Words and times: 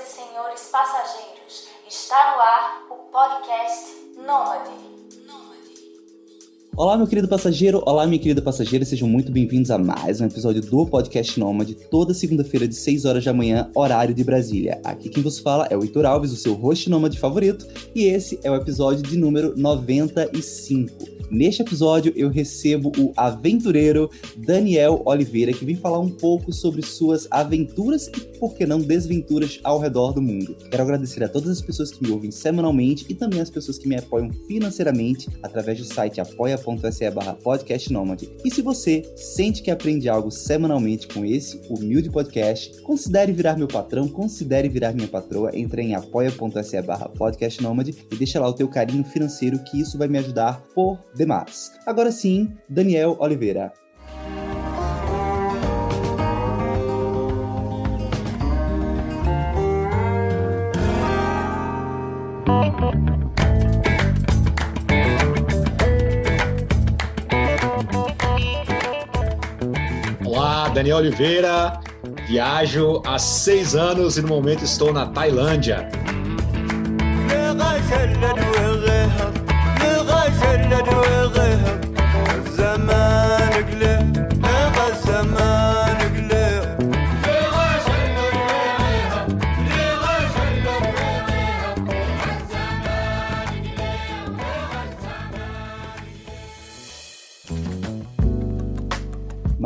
E 0.00 0.06
senhores 0.06 0.68
passageiros, 0.68 1.68
está 1.88 2.36
no 2.36 2.40
ar 2.40 2.86
o 2.88 2.94
podcast 3.10 4.14
Nômade. 4.16 4.97
Olá, 6.78 6.96
meu 6.96 7.08
querido 7.08 7.26
passageiro, 7.26 7.82
olá, 7.84 8.06
minha 8.06 8.20
querida 8.20 8.40
passageira, 8.40 8.84
sejam 8.84 9.08
muito 9.08 9.32
bem-vindos 9.32 9.68
a 9.68 9.76
mais 9.76 10.20
um 10.20 10.26
episódio 10.26 10.62
do 10.62 10.86
Podcast 10.86 11.36
Nômade, 11.40 11.74
toda 11.74 12.14
segunda-feira 12.14 12.68
de 12.68 12.76
6 12.76 13.04
horas 13.04 13.24
da 13.24 13.32
manhã, 13.32 13.68
horário 13.74 14.14
de 14.14 14.22
Brasília. 14.22 14.80
Aqui 14.84 15.08
quem 15.08 15.20
vos 15.20 15.40
fala 15.40 15.66
é 15.70 15.76
o 15.76 15.82
Heitor 15.82 16.06
Alves, 16.06 16.30
o 16.30 16.36
seu 16.36 16.54
host 16.54 16.88
nômade 16.88 17.18
favorito, 17.18 17.66
e 17.96 18.04
esse 18.04 18.38
é 18.44 18.50
o 18.52 18.54
episódio 18.54 19.02
de 19.02 19.18
número 19.18 19.54
95. 19.56 21.18
Neste 21.30 21.60
episódio, 21.60 22.12
eu 22.16 22.30
recebo 22.30 22.90
o 22.96 23.12
aventureiro 23.14 24.08
Daniel 24.36 25.02
Oliveira, 25.04 25.52
que 25.52 25.64
vem 25.64 25.76
falar 25.76 25.98
um 25.98 26.08
pouco 26.08 26.52
sobre 26.52 26.80
suas 26.80 27.28
aventuras 27.30 28.08
e, 28.08 28.38
por 28.38 28.54
que 28.54 28.64
não, 28.64 28.80
desventuras 28.80 29.60
ao 29.62 29.78
redor 29.78 30.12
do 30.12 30.22
mundo. 30.22 30.56
Quero 30.70 30.82
agradecer 30.82 31.22
a 31.22 31.28
todas 31.28 31.50
as 31.50 31.60
pessoas 31.60 31.90
que 31.90 32.02
me 32.02 32.10
ouvem 32.10 32.30
semanalmente 32.30 33.04
e 33.10 33.14
também 33.14 33.40
as 33.40 33.50
pessoas 33.50 33.76
que 33.76 33.86
me 33.86 33.96
apoiam 33.96 34.30
financeiramente 34.46 35.28
através 35.42 35.78
do 35.78 35.84
site 35.84 36.18
apoia.se 36.72 37.10
podcastnomad. 37.42 38.22
E 38.44 38.50
se 38.50 38.62
você 38.62 39.02
sente 39.16 39.62
que 39.62 39.70
aprende 39.70 40.08
algo 40.08 40.30
semanalmente 40.30 41.08
com 41.08 41.24
esse 41.24 41.60
humilde 41.68 42.10
podcast, 42.10 42.80
considere 42.82 43.32
virar 43.32 43.56
meu 43.56 43.68
patrão, 43.68 44.08
considere 44.08 44.68
virar 44.68 44.92
minha 44.92 45.08
patroa, 45.08 45.50
entre 45.54 45.82
em 45.82 45.94
apoia.se 45.94 46.82
podcastnomad 47.16 47.88
e 47.88 48.16
deixa 48.16 48.40
lá 48.40 48.48
o 48.48 48.54
teu 48.54 48.68
carinho 48.68 49.04
financeiro 49.04 49.58
que 49.64 49.80
isso 49.80 49.96
vai 49.96 50.08
me 50.08 50.18
ajudar 50.18 50.62
por 50.74 50.98
demais. 51.14 51.72
Agora 51.86 52.12
sim, 52.12 52.52
Daniel 52.68 53.16
Oliveira. 53.18 53.72
Daniel 70.78 70.98
Oliveira. 70.98 71.80
Viajo 72.28 73.02
há 73.04 73.18
seis 73.18 73.74
anos 73.74 74.16
e 74.16 74.22
no 74.22 74.28
momento 74.28 74.62
estou 74.64 74.92
na 74.92 75.06
Tailândia. 75.06 75.88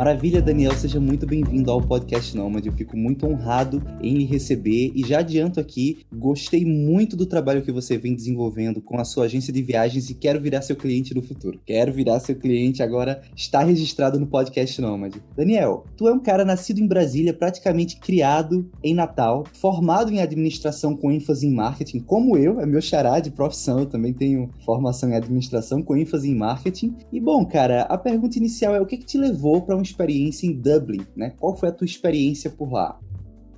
Maravilha, 0.03 0.41
Daniel, 0.41 0.73
seja 0.73 0.99
muito 0.99 1.25
bem-vindo 1.25 1.71
ao 1.71 1.81
Podcast 1.81 2.35
Nômade. 2.35 2.67
Eu 2.67 2.73
fico 2.73 2.97
muito 2.97 3.25
honrado 3.25 3.81
em 4.01 4.15
lhe 4.15 4.25
receber 4.25 4.91
e 4.93 5.01
já 5.01 5.19
adianto 5.19 5.61
aqui, 5.61 5.99
gostei 6.13 6.65
muito 6.65 7.15
do 7.15 7.25
trabalho 7.25 7.61
que 7.61 7.71
você 7.71 7.97
vem 7.97 8.13
desenvolvendo 8.13 8.81
com 8.81 8.99
a 8.99 9.05
sua 9.05 9.23
agência 9.23 9.53
de 9.53 9.61
viagens 9.61 10.09
e 10.09 10.13
quero 10.13 10.41
virar 10.41 10.61
seu 10.61 10.75
cliente 10.75 11.15
no 11.15 11.21
futuro. 11.21 11.57
Quero 11.65 11.93
virar 11.93 12.19
seu 12.19 12.35
cliente 12.35 12.83
agora, 12.83 13.21
está 13.33 13.63
registrado 13.63 14.19
no 14.19 14.27
Podcast 14.27 14.81
Nômade. 14.81 15.23
Daniel, 15.37 15.85
tu 15.95 16.05
é 16.09 16.11
um 16.11 16.19
cara 16.19 16.43
nascido 16.43 16.81
em 16.81 16.85
Brasília, 16.85 17.33
praticamente 17.33 17.95
criado 17.95 18.69
em 18.83 18.93
Natal, 18.93 19.45
formado 19.53 20.11
em 20.11 20.19
administração 20.19 20.97
com 20.97 21.13
ênfase 21.13 21.47
em 21.47 21.55
marketing, 21.55 21.99
como 21.99 22.35
eu, 22.35 22.59
é 22.59 22.65
meu 22.65 22.81
xará 22.81 23.21
de 23.21 23.31
profissão, 23.31 23.79
eu 23.79 23.85
também 23.85 24.11
tenho 24.11 24.49
formação 24.65 25.11
em 25.11 25.15
administração 25.15 25.81
com 25.81 25.95
ênfase 25.95 26.29
em 26.29 26.35
marketing. 26.35 26.93
E 27.09 27.21
bom, 27.21 27.45
cara, 27.45 27.83
a 27.83 27.97
pergunta 27.97 28.37
inicial 28.37 28.75
é 28.75 28.81
o 28.81 28.85
que, 28.85 28.97
que 28.97 29.05
te 29.05 29.17
levou 29.17 29.61
para 29.61 29.77
um 29.77 29.92
experiência 29.93 30.47
em 30.47 30.53
Dublin, 30.53 31.05
né? 31.15 31.33
Qual 31.39 31.55
foi 31.55 31.69
a 31.69 31.71
tua 31.71 31.85
experiência 31.85 32.49
por 32.49 32.71
lá? 32.71 32.99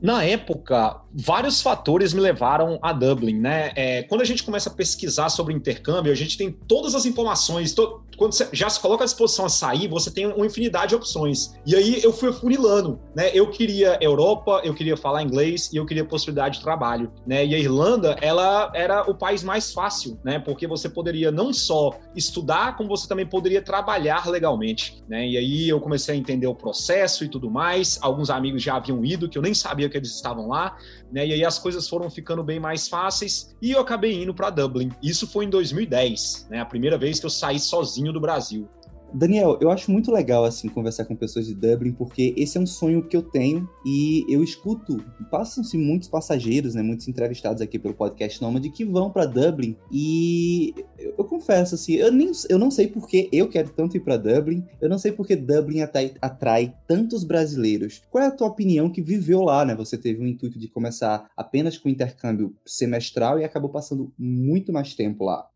Na 0.01 0.23
época, 0.23 1.01
vários 1.11 1.61
fatores 1.61 2.13
me 2.13 2.19
levaram 2.19 2.77
a 2.81 2.93
Dublin, 2.93 3.39
né? 3.39 3.71
É, 3.75 4.03
quando 4.03 4.21
a 4.21 4.25
gente 4.25 4.43
começa 4.43 4.69
a 4.69 4.73
pesquisar 4.73 5.29
sobre 5.29 5.53
intercâmbio, 5.53 6.11
a 6.11 6.15
gente 6.15 6.37
tem 6.37 6.51
todas 6.51 6.93
as 6.93 7.05
informações. 7.05 7.73
To... 7.73 8.03
Quando 8.17 8.33
você 8.33 8.47
já 8.51 8.69
se 8.69 8.79
coloca 8.79 9.03
à 9.03 9.05
disposição 9.05 9.45
a 9.45 9.49
sair, 9.49 9.87
você 9.87 10.11
tem 10.11 10.27
uma 10.27 10.45
infinidade 10.45 10.89
de 10.89 10.95
opções. 10.95 11.53
E 11.65 11.75
aí 11.75 12.03
eu 12.03 12.13
fui 12.13 12.31
funilando, 12.31 12.99
né? 13.15 13.31
Eu 13.33 13.49
queria 13.49 13.97
Europa, 14.01 14.61
eu 14.63 14.73
queria 14.73 14.97
falar 14.97 15.23
inglês 15.23 15.71
e 15.73 15.77
eu 15.77 15.85
queria 15.85 16.05
possibilidade 16.05 16.57
de 16.57 16.63
trabalho, 16.63 17.11
né? 17.25 17.45
E 17.45 17.53
a 17.55 17.59
Irlanda, 17.59 18.15
ela 18.21 18.71
era 18.73 19.09
o 19.09 19.15
país 19.15 19.43
mais 19.43 19.73
fácil, 19.73 20.19
né? 20.23 20.39
Porque 20.39 20.67
você 20.67 20.89
poderia 20.89 21.31
não 21.31 21.53
só 21.53 21.91
estudar, 22.15 22.75
como 22.77 22.89
você 22.89 23.07
também 23.07 23.25
poderia 23.25 23.61
trabalhar 23.61 24.27
legalmente, 24.27 25.03
né? 25.07 25.27
E 25.27 25.37
aí 25.37 25.69
eu 25.69 25.79
comecei 25.79 26.15
a 26.15 26.17
entender 26.17 26.47
o 26.47 26.55
processo 26.55 27.23
e 27.23 27.29
tudo 27.29 27.49
mais. 27.49 27.99
Alguns 28.01 28.29
amigos 28.29 28.61
já 28.61 28.75
haviam 28.75 29.03
ido, 29.03 29.29
que 29.29 29.37
eu 29.37 29.41
nem 29.41 29.53
sabia 29.53 29.89
que 29.89 29.97
eles 29.97 30.11
estavam 30.11 30.47
lá, 30.47 30.77
né? 31.11 31.25
E 31.25 31.33
aí 31.33 31.45
as 31.45 31.59
coisas 31.59 31.87
foram 31.87 32.09
ficando 32.09 32.43
bem 32.43 32.59
mais 32.59 32.87
fáceis 32.87 33.55
e 33.61 33.71
eu 33.71 33.79
acabei 33.79 34.21
indo 34.21 34.33
para 34.33 34.49
Dublin. 34.49 34.91
Isso 35.01 35.27
foi 35.27 35.45
em 35.45 35.49
2010, 35.49 36.47
né? 36.49 36.59
A 36.59 36.65
primeira 36.65 36.97
vez 36.97 37.19
que 37.19 37.25
eu 37.25 37.29
saí 37.29 37.59
sozinho 37.59 38.04
do 38.13 38.19
Brasil. 38.19 38.67
Daniel, 39.13 39.57
eu 39.61 39.71
acho 39.71 39.91
muito 39.91 40.11
legal 40.11 40.43
assim 40.43 40.67
conversar 40.67 41.05
com 41.05 41.15
pessoas 41.15 41.45
de 41.45 41.53
Dublin, 41.55 41.93
porque 41.93 42.33
esse 42.35 42.57
é 42.57 42.61
um 42.61 42.65
sonho 42.65 43.01
que 43.01 43.15
eu 43.15 43.21
tenho 43.21 43.67
e 43.85 44.25
eu 44.27 44.43
escuto, 44.43 44.97
passam-se 45.31 45.77
muitos 45.77 46.09
passageiros, 46.09 46.75
né, 46.75 46.81
muitos 46.81 47.07
entrevistados 47.07 47.61
aqui 47.61 47.79
pelo 47.79 47.93
podcast 47.93 48.41
Nômade 48.41 48.69
que 48.69 48.83
vão 48.83 49.09
para 49.09 49.25
Dublin 49.25 49.77
e 49.89 50.73
eu, 50.99 51.15
eu, 51.17 51.23
confesso 51.23 51.75
assim, 51.75 51.93
eu 51.93 52.11
nem 52.11 52.31
eu 52.49 52.59
não 52.59 52.69
sei 52.69 52.87
porque 52.87 53.29
eu 53.31 53.47
quero 53.47 53.69
tanto 53.69 53.95
ir 53.95 54.01
para 54.01 54.17
Dublin, 54.17 54.65
eu 54.81 54.89
não 54.89 54.97
sei 54.97 55.13
porque 55.13 55.35
Dublin 55.35 55.81
atrai, 55.81 56.13
atrai 56.21 56.75
tantos 56.85 57.23
brasileiros. 57.23 58.01
Qual 58.11 58.21
é 58.21 58.27
a 58.27 58.31
tua 58.31 58.47
opinião 58.47 58.89
que 58.89 59.01
viveu 59.01 59.41
lá, 59.43 59.63
né? 59.63 59.75
Você 59.75 59.97
teve 59.97 60.21
o 60.21 60.27
intuito 60.27 60.59
de 60.59 60.67
começar 60.67 61.29
apenas 61.37 61.77
com 61.77 61.87
intercâmbio 61.87 62.53
semestral 62.65 63.39
e 63.39 63.45
acabou 63.45 63.69
passando 63.69 64.11
muito 64.17 64.73
mais 64.73 64.93
tempo 64.93 65.23
lá. 65.23 65.47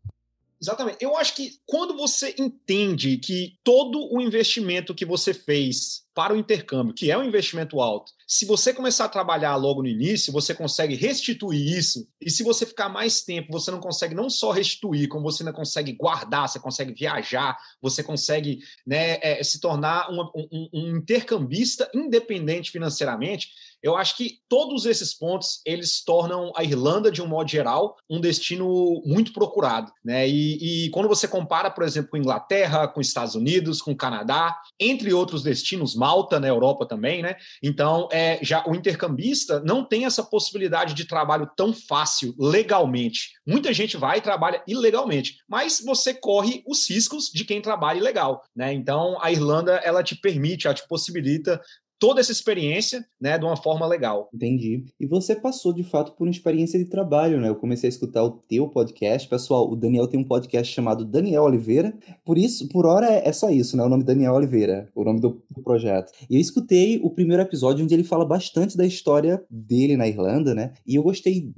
Exatamente. 0.60 0.98
Eu 1.00 1.16
acho 1.16 1.34
que 1.34 1.58
quando 1.64 1.96
você 1.96 2.34
entende 2.38 3.16
que 3.16 3.58
todo 3.64 4.12
o 4.12 4.20
investimento 4.20 4.94
que 4.94 5.06
você 5.06 5.32
fez 5.32 6.04
para 6.14 6.32
o 6.32 6.36
intercâmbio, 6.36 6.94
que 6.94 7.10
é 7.10 7.16
um 7.16 7.24
investimento 7.24 7.80
alto, 7.80 8.12
se 8.26 8.46
você 8.46 8.72
começar 8.72 9.06
a 9.06 9.08
trabalhar 9.08 9.56
logo 9.56 9.82
no 9.82 9.88
início, 9.88 10.32
você 10.32 10.54
consegue 10.54 10.94
restituir 10.94 11.76
isso. 11.76 12.06
E 12.20 12.30
se 12.30 12.44
você 12.44 12.64
ficar 12.64 12.88
mais 12.88 13.22
tempo, 13.22 13.50
você 13.50 13.72
não 13.72 13.80
consegue 13.80 14.14
não 14.14 14.30
só 14.30 14.52
restituir, 14.52 15.08
como 15.08 15.24
você 15.24 15.42
ainda 15.42 15.52
consegue 15.52 15.92
guardar, 15.94 16.48
você 16.48 16.60
consegue 16.60 16.94
viajar, 16.94 17.58
você 17.82 18.04
consegue 18.04 18.60
né, 18.86 19.18
é, 19.20 19.42
se 19.42 19.60
tornar 19.60 20.08
um, 20.12 20.30
um, 20.72 20.96
intercambista 20.96 21.90
independente 21.92 22.70
financeiramente 22.70 23.48
eu 23.82 23.96
acho 23.96 24.16
que 24.16 24.40
todos 24.48 24.84
esses 24.84 25.14
pontos 25.14 25.60
eles 25.64 26.04
tornam 26.04 26.52
a 26.54 26.62
Irlanda, 26.62 27.10
de 27.10 27.22
um 27.22 27.26
modo 27.26 27.50
geral, 27.50 27.96
um 28.08 28.20
destino 28.20 29.02
muito 29.06 29.32
procurado. 29.32 29.90
Né? 30.04 30.28
E, 30.28 30.86
e 30.86 30.90
quando 30.90 31.08
você 31.08 31.26
compara, 31.26 31.70
por 31.70 31.84
exemplo, 31.84 32.10
com 32.10 32.16
Inglaterra, 32.18 32.86
com 32.86 33.00
Estados 33.00 33.34
Unidos, 33.34 33.80
com 33.80 33.96
Canadá, 33.96 34.54
entre 34.78 35.12
outros 35.14 35.42
destinos, 35.42 35.94
Malta 36.00 36.40
na 36.40 36.48
Europa 36.48 36.86
também, 36.86 37.20
né? 37.20 37.36
Então, 37.62 38.08
é, 38.10 38.38
já 38.40 38.64
o 38.66 38.74
intercambista 38.74 39.60
não 39.60 39.84
tem 39.84 40.06
essa 40.06 40.24
possibilidade 40.24 40.94
de 40.94 41.04
trabalho 41.04 41.50
tão 41.54 41.74
fácil 41.74 42.34
legalmente. 42.38 43.32
Muita 43.46 43.70
gente 43.74 43.98
vai 43.98 44.16
e 44.16 44.22
trabalha 44.22 44.62
ilegalmente, 44.66 45.36
mas 45.46 45.82
você 45.84 46.14
corre 46.14 46.62
os 46.66 46.88
riscos 46.88 47.26
de 47.26 47.44
quem 47.44 47.60
trabalha 47.60 47.98
ilegal, 47.98 48.42
né? 48.56 48.72
Então, 48.72 49.18
a 49.20 49.30
Irlanda 49.30 49.74
ela 49.84 50.02
te 50.02 50.16
permite, 50.16 50.66
ela 50.66 50.74
te 50.74 50.88
possibilita 50.88 51.60
toda 52.00 52.18
essa 52.18 52.32
experiência, 52.32 53.04
né, 53.20 53.38
de 53.38 53.44
uma 53.44 53.56
forma 53.56 53.86
legal. 53.86 54.30
Entendi. 54.34 54.86
E 54.98 55.06
você 55.06 55.36
passou 55.36 55.72
de 55.72 55.84
fato 55.84 56.12
por 56.12 56.26
uma 56.26 56.30
experiência 56.30 56.78
de 56.78 56.86
trabalho, 56.86 57.38
né? 57.38 57.50
Eu 57.50 57.54
comecei 57.54 57.86
a 57.88 57.92
escutar 57.92 58.24
o 58.24 58.30
teu 58.30 58.66
podcast, 58.68 59.28
pessoal. 59.28 59.70
O 59.70 59.76
Daniel 59.76 60.08
tem 60.08 60.18
um 60.18 60.24
podcast 60.24 60.72
chamado 60.72 61.04
Daniel 61.04 61.42
Oliveira. 61.42 61.94
Por 62.24 62.38
isso, 62.38 62.66
por 62.68 62.86
hora 62.86 63.06
é, 63.06 63.30
só 63.32 63.50
isso, 63.50 63.76
né? 63.76 63.84
O 63.84 63.88
nome 63.88 64.02
Daniel 64.02 64.32
Oliveira, 64.32 64.88
o 64.94 65.04
nome 65.04 65.20
do, 65.20 65.42
do, 65.50 65.62
projeto. 65.62 66.10
E 66.28 66.36
eu 66.36 66.40
escutei 66.40 66.98
o 67.02 67.10
primeiro 67.10 67.42
episódio 67.42 67.84
onde 67.84 67.92
ele 67.92 68.02
fala 68.02 68.24
bastante 68.24 68.78
da 68.78 68.86
história 68.86 69.44
dele 69.50 69.96
na 69.96 70.08
Irlanda, 70.08 70.54
né? 70.54 70.72
E 70.86 70.94
eu 70.94 71.02
gostei 71.02 71.52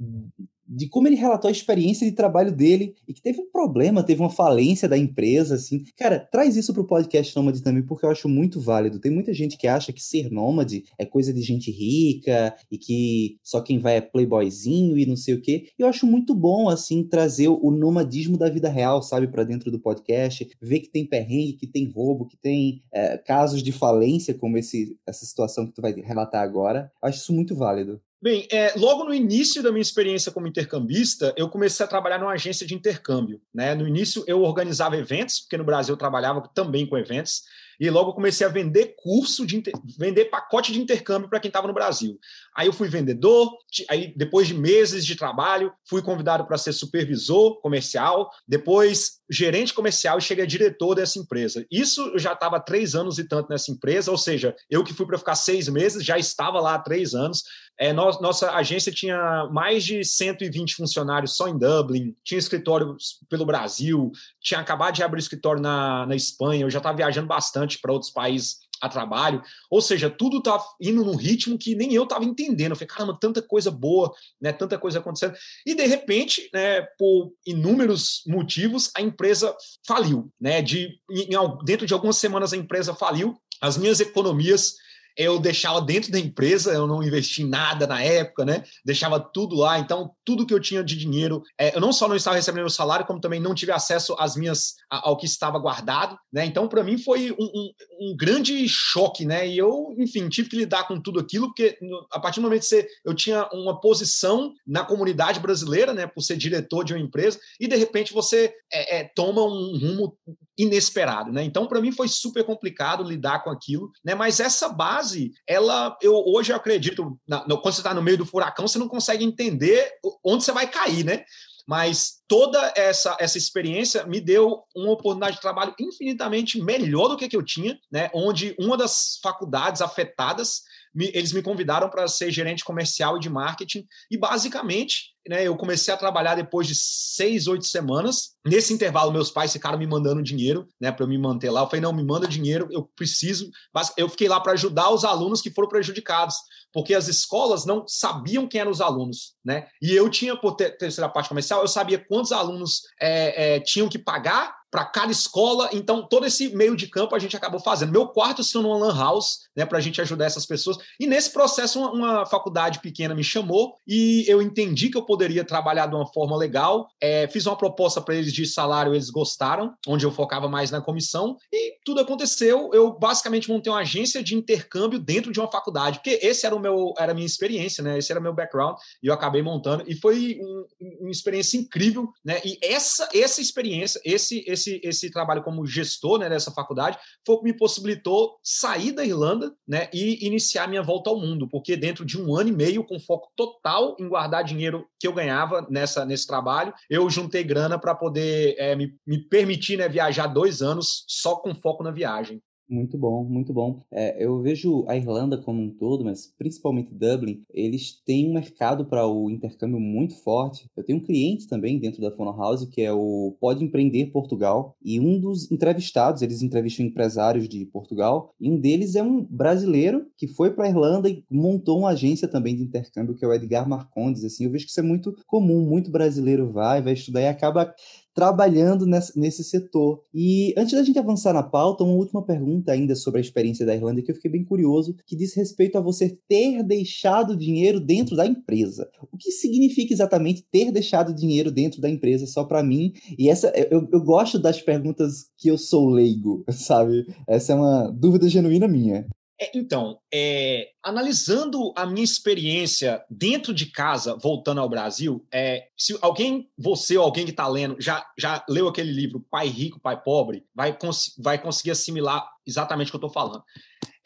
de 0.67 0.87
como 0.87 1.07
ele 1.07 1.15
relatou 1.15 1.47
a 1.47 1.51
experiência 1.51 2.09
de 2.09 2.15
trabalho 2.15 2.51
dele 2.51 2.95
e 3.07 3.13
que 3.13 3.21
teve 3.21 3.41
um 3.41 3.49
problema, 3.51 4.03
teve 4.03 4.21
uma 4.21 4.29
falência 4.29 4.87
da 4.87 4.97
empresa, 4.97 5.55
assim. 5.55 5.83
Cara, 5.97 6.19
traz 6.19 6.55
isso 6.55 6.73
pro 6.73 6.87
podcast 6.87 7.35
Nômade 7.35 7.61
também, 7.61 7.83
porque 7.83 8.05
eu 8.05 8.09
acho 8.09 8.29
muito 8.29 8.59
válido. 8.59 8.99
Tem 8.99 9.11
muita 9.11 9.33
gente 9.33 9.57
que 9.57 9.67
acha 9.67 9.91
que 9.91 10.01
ser 10.01 10.31
nômade 10.31 10.83
é 10.97 11.05
coisa 11.05 11.33
de 11.33 11.41
gente 11.41 11.71
rica 11.71 12.55
e 12.71 12.77
que 12.77 13.37
só 13.43 13.61
quem 13.61 13.79
vai 13.79 13.97
é 13.97 14.01
playboyzinho 14.01 14.97
e 14.97 15.05
não 15.05 15.15
sei 15.15 15.33
o 15.33 15.41
quê. 15.41 15.67
E 15.77 15.81
eu 15.81 15.87
acho 15.87 16.05
muito 16.05 16.33
bom, 16.33 16.69
assim, 16.69 17.03
trazer 17.03 17.49
o 17.49 17.71
nomadismo 17.71 18.37
da 18.37 18.49
vida 18.49 18.69
real, 18.69 19.01
sabe, 19.01 19.27
para 19.27 19.43
dentro 19.43 19.71
do 19.71 19.79
podcast, 19.79 20.49
ver 20.61 20.79
que 20.79 20.89
tem 20.89 21.05
perrengue, 21.05 21.53
que 21.53 21.67
tem 21.67 21.89
roubo, 21.89 22.27
que 22.27 22.37
tem 22.37 22.81
é, 22.91 23.17
casos 23.17 23.61
de 23.61 23.71
falência, 23.71 24.33
como 24.33 24.57
esse, 24.57 24.97
essa 25.07 25.25
situação 25.25 25.67
que 25.67 25.73
tu 25.73 25.81
vai 25.81 25.93
relatar 25.93 26.41
agora. 26.41 26.91
Eu 27.01 27.09
acho 27.09 27.19
isso 27.19 27.33
muito 27.33 27.55
válido. 27.55 28.01
Bem, 28.23 28.47
é, 28.49 28.71
logo 28.77 29.03
no 29.03 29.13
início 29.13 29.61
da 29.61 29.69
minha 29.69 29.81
experiência 29.81 30.31
como 30.31 30.47
intercambista, 30.47 31.33
eu 31.35 31.49
comecei 31.49 31.85
a 31.85 31.89
trabalhar 31.89 32.17
numa 32.17 32.31
agência 32.31 32.65
de 32.65 32.73
intercâmbio. 32.73 33.41
Né? 33.53 33.75
No 33.75 33.85
início, 33.85 34.23
eu 34.25 34.43
organizava 34.43 34.95
eventos, 34.95 35.41
porque 35.41 35.57
no 35.57 35.65
Brasil 35.65 35.91
eu 35.91 35.97
trabalhava 35.97 36.49
também 36.55 36.87
com 36.87 36.97
eventos. 36.97 37.43
E 37.79 37.89
logo 37.89 38.13
comecei 38.13 38.45
a 38.45 38.49
vender 38.49 38.95
curso, 38.97 39.45
de 39.45 39.61
vender 39.97 40.25
pacote 40.25 40.71
de 40.71 40.81
intercâmbio 40.81 41.29
para 41.29 41.39
quem 41.39 41.49
estava 41.49 41.67
no 41.67 41.73
Brasil. 41.73 42.19
Aí 42.55 42.67
eu 42.67 42.73
fui 42.73 42.87
vendedor, 42.87 43.51
aí 43.89 44.13
depois 44.15 44.47
de 44.47 44.53
meses 44.53 45.05
de 45.05 45.15
trabalho, 45.15 45.73
fui 45.87 46.01
convidado 46.01 46.45
para 46.45 46.57
ser 46.57 46.73
supervisor 46.73 47.59
comercial, 47.61 48.29
depois 48.47 49.21
gerente 49.29 49.73
comercial 49.73 50.17
e 50.17 50.21
cheguei 50.21 50.43
a 50.43 50.47
diretor 50.47 50.95
dessa 50.95 51.17
empresa. 51.17 51.65
Isso 51.71 52.01
eu 52.13 52.19
já 52.19 52.33
estava 52.33 52.59
três 52.59 52.93
anos 52.93 53.17
e 53.17 53.27
tanto 53.27 53.49
nessa 53.49 53.71
empresa, 53.71 54.11
ou 54.11 54.17
seja, 54.17 54.55
eu 54.69 54.83
que 54.83 54.93
fui 54.93 55.05
para 55.05 55.17
ficar 55.17 55.35
seis 55.35 55.67
meses, 55.67 56.05
já 56.05 56.17
estava 56.17 56.59
lá 56.59 56.75
há 56.75 56.79
três 56.79 57.15
anos. 57.15 57.43
É, 57.79 57.91
nossa 57.91 58.51
agência 58.51 58.91
tinha 58.91 59.49
mais 59.51 59.83
de 59.83 60.05
120 60.05 60.75
funcionários 60.75 61.35
só 61.35 61.47
em 61.47 61.57
Dublin, 61.57 62.15
tinha 62.23 62.37
escritório 62.37 62.95
pelo 63.27 63.45
Brasil, 63.45 64.11
tinha 64.39 64.59
acabado 64.59 64.93
de 64.93 65.01
abrir 65.01 65.19
escritório 65.19 65.59
na, 65.61 66.05
na 66.05 66.15
Espanha, 66.15 66.65
eu 66.65 66.69
já 66.69 66.77
estava 66.77 66.95
viajando 66.95 67.27
bastante 67.27 67.62
para 67.81 67.91
outros 67.91 68.11
países 68.11 68.59
a 68.83 68.89
trabalho. 68.89 69.41
Ou 69.69 69.81
seja, 69.81 70.09
tudo 70.09 70.39
estava 70.39 70.59
tá 70.59 70.69
indo 70.81 71.05
num 71.05 71.15
ritmo 71.15 71.57
que 71.57 71.73
nem 71.73 71.93
eu 71.93 72.03
estava 72.03 72.25
entendendo. 72.25 72.71
Eu 72.71 72.75
falei, 72.75 72.87
caramba, 72.87 73.17
tanta 73.19 73.41
coisa 73.41 73.71
boa, 73.71 74.13
né? 74.41 74.51
tanta 74.51 74.77
coisa 74.77 74.99
acontecendo. 74.99 75.35
E, 75.65 75.73
de 75.73 75.85
repente, 75.85 76.49
né, 76.53 76.81
por 76.97 77.31
inúmeros 77.45 78.23
motivos, 78.27 78.91
a 78.95 79.01
empresa 79.01 79.55
faliu. 79.87 80.29
Né? 80.39 80.61
De, 80.61 80.99
em, 81.09 81.29
dentro 81.63 81.87
de 81.87 81.93
algumas 81.93 82.17
semanas, 82.17 82.51
a 82.51 82.57
empresa 82.57 82.93
faliu. 82.93 83.37
As 83.61 83.77
minhas 83.77 84.01
economias 84.01 84.75
eu 85.17 85.39
deixava 85.39 85.81
dentro 85.81 86.11
da 86.11 86.19
empresa, 86.19 86.73
eu 86.73 86.87
não 86.87 87.03
investi 87.03 87.43
em 87.43 87.49
nada 87.49 87.85
na 87.85 88.01
época, 88.01 88.45
né? 88.45 88.63
Deixava 88.85 89.19
tudo 89.19 89.55
lá. 89.55 89.79
Então, 89.79 90.11
tudo 90.25 90.45
que 90.45 90.53
eu 90.53 90.59
tinha 90.59 90.83
de 90.83 90.97
dinheiro, 90.97 91.43
é, 91.59 91.75
eu 91.75 91.81
não 91.81 91.93
só 91.93 92.07
não 92.07 92.15
estava 92.15 92.35
recebendo 92.35 92.65
o 92.65 92.69
salário, 92.69 93.05
como 93.05 93.19
também 93.19 93.39
não 93.39 93.53
tive 93.53 93.71
acesso 93.71 94.15
às 94.17 94.35
minhas 94.35 94.73
ao 94.89 95.17
que 95.17 95.25
estava 95.25 95.59
guardado, 95.59 96.17
né? 96.31 96.45
Então, 96.45 96.67
para 96.67 96.83
mim 96.83 96.97
foi 96.97 97.31
um, 97.31 97.35
um, 97.43 97.71
um, 98.01 98.15
grande 98.15 98.67
choque, 98.67 99.25
né? 99.25 99.47
E 99.47 99.57
eu, 99.57 99.95
enfim, 99.97 100.27
tive 100.29 100.49
que 100.49 100.57
lidar 100.57 100.87
com 100.87 100.99
tudo 100.99 101.19
aquilo, 101.19 101.47
porque 101.47 101.77
a 102.11 102.19
partir 102.19 102.39
do 102.39 102.43
momento 102.43 102.61
que 102.61 102.67
você, 102.67 102.87
eu 103.05 103.13
tinha 103.13 103.47
uma 103.53 103.79
posição 103.79 104.53
na 104.65 104.83
comunidade 104.83 105.39
brasileira, 105.39 105.93
né? 105.93 106.07
Por 106.07 106.21
ser 106.21 106.37
diretor 106.37 106.83
de 106.83 106.93
uma 106.93 107.01
empresa, 107.01 107.39
e 107.59 107.67
de 107.67 107.75
repente 107.75 108.13
você 108.13 108.53
é, 108.71 108.99
é, 108.99 109.11
toma 109.15 109.43
um 109.43 109.77
rumo 109.77 110.17
inesperado, 110.57 111.31
né? 111.31 111.43
Então, 111.43 111.67
para 111.67 111.81
mim 111.81 111.91
foi 111.91 112.07
super 112.07 112.43
complicado 112.43 113.03
lidar 113.03 113.43
com 113.43 113.49
aquilo, 113.49 113.91
né? 114.03 114.13
Mas 114.13 114.39
essa 114.39 114.69
base, 114.69 115.31
ela, 115.47 115.97
eu 116.01 116.13
hoje 116.13 116.51
eu 116.51 116.55
acredito, 116.55 117.19
na, 117.27 117.47
no, 117.47 117.59
quando 117.61 117.73
você 117.73 117.81
está 117.81 117.93
no 117.93 118.01
meio 118.03 118.17
do 118.17 118.25
furacão, 118.25 118.67
você 118.67 118.77
não 118.77 118.87
consegue 118.87 119.23
entender 119.23 119.91
onde 120.23 120.43
você 120.43 120.51
vai 120.51 120.67
cair, 120.67 121.03
né? 121.03 121.23
Mas 121.67 122.21
toda 122.27 122.73
essa, 122.75 123.15
essa 123.19 123.37
experiência 123.37 124.05
me 124.05 124.19
deu 124.19 124.63
uma 124.75 124.91
oportunidade 124.91 125.37
de 125.37 125.41
trabalho 125.41 125.73
infinitamente 125.79 126.61
melhor 126.61 127.07
do 127.07 127.17
que, 127.17 127.29
que 127.29 127.37
eu 127.37 127.43
tinha, 127.43 127.77
né? 127.91 128.09
Onde 128.13 128.55
uma 128.59 128.77
das 128.77 129.19
faculdades 129.23 129.81
afetadas 129.81 130.61
me, 130.93 131.11
eles 131.13 131.33
me 131.33 131.41
convidaram 131.41 131.89
para 131.89 132.07
ser 132.07 132.31
gerente 132.31 132.63
comercial 132.63 133.17
e 133.17 133.19
de 133.19 133.29
marketing, 133.29 133.85
e 134.09 134.17
basicamente 134.17 135.13
né, 135.27 135.47
eu 135.47 135.55
comecei 135.55 135.93
a 135.93 135.97
trabalhar 135.97 136.35
depois 136.35 136.67
de 136.67 136.75
seis, 136.75 137.47
oito 137.47 137.65
semanas. 137.65 138.33
Nesse 138.45 138.73
intervalo, 138.73 139.11
meus 139.11 139.31
pais 139.31 139.53
ficaram 139.53 139.77
me 139.77 139.87
mandando 139.87 140.21
dinheiro 140.21 140.67
né, 140.79 140.91
para 140.91 141.05
eu 141.05 141.07
me 141.07 141.17
manter 141.17 141.49
lá. 141.49 141.61
Eu 141.61 141.67
falei, 141.67 141.81
não, 141.81 141.93
me 141.93 142.03
manda 142.03 142.27
dinheiro, 142.27 142.67
eu 142.71 142.83
preciso. 142.95 143.49
Eu 143.95 144.09
fiquei 144.09 144.27
lá 144.27 144.39
para 144.39 144.51
ajudar 144.51 144.89
os 144.89 145.05
alunos 145.05 145.41
que 145.41 145.51
foram 145.51 145.69
prejudicados, 145.69 146.35
porque 146.73 146.93
as 146.93 147.07
escolas 147.07 147.65
não 147.65 147.85
sabiam 147.87 148.47
quem 148.47 148.61
eram 148.61 148.71
os 148.71 148.81
alunos. 148.81 149.33
Né? 149.45 149.65
E 149.81 149.93
eu 149.93 150.09
tinha, 150.09 150.35
por 150.35 150.55
ter, 150.55 150.77
terceira 150.77 151.09
parte 151.09 151.29
comercial, 151.29 151.61
eu 151.61 151.67
sabia 151.67 152.03
quantos 152.03 152.31
alunos 152.31 152.81
é, 152.99 153.55
é, 153.55 153.59
tinham 153.61 153.87
que 153.87 153.97
pagar 153.97 154.53
para 154.73 154.85
cada 154.85 155.11
escola. 155.11 155.69
Então, 155.71 156.01
todo 156.01 156.25
esse 156.25 156.49
meio 156.55 156.75
de 156.75 156.87
campo 156.87 157.15
a 157.15 157.19
gente 157.19 157.37
acabou 157.37 157.59
fazendo. 157.59 157.91
Meu 157.91 158.07
quarto 158.07 158.43
se 158.43 158.51
tornou 158.53 158.75
uma 158.75 158.87
lan 158.87 158.97
house, 158.97 159.41
né, 159.55 159.67
para 159.67 159.77
a 159.77 159.81
gente 159.81 160.01
ajudar 160.01 160.25
essas 160.25 160.47
pessoas. 160.47 160.77
E 160.99 161.05
nesse 161.05 161.29
processo, 161.31 161.79
uma, 161.79 161.91
uma, 161.91 162.25
faculdade 162.25 162.79
pequena 162.79 163.13
me 163.13 163.23
chamou 163.23 163.75
e 163.87 164.25
eu 164.27 164.41
entendi 164.41 164.89
que 164.89 164.97
eu 164.97 165.05
poderia 165.05 165.43
trabalhar 165.43 165.85
de 165.85 165.93
uma 165.93 166.11
forma 166.11 166.35
legal. 166.35 166.87
É, 166.99 167.27
fiz 167.27 167.45
uma 167.45 167.55
proposta 167.55 168.01
para 168.01 168.15
eles 168.15 168.33
de 168.33 168.47
salário, 168.47 168.95
eles 168.95 169.11
gostaram, 169.11 169.75
onde 169.87 170.07
eu 170.07 170.11
focava 170.11 170.49
mais 170.49 170.71
na 170.71 170.81
comissão. 170.81 171.37
E 171.51 171.75
tudo 171.85 172.01
aconteceu. 172.01 172.71
Eu 172.73 172.97
basicamente 172.97 173.51
montei 173.51 173.71
uma 173.71 173.81
agência 173.81 174.23
de 174.23 174.33
intercâmbio 174.33 174.97
dentro 174.97 175.31
de 175.31 175.39
uma 175.39 175.51
faculdade, 175.51 175.99
porque 175.99 176.19
esse 176.23 176.47
era 176.47 176.55
o 176.55 176.59
meu, 176.59 176.95
era 176.97 177.11
a 177.11 177.15
minha 177.15 177.27
experiência, 177.27 177.83
né? 177.83 177.99
Esse 177.99 178.11
era 178.11 178.19
o 178.19 178.23
meu 178.23 178.33
background 178.33 178.75
e 179.03 179.05
eu 179.07 179.13
acabei 179.13 179.43
montando. 179.43 179.83
E 179.85 179.93
foi 179.93 180.39
um, 180.41 180.65
uma 181.01 181.11
experiência 181.11 181.57
incrível, 181.57 182.09
né? 182.25 182.41
E 182.43 182.57
essa, 182.59 183.07
essa 183.13 183.39
experiência, 183.39 184.01
esse, 184.03 184.43
esse 184.47 184.62
esse, 184.63 184.81
esse 184.83 185.11
trabalho 185.11 185.43
como 185.43 185.65
gestor 185.65 186.19
né, 186.19 186.29
dessa 186.29 186.51
faculdade 186.51 186.97
foi 187.25 187.35
o 187.35 187.39
que 187.39 187.45
me 187.45 187.57
possibilitou 187.57 188.37
sair 188.43 188.91
da 188.91 189.05
Irlanda 189.05 189.53
né, 189.67 189.89
e 189.93 190.25
iniciar 190.25 190.67
minha 190.67 190.81
volta 190.81 191.09
ao 191.09 191.19
mundo, 191.19 191.47
porque 191.49 191.75
dentro 191.75 192.05
de 192.05 192.19
um 192.19 192.35
ano 192.35 192.49
e 192.49 192.53
meio, 192.53 192.83
com 192.83 192.99
foco 192.99 193.29
total 193.35 193.95
em 193.99 194.07
guardar 194.07 194.43
dinheiro 194.43 194.87
que 194.99 195.07
eu 195.07 195.13
ganhava 195.13 195.65
nessa, 195.69 196.05
nesse 196.05 196.25
trabalho, 196.25 196.73
eu 196.89 197.09
juntei 197.09 197.43
grana 197.43 197.77
para 197.77 197.95
poder 197.95 198.55
é, 198.57 198.75
me, 198.75 198.95
me 199.05 199.19
permitir 199.19 199.77
né, 199.77 199.87
viajar 199.89 200.27
dois 200.27 200.61
anos 200.61 201.03
só 201.07 201.35
com 201.35 201.53
foco 201.53 201.83
na 201.83 201.91
viagem. 201.91 202.41
Muito 202.73 202.97
bom, 202.97 203.23
muito 203.23 203.53
bom. 203.53 203.83
É, 203.91 204.25
eu 204.25 204.41
vejo 204.41 204.83
a 204.87 204.97
Irlanda 204.97 205.37
como 205.37 205.61
um 205.61 205.69
todo, 205.69 206.03
mas 206.03 206.33
principalmente 206.39 206.91
Dublin, 206.91 207.43
eles 207.53 208.01
têm 208.03 208.27
um 208.27 208.33
mercado 208.33 208.83
para 208.83 209.05
o 209.05 209.29
intercâmbio 209.29 209.79
muito 209.79 210.15
forte. 210.23 210.65
Eu 210.75 210.83
tenho 210.83 210.97
um 210.97 211.03
cliente 211.03 211.47
também 211.47 211.77
dentro 211.77 212.01
da 212.01 212.09
Fono 212.09 212.35
House 212.35 212.65
que 212.65 212.81
é 212.81 212.91
o 212.91 213.37
Pode 213.39 213.63
Empreender 213.63 214.07
Portugal, 214.07 214.75
e 214.83 214.99
um 214.99 215.19
dos 215.19 215.51
entrevistados, 215.51 216.23
eles 216.23 216.41
entrevistam 216.41 216.83
empresários 216.83 217.47
de 217.47 217.63
Portugal, 217.65 218.33
e 218.39 218.49
um 218.49 218.59
deles 218.59 218.95
é 218.95 219.03
um 219.03 219.23
brasileiro 219.23 220.07
que 220.17 220.25
foi 220.27 220.49
para 220.49 220.65
a 220.65 220.69
Irlanda 220.69 221.07
e 221.07 221.23
montou 221.29 221.77
uma 221.77 221.89
agência 221.89 222.27
também 222.27 222.55
de 222.55 222.63
intercâmbio, 222.63 223.13
que 223.13 223.23
é 223.23 223.27
o 223.27 223.33
Edgar 223.33 223.69
Marcondes. 223.69 224.23
Assim, 224.23 224.45
eu 224.45 224.51
vejo 224.51 224.65
que 224.65 224.71
isso 224.71 224.79
é 224.79 224.83
muito 224.83 225.15
comum, 225.27 225.63
muito 225.63 225.91
brasileiro 225.91 226.51
vai, 226.51 226.81
vai 226.81 226.93
estudar 226.93 227.21
e 227.21 227.27
acaba 227.27 227.71
trabalhando 228.13 228.85
nesse, 228.85 229.43
setor. 229.43 230.03
E 230.13 230.53
antes 230.57 230.73
da 230.73 230.83
gente 230.83 230.99
avançar 230.99 231.33
na 231.33 231.43
pauta, 231.43 231.83
uma 231.83 231.93
última 231.93 232.23
pergunta 232.23 232.71
ainda 232.71 232.95
sobre 232.95 233.19
a 233.19 233.21
experiência 233.21 233.65
da 233.65 233.75
Irlanda 233.75 234.01
que 234.01 234.11
eu 234.11 234.15
fiquei 234.15 234.31
bem 234.31 234.43
curioso, 234.43 234.95
que 235.05 235.15
diz 235.15 235.35
respeito 235.35 235.77
a 235.77 235.81
você 235.81 236.17
ter 236.27 236.63
deixado 236.63 237.35
dinheiro 237.35 237.79
dentro 237.79 238.15
da 238.15 238.25
empresa. 238.25 238.89
O 239.11 239.17
que 239.17 239.31
significa 239.31 239.93
exatamente 239.93 240.45
ter 240.51 240.71
deixado 240.71 241.13
dinheiro 241.13 241.51
dentro 241.51 241.81
da 241.81 241.89
empresa 241.89 242.25
só 242.27 242.43
para 242.43 242.63
mim? 242.63 242.93
E 243.17 243.29
essa 243.29 243.51
eu, 243.71 243.87
eu 243.91 244.01
gosto 244.03 244.39
das 244.39 244.61
perguntas 244.61 245.29
que 245.37 245.49
eu 245.49 245.57
sou 245.57 245.89
leigo, 245.89 246.43
sabe? 246.51 247.05
Essa 247.27 247.53
é 247.53 247.55
uma 247.55 247.89
dúvida 247.89 248.29
genuína 248.29 248.67
minha. 248.67 249.07
É, 249.43 249.51
então, 249.53 249.99
é, 250.13 250.69
analisando 250.81 251.73
a 251.75 251.85
minha 251.85 252.03
experiência 252.03 253.03
dentro 253.09 253.53
de 253.53 253.65
casa, 253.65 254.15
voltando 254.15 254.61
ao 254.61 254.69
Brasil, 254.69 255.25
é, 255.33 255.67
se 255.77 255.97
alguém, 256.01 256.49
você 256.57 256.97
ou 256.97 257.03
alguém 257.03 257.25
que 257.25 257.31
está 257.31 257.45
lendo, 257.45 257.75
já, 257.77 258.05
já 258.17 258.43
leu 258.47 258.69
aquele 258.69 258.91
livro 258.93 259.25
Pai 259.29 259.47
Rico, 259.47 259.81
Pai 259.81 260.01
Pobre, 260.01 260.45
vai, 260.55 260.77
cons 260.77 261.13
vai 261.17 261.41
conseguir 261.41 261.71
assimilar 261.71 262.25
exatamente 262.45 262.87
o 262.87 262.91
que 262.91 262.95
eu 262.95 263.07
estou 263.07 263.09
falando 263.09 263.43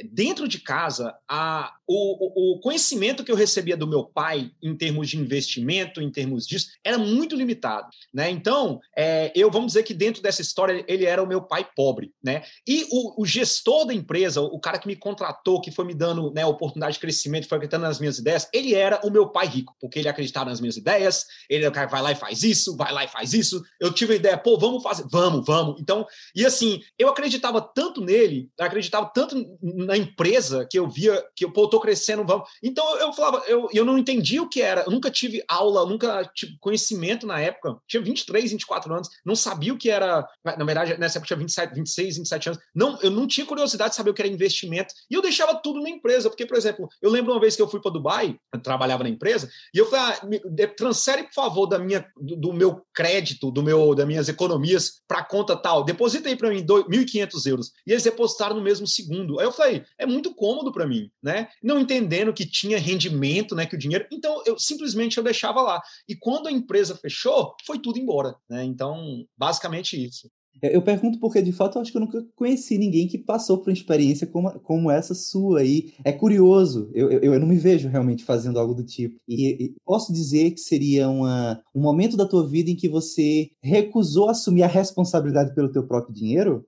dentro 0.03 0.47
de 0.47 0.59
casa, 0.59 1.15
a, 1.27 1.73
o, 1.87 2.55
o, 2.55 2.59
conhecimento 2.59 3.23
que 3.23 3.31
eu 3.31 3.35
recebia 3.35 3.75
do 3.75 3.87
meu 3.87 4.03
pai 4.03 4.51
em 4.61 4.75
termos 4.75 5.09
de 5.09 5.17
investimento, 5.17 6.01
em 6.01 6.11
termos 6.11 6.45
disso, 6.45 6.67
era 6.83 6.97
muito 6.97 7.35
limitado. 7.35 7.87
Né? 8.13 8.29
Então, 8.29 8.79
é, 8.95 9.31
eu 9.35 9.49
vamos 9.49 9.67
dizer 9.67 9.83
que 9.83 9.93
dentro 9.93 10.21
dessa 10.21 10.41
história, 10.41 10.83
ele 10.87 11.05
era 11.05 11.21
o 11.21 11.27
meu 11.27 11.41
pai 11.41 11.67
pobre. 11.75 12.13
Né? 12.23 12.43
E 12.67 12.85
o, 12.91 13.21
o 13.21 13.25
gestor 13.25 13.85
da 13.85 13.93
empresa, 13.93 14.41
o 14.41 14.59
cara 14.59 14.77
que 14.77 14.87
me 14.87 14.95
contratou, 14.95 15.61
que 15.61 15.71
foi 15.71 15.85
me 15.85 15.95
dando 15.95 16.31
né, 16.31 16.45
oportunidade 16.45 16.93
de 16.93 16.99
crescimento, 16.99 17.47
foi 17.47 17.57
acreditando 17.57 17.85
nas 17.85 17.99
minhas 17.99 18.19
ideias, 18.19 18.47
ele 18.53 18.75
era 18.75 18.99
o 19.03 19.09
meu 19.09 19.29
pai 19.29 19.47
rico, 19.47 19.75
porque 19.79 19.99
ele 19.99 20.09
acreditava 20.09 20.49
nas 20.49 20.59
minhas 20.59 20.77
ideias, 20.77 21.25
ele 21.49 21.65
é 21.65 21.69
o 21.69 21.71
cara 21.71 21.87
que 21.87 21.93
vai 21.93 22.01
lá 22.01 22.11
e 22.11 22.15
faz 22.15 22.43
isso, 22.43 22.75
vai 22.77 22.93
lá 22.93 23.03
e 23.03 23.07
faz 23.07 23.33
isso. 23.33 23.63
Eu 23.79 23.91
tive 23.91 24.13
a 24.13 24.17
ideia, 24.17 24.37
pô, 24.37 24.59
vamos 24.59 24.83
fazer, 24.83 25.05
vamos, 25.09 25.45
vamos. 25.45 25.81
Então, 25.81 26.05
e 26.35 26.45
assim, 26.45 26.81
eu 26.99 27.09
acreditava 27.09 27.61
tanto 27.61 28.01
nele, 28.01 28.26
acreditava 28.59 29.09
tanto 29.13 29.35
na 29.61 29.97
empresa 29.97 30.67
que 30.69 30.77
eu 30.77 30.89
via 30.89 31.23
que 31.35 31.45
eu 31.45 31.49
estou 31.49 31.79
crescendo, 31.79 32.25
vamos. 32.25 32.49
Então 32.63 32.97
eu 32.99 33.13
falava, 33.13 33.43
eu, 33.47 33.67
eu 33.73 33.85
não 33.85 33.97
entendi 33.97 34.39
o 34.39 34.49
que 34.49 34.61
era, 34.61 34.81
eu 34.81 34.91
nunca 34.91 35.11
tive 35.11 35.43
aula, 35.47 35.85
nunca 35.85 36.29
tive 36.33 36.57
conhecimento 36.59 37.25
na 37.25 37.39
época. 37.39 37.77
Tinha 37.87 38.01
23, 38.01 38.51
24 38.51 38.93
anos, 38.93 39.09
não 39.25 39.35
sabia 39.35 39.73
o 39.73 39.77
que 39.77 39.89
era, 39.89 40.27
na 40.43 40.65
verdade, 40.65 40.97
nessa 40.97 41.17
época 41.17 41.27
tinha 41.27 41.37
27, 41.37 41.73
26, 41.73 42.17
27 42.17 42.49
anos. 42.49 42.61
Não, 42.73 42.99
eu 43.01 43.11
não 43.11 43.27
tinha 43.27 43.45
curiosidade 43.45 43.91
de 43.91 43.95
saber 43.95 44.09
o 44.09 44.13
que 44.13 44.21
era 44.21 44.31
investimento. 44.31 44.93
E 45.09 45.13
eu 45.13 45.21
deixava 45.21 45.55
tudo 45.55 45.81
na 45.81 45.89
empresa, 45.89 46.29
porque, 46.29 46.45
por 46.45 46.57
exemplo, 46.57 46.87
eu 47.01 47.09
lembro 47.09 47.33
uma 47.33 47.39
vez 47.39 47.55
que 47.55 47.61
eu 47.61 47.67
fui 47.67 47.81
para 47.81 47.91
Dubai, 47.91 48.37
eu 48.53 48.59
trabalhava 48.59 49.03
na 49.03 49.09
empresa, 49.09 49.49
e 49.73 49.77
eu 49.77 49.89
falei, 49.89 50.17
ah, 50.21 50.25
me, 50.25 50.67
transfere, 50.67 51.23
por 51.23 51.33
favor, 51.33 51.67
da 51.67 51.79
minha, 51.79 52.05
do, 52.19 52.35
do, 52.35 52.53
meu 52.53 52.85
crédito, 52.93 53.51
do 53.51 53.63
meu, 53.63 53.93
das 53.95 54.07
minhas 54.07 54.29
economias 54.29 55.01
para 55.07 55.23
conta 55.23 55.55
tal. 55.55 55.83
Deposita 55.83 56.29
aí 56.29 56.35
para 56.35 56.49
mim 56.49 56.65
1.500 56.65 57.45
euros. 57.47 57.71
E 57.85 57.91
eles 57.91 58.05
depositaram 58.17 58.55
no 58.55 58.63
mesmo 58.63 58.87
segundo. 58.87 59.39
Aí 59.39 59.45
eu 59.45 59.51
falei, 59.51 59.83
é 59.97 60.05
muito 60.05 60.33
cômodo 60.33 60.71
para 60.71 60.87
mim, 60.87 61.09
né? 61.21 61.47
Não 61.61 61.79
entendendo 61.79 62.33
que 62.33 62.45
tinha 62.45 62.79
rendimento, 62.79 63.55
né? 63.55 63.67
Que 63.67 63.75
o 63.75 63.79
dinheiro. 63.79 64.07
Então, 64.11 64.41
eu 64.45 64.57
simplesmente 64.57 65.17
eu 65.17 65.23
deixava 65.23 65.61
lá. 65.61 65.79
E 66.09 66.15
quando 66.15 66.47
a 66.47 66.51
empresa 66.51 66.95
fechou, 66.95 67.53
foi 67.65 67.79
tudo 67.79 67.99
embora, 67.99 68.35
né? 68.49 68.63
Então, 68.63 69.23
basicamente 69.37 70.03
isso. 70.03 70.29
Eu 70.59 70.81
pergunto 70.81 71.19
porque, 71.19 71.39
de 71.39 71.51
fato, 71.51 71.77
eu 71.77 71.81
acho 71.83 71.91
que 71.91 71.97
eu 71.97 72.01
nunca 72.01 72.25
conheci 72.35 72.79
ninguém 72.79 73.07
que 73.07 73.19
passou 73.19 73.59
por 73.59 73.69
uma 73.69 73.73
experiência 73.73 74.25
como, 74.25 74.59
como 74.61 74.89
essa 74.89 75.13
sua 75.13 75.59
aí. 75.59 75.93
É 76.03 76.11
curioso, 76.11 76.89
eu, 76.95 77.11
eu, 77.11 77.33
eu 77.33 77.39
não 77.39 77.45
me 77.45 77.57
vejo 77.57 77.87
realmente 77.87 78.23
fazendo 78.23 78.57
algo 78.59 78.73
do 78.73 78.83
tipo. 78.83 79.19
E, 79.27 79.65
e, 79.65 79.75
posso 79.85 80.11
dizer 80.11 80.49
que 80.49 80.59
seria 80.59 81.07
uma, 81.09 81.61
um 81.75 81.81
momento 81.81 82.17
da 82.17 82.25
tua 82.25 82.47
vida 82.47 82.71
em 82.71 82.75
que 82.75 82.89
você 82.89 83.51
recusou 83.61 84.29
assumir 84.29 84.63
a 84.63 84.67
responsabilidade 84.67 85.53
pelo 85.53 85.71
teu 85.71 85.85
próprio 85.85 86.15
dinheiro? 86.15 86.65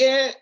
É, 0.00 0.36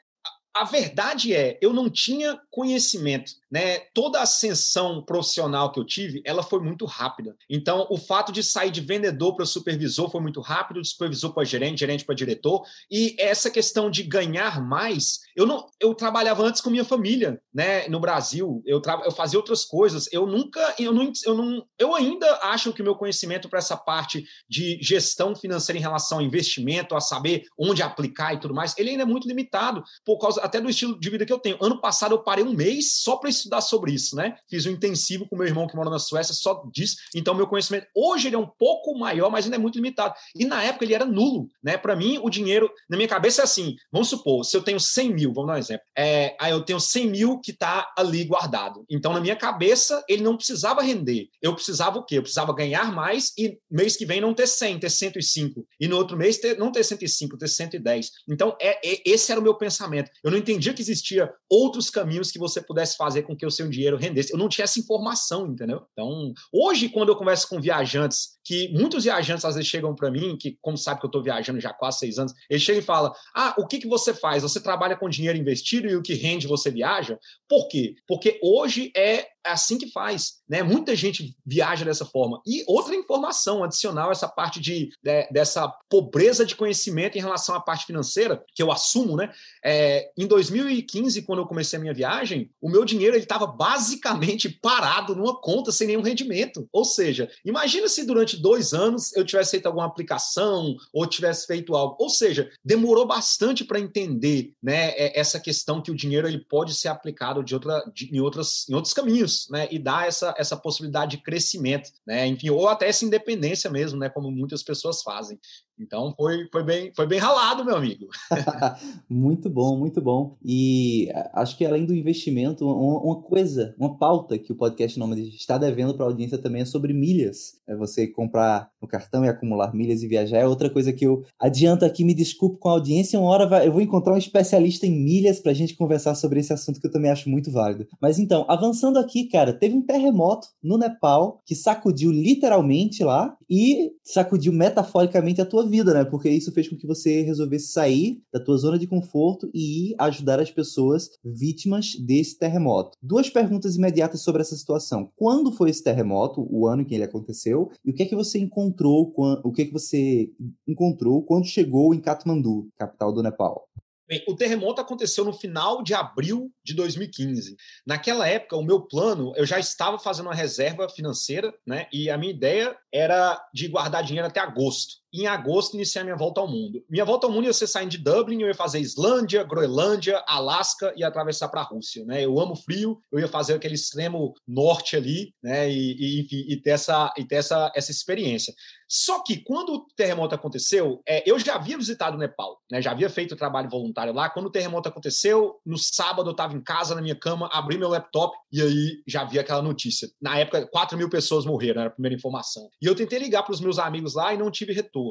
a 0.54 0.64
verdade 0.64 1.34
é, 1.34 1.58
eu 1.60 1.72
não 1.72 1.90
tinha 1.90 2.40
conhecimento, 2.50 3.32
né? 3.56 3.78
Toda 3.94 4.18
a 4.18 4.24
ascensão 4.24 5.02
profissional 5.02 5.72
que 5.72 5.80
eu 5.80 5.84
tive, 5.86 6.20
ela 6.26 6.42
foi 6.42 6.60
muito 6.60 6.84
rápida. 6.84 7.34
Então, 7.48 7.86
o 7.88 7.96
fato 7.96 8.30
de 8.30 8.42
sair 8.42 8.70
de 8.70 8.82
vendedor 8.82 9.34
para 9.34 9.46
supervisor 9.46 10.10
foi 10.10 10.20
muito 10.20 10.42
rápido, 10.42 10.82
de 10.82 10.88
supervisor 10.88 11.32
para 11.32 11.42
gerente, 11.42 11.80
gerente 11.80 12.04
para 12.04 12.14
diretor, 12.14 12.66
e 12.90 13.16
essa 13.18 13.50
questão 13.50 13.90
de 13.90 14.02
ganhar 14.02 14.62
mais, 14.62 15.20
eu 15.34 15.46
não, 15.46 15.66
eu 15.80 15.94
trabalhava 15.94 16.42
antes 16.42 16.60
com 16.60 16.68
minha 16.68 16.84
família, 16.84 17.40
né? 17.52 17.88
No 17.88 17.98
Brasil, 17.98 18.62
eu, 18.66 18.78
tra... 18.78 19.00
eu 19.06 19.10
fazia 19.10 19.38
outras 19.38 19.64
coisas. 19.64 20.06
Eu 20.12 20.26
nunca, 20.26 20.74
eu 20.78 20.92
não, 20.92 21.10
eu 21.24 21.34
não, 21.34 21.66
eu 21.78 21.94
ainda 21.94 22.26
acho 22.42 22.74
que 22.74 22.82
o 22.82 22.84
meu 22.84 22.94
conhecimento 22.94 23.48
para 23.48 23.58
essa 23.58 23.76
parte 23.76 24.26
de 24.46 24.78
gestão 24.82 25.34
financeira 25.34 25.78
em 25.78 25.82
relação 25.82 26.18
ao 26.18 26.24
investimento, 26.24 26.94
a 26.94 27.00
saber 27.00 27.44
onde 27.58 27.82
aplicar 27.82 28.34
e 28.34 28.38
tudo 28.38 28.52
mais, 28.52 28.74
ele 28.76 28.90
ainda 28.90 29.04
é 29.04 29.06
muito 29.06 29.26
limitado 29.26 29.82
por 30.04 30.18
causa 30.18 30.42
até 30.42 30.60
do 30.60 30.68
estilo 30.68 31.00
de 31.00 31.08
vida 31.08 31.24
que 31.24 31.32
eu 31.32 31.38
tenho. 31.38 31.56
Ano 31.58 31.80
passado 31.80 32.14
eu 32.14 32.22
parei 32.22 32.44
um 32.44 32.52
mês 32.52 33.00
só 33.00 33.16
para 33.16 33.30
estudar 33.30 33.45
sobre 33.60 33.92
isso, 33.92 34.16
né? 34.16 34.36
Fiz 34.48 34.66
um 34.66 34.70
intensivo 34.70 35.26
com 35.28 35.36
meu 35.36 35.46
irmão 35.46 35.66
que 35.66 35.76
mora 35.76 35.90
na 35.90 35.98
Suécia 35.98 36.34
só 36.34 36.62
disso. 36.72 36.96
Então 37.14 37.34
meu 37.34 37.46
conhecimento 37.46 37.86
hoje 37.94 38.28
ele 38.28 38.36
é 38.36 38.38
um 38.38 38.46
pouco 38.46 38.98
maior, 38.98 39.30
mas 39.30 39.44
ainda 39.44 39.56
é 39.56 39.58
muito 39.58 39.76
limitado. 39.76 40.14
E 40.34 40.44
na 40.44 40.62
época 40.62 40.84
ele 40.84 40.94
era 40.94 41.04
nulo, 41.04 41.48
né? 41.62 41.76
Para 41.76 41.96
mim 41.96 42.18
o 42.22 42.30
dinheiro 42.30 42.70
na 42.88 42.96
minha 42.96 43.08
cabeça 43.08 43.42
é 43.42 43.44
assim. 43.44 43.74
Vamos 43.92 44.08
supor, 44.08 44.44
se 44.44 44.56
eu 44.56 44.62
tenho 44.62 44.80
100 44.80 45.14
mil, 45.14 45.32
vamos 45.32 45.48
dar 45.48 45.54
um 45.54 45.58
exemplo. 45.58 45.84
É, 45.96 46.36
aí 46.40 46.52
eu 46.52 46.62
tenho 46.62 46.80
100 46.80 47.10
mil 47.10 47.40
que 47.40 47.50
está 47.50 47.92
ali 47.96 48.24
guardado. 48.24 48.84
Então 48.90 49.12
na 49.12 49.20
minha 49.20 49.36
cabeça 49.36 50.04
ele 50.08 50.22
não 50.22 50.36
precisava 50.36 50.82
render. 50.82 51.28
Eu 51.40 51.54
precisava 51.54 51.98
o 51.98 52.04
quê? 52.04 52.18
Eu 52.18 52.22
precisava 52.22 52.54
ganhar 52.54 52.92
mais 52.92 53.32
e 53.38 53.58
mês 53.70 53.96
que 53.96 54.06
vem 54.06 54.20
não 54.20 54.34
ter 54.34 54.46
100, 54.46 54.80
ter 54.80 54.90
105. 54.90 55.66
E 55.80 55.88
no 55.88 55.96
outro 55.96 56.16
mês 56.16 56.38
ter, 56.38 56.58
não 56.58 56.72
ter 56.72 56.84
105, 56.84 57.38
ter 57.38 57.48
110. 57.48 58.10
Então 58.28 58.56
é, 58.60 58.78
é 58.86 59.02
esse 59.04 59.30
era 59.30 59.40
o 59.40 59.44
meu 59.44 59.54
pensamento. 59.54 60.10
Eu 60.22 60.30
não 60.30 60.38
entendia 60.38 60.72
que 60.72 60.82
existia 60.82 61.32
outros 61.48 61.90
caminhos 61.90 62.30
que 62.30 62.38
você 62.38 62.60
pudesse 62.60 62.96
fazer 62.96 63.22
com 63.26 63.36
que 63.36 63.44
o 63.44 63.50
seu 63.50 63.68
dinheiro 63.68 63.96
rendesse. 63.96 64.32
Eu 64.32 64.38
não 64.38 64.48
tinha 64.48 64.64
essa 64.64 64.78
informação, 64.78 65.46
entendeu? 65.46 65.82
Então, 65.92 66.32
hoje, 66.52 66.88
quando 66.88 67.08
eu 67.08 67.16
converso 67.16 67.48
com 67.48 67.60
viajantes, 67.60 68.36
que 68.44 68.68
muitos 68.72 69.04
viajantes 69.04 69.44
às 69.44 69.56
vezes 69.56 69.68
chegam 69.68 69.94
para 69.94 70.10
mim, 70.10 70.36
que 70.40 70.56
como 70.62 70.76
sabe 70.76 71.00
que 71.00 71.06
eu 71.06 71.08
estou 71.08 71.22
viajando 71.22 71.60
já 71.60 71.70
há 71.70 71.74
quase 71.74 71.98
seis 71.98 72.18
anos, 72.18 72.32
eles 72.48 72.62
chegam 72.62 72.80
e 72.80 72.84
falam: 72.84 73.12
Ah, 73.34 73.54
o 73.58 73.66
que, 73.66 73.78
que 73.78 73.88
você 73.88 74.14
faz? 74.14 74.42
Você 74.42 74.60
trabalha 74.60 74.96
com 74.96 75.08
dinheiro 75.08 75.36
investido 75.36 75.88
e 75.88 75.96
o 75.96 76.02
que 76.02 76.14
rende 76.14 76.46
você 76.46 76.70
viaja? 76.70 77.18
Por 77.48 77.68
quê? 77.68 77.96
Porque 78.06 78.38
hoje 78.42 78.92
é 78.96 79.26
assim 79.52 79.78
que 79.78 79.90
faz, 79.90 80.36
né? 80.48 80.62
Muita 80.62 80.94
gente 80.94 81.36
viaja 81.44 81.84
dessa 81.84 82.04
forma. 82.04 82.40
E 82.46 82.64
outra 82.66 82.94
informação 82.94 83.64
adicional, 83.64 84.10
essa 84.10 84.28
parte 84.28 84.60
de, 84.60 84.90
de 85.02 85.28
dessa 85.30 85.68
pobreza 85.88 86.44
de 86.44 86.54
conhecimento 86.54 87.16
em 87.16 87.20
relação 87.20 87.54
à 87.54 87.60
parte 87.60 87.86
financeira, 87.86 88.42
que 88.54 88.62
eu 88.62 88.70
assumo, 88.70 89.16
né? 89.16 89.32
É, 89.64 90.10
em 90.16 90.26
2015, 90.26 91.22
quando 91.22 91.40
eu 91.40 91.46
comecei 91.46 91.78
a 91.78 91.82
minha 91.82 91.94
viagem, 91.94 92.50
o 92.60 92.70
meu 92.70 92.84
dinheiro 92.84 93.16
estava 93.16 93.46
basicamente 93.46 94.48
parado 94.48 95.14
numa 95.14 95.38
conta 95.40 95.72
sem 95.72 95.86
nenhum 95.86 96.02
rendimento. 96.02 96.68
Ou 96.72 96.84
seja, 96.84 97.30
imagina 97.44 97.88
se 97.88 98.04
durante 98.04 98.36
dois 98.36 98.72
anos 98.72 99.14
eu 99.14 99.24
tivesse 99.24 99.52
feito 99.52 99.66
alguma 99.66 99.86
aplicação 99.86 100.76
ou 100.92 101.06
tivesse 101.06 101.46
feito 101.46 101.74
algo. 101.74 101.96
Ou 101.98 102.08
seja, 102.08 102.50
demorou 102.64 103.06
bastante 103.06 103.64
para 103.64 103.80
entender, 103.80 104.52
né? 104.62 104.90
É, 104.90 105.18
essa 105.18 105.40
questão 105.40 105.82
que 105.82 105.90
o 105.90 105.96
dinheiro 105.96 106.26
ele 106.26 106.44
pode 106.48 106.74
ser 106.74 106.88
aplicado 106.88 107.42
de 107.42 107.54
outra, 107.54 107.82
de, 107.94 108.14
em, 108.14 108.20
outras, 108.20 108.68
em 108.68 108.74
outros 108.74 108.94
caminhos, 108.94 109.35
né? 109.50 109.68
E 109.70 109.78
dar 109.78 110.06
essa, 110.06 110.34
essa 110.38 110.56
possibilidade 110.56 111.16
de 111.16 111.22
crescimento, 111.22 111.90
né? 112.06 112.26
Enfim, 112.26 112.50
ou 112.50 112.68
até 112.68 112.88
essa 112.88 113.04
independência 113.04 113.70
mesmo, 113.70 113.98
né? 113.98 114.08
Como 114.08 114.30
muitas 114.30 114.62
pessoas 114.62 115.02
fazem. 115.02 115.38
Então 115.78 116.14
foi, 116.16 116.48
foi, 116.50 116.62
bem, 116.62 116.92
foi 116.94 117.06
bem 117.06 117.18
ralado, 117.18 117.64
meu 117.64 117.76
amigo. 117.76 118.06
muito 119.08 119.50
bom, 119.50 119.78
muito 119.78 120.00
bom. 120.00 120.36
E 120.44 121.08
acho 121.32 121.56
que 121.56 121.64
além 121.64 121.84
do 121.84 121.94
investimento, 121.94 122.66
uma, 122.66 123.20
coisa, 123.22 123.74
uma 123.78 123.96
pauta 123.96 124.38
que 124.38 124.52
o 124.52 124.56
podcast 124.56 124.98
Nômade 124.98 125.28
está 125.28 125.58
devendo 125.58 125.94
para 125.94 126.06
a 126.06 126.08
audiência 126.08 126.38
também 126.38 126.62
é 126.62 126.64
sobre 126.64 126.92
milhas. 126.92 127.60
É 127.66 127.76
você 127.76 128.06
comprar 128.06 128.70
no 128.80 128.88
cartão 128.88 129.24
e 129.24 129.28
acumular 129.28 129.74
milhas 129.74 130.02
e 130.02 130.08
viajar. 130.08 130.38
É 130.38 130.46
outra 130.46 130.70
coisa 130.70 130.92
que 130.92 131.06
eu 131.06 131.24
adianto 131.38 131.84
aqui, 131.84 132.04
me 132.04 132.14
desculpe 132.14 132.58
com 132.58 132.68
a 132.68 132.72
audiência. 132.72 133.20
Uma 133.20 133.30
hora 133.30 133.46
vai, 133.46 133.66
eu 133.66 133.72
vou 133.72 133.82
encontrar 133.82 134.14
um 134.14 134.18
especialista 134.18 134.86
em 134.86 134.92
milhas 134.92 135.40
para 135.40 135.52
a 135.52 135.54
gente 135.54 135.76
conversar 135.76 136.14
sobre 136.14 136.40
esse 136.40 136.52
assunto 136.52 136.80
que 136.80 136.86
eu 136.86 136.92
também 136.92 137.10
acho 137.10 137.28
muito 137.28 137.50
válido. 137.50 137.86
Mas 138.00 138.18
então, 138.18 138.46
avançando 138.48 138.98
aqui, 138.98 139.24
cara, 139.24 139.52
teve 139.52 139.74
um 139.74 139.82
terremoto 139.82 140.48
no 140.62 140.78
Nepal 140.78 141.40
que 141.44 141.54
sacudiu 141.54 142.10
literalmente 142.10 143.04
lá 143.04 143.36
e 143.48 143.92
sacudiu 144.02 144.52
metaforicamente 144.52 145.40
a 145.40 145.46
tua 145.46 145.66
vida, 145.66 145.94
né? 145.94 146.04
Porque 146.04 146.28
isso 146.28 146.52
fez 146.52 146.68
com 146.68 146.76
que 146.76 146.86
você 146.86 147.22
resolvesse 147.22 147.68
sair 147.68 148.20
da 148.32 148.40
tua 148.40 148.56
zona 148.56 148.78
de 148.78 148.86
conforto 148.86 149.50
e 149.54 149.90
ir 149.90 149.94
ajudar 149.98 150.40
as 150.40 150.50
pessoas 150.50 151.10
vítimas 151.24 151.94
desse 151.96 152.38
terremoto. 152.38 152.96
Duas 153.02 153.30
perguntas 153.30 153.76
imediatas 153.76 154.22
sobre 154.22 154.42
essa 154.42 154.56
situação. 154.56 155.10
Quando 155.16 155.52
foi 155.52 155.70
esse 155.70 155.82
terremoto, 155.82 156.46
o 156.50 156.66
ano 156.66 156.82
em 156.82 156.84
que 156.84 156.94
ele 156.94 157.04
aconteceu, 157.04 157.70
e 157.84 157.90
o 157.90 157.94
que 157.94 158.02
é 158.02 158.06
que 158.06 158.16
você 158.16 158.38
encontrou, 158.38 159.12
o 159.44 159.52
que 159.52 159.62
é 159.62 159.64
que 159.64 159.72
você 159.72 160.30
encontrou 160.66 161.22
quando 161.22 161.46
chegou 161.46 161.94
em 161.94 162.00
Katmandu, 162.00 162.68
capital 162.76 163.12
do 163.12 163.22
Nepal? 163.22 163.66
Bem, 164.08 164.22
o 164.28 164.36
terremoto 164.36 164.80
aconteceu 164.80 165.24
no 165.24 165.32
final 165.32 165.82
de 165.82 165.92
abril 165.92 166.52
de 166.64 166.74
2015. 166.74 167.56
Naquela 167.84 168.28
época, 168.28 168.56
o 168.56 168.62
meu 168.62 168.82
plano, 168.82 169.32
eu 169.36 169.44
já 169.44 169.58
estava 169.58 169.98
fazendo 169.98 170.26
uma 170.26 170.34
reserva 170.34 170.88
financeira, 170.88 171.52
né? 171.66 171.88
E 171.92 172.08
a 172.08 172.16
minha 172.16 172.32
ideia 172.32 172.76
era 172.92 173.44
de 173.52 173.66
guardar 173.66 174.04
dinheiro 174.04 174.28
até 174.28 174.38
agosto 174.38 175.05
em 175.22 175.26
agosto 175.26 175.74
iniciar 175.74 176.04
minha 176.04 176.16
volta 176.16 176.40
ao 176.40 176.48
mundo. 176.48 176.84
Minha 176.88 177.04
volta 177.04 177.26
ao 177.26 177.32
mundo 177.32 177.46
ia 177.46 177.52
ser 177.52 177.66
saindo 177.66 177.90
de 177.90 177.98
Dublin, 177.98 178.42
eu 178.42 178.48
ia 178.48 178.54
fazer 178.54 178.80
Islândia, 178.80 179.42
Groenlândia, 179.44 180.22
Alasca 180.26 180.92
e 180.96 181.04
atravessar 181.04 181.48
para 181.48 181.60
a 181.60 181.64
Rússia, 181.64 182.04
né? 182.04 182.24
Eu 182.24 182.38
amo 182.40 182.54
frio, 182.56 183.00
eu 183.10 183.18
ia 183.18 183.28
fazer 183.28 183.54
aquele 183.54 183.74
extremo 183.74 184.34
norte 184.46 184.96
ali, 184.96 185.34
né? 185.42 185.70
E, 185.70 186.26
e, 186.30 186.52
e 186.52 186.56
ter 186.60 186.70
essa 186.70 187.12
e 187.16 187.24
ter 187.24 187.36
essa, 187.36 187.72
essa 187.74 187.90
experiência. 187.90 188.54
Só 188.88 189.22
que 189.22 189.38
quando 189.38 189.74
o 189.74 189.86
terremoto 189.96 190.34
aconteceu, 190.34 191.00
é, 191.06 191.28
eu 191.28 191.38
já 191.38 191.56
havia 191.56 191.76
visitado 191.76 192.16
o 192.16 192.20
Nepal, 192.20 192.60
né? 192.70 192.80
Já 192.82 192.92
havia 192.92 193.10
feito 193.10 193.36
trabalho 193.36 193.68
voluntário 193.68 194.12
lá. 194.12 194.30
Quando 194.30 194.46
o 194.46 194.50
terremoto 194.50 194.88
aconteceu, 194.88 195.56
no 195.64 195.78
sábado 195.78 196.28
eu 196.28 196.32
estava 196.32 196.54
em 196.54 196.60
casa 196.60 196.94
na 196.94 197.02
minha 197.02 197.16
cama, 197.16 197.48
abri 197.52 197.78
meu 197.78 197.88
laptop 197.88 198.36
e 198.52 198.60
aí 198.60 199.02
já 199.06 199.24
vi 199.24 199.38
aquela 199.38 199.62
notícia. 199.62 200.08
Na 200.20 200.38
época, 200.38 200.66
4 200.66 200.96
mil 200.96 201.08
pessoas 201.08 201.44
morreram, 201.44 201.80
era 201.80 201.90
a 201.90 201.92
primeira 201.92 202.14
informação. 202.14 202.68
E 202.80 202.86
eu 202.86 202.94
tentei 202.94 203.18
ligar 203.18 203.42
para 203.42 203.52
os 203.52 203.60
meus 203.60 203.78
amigos 203.78 204.14
lá 204.14 204.32
e 204.32 204.38
não 204.38 204.50
tive 204.50 204.72
retorno 204.72 205.05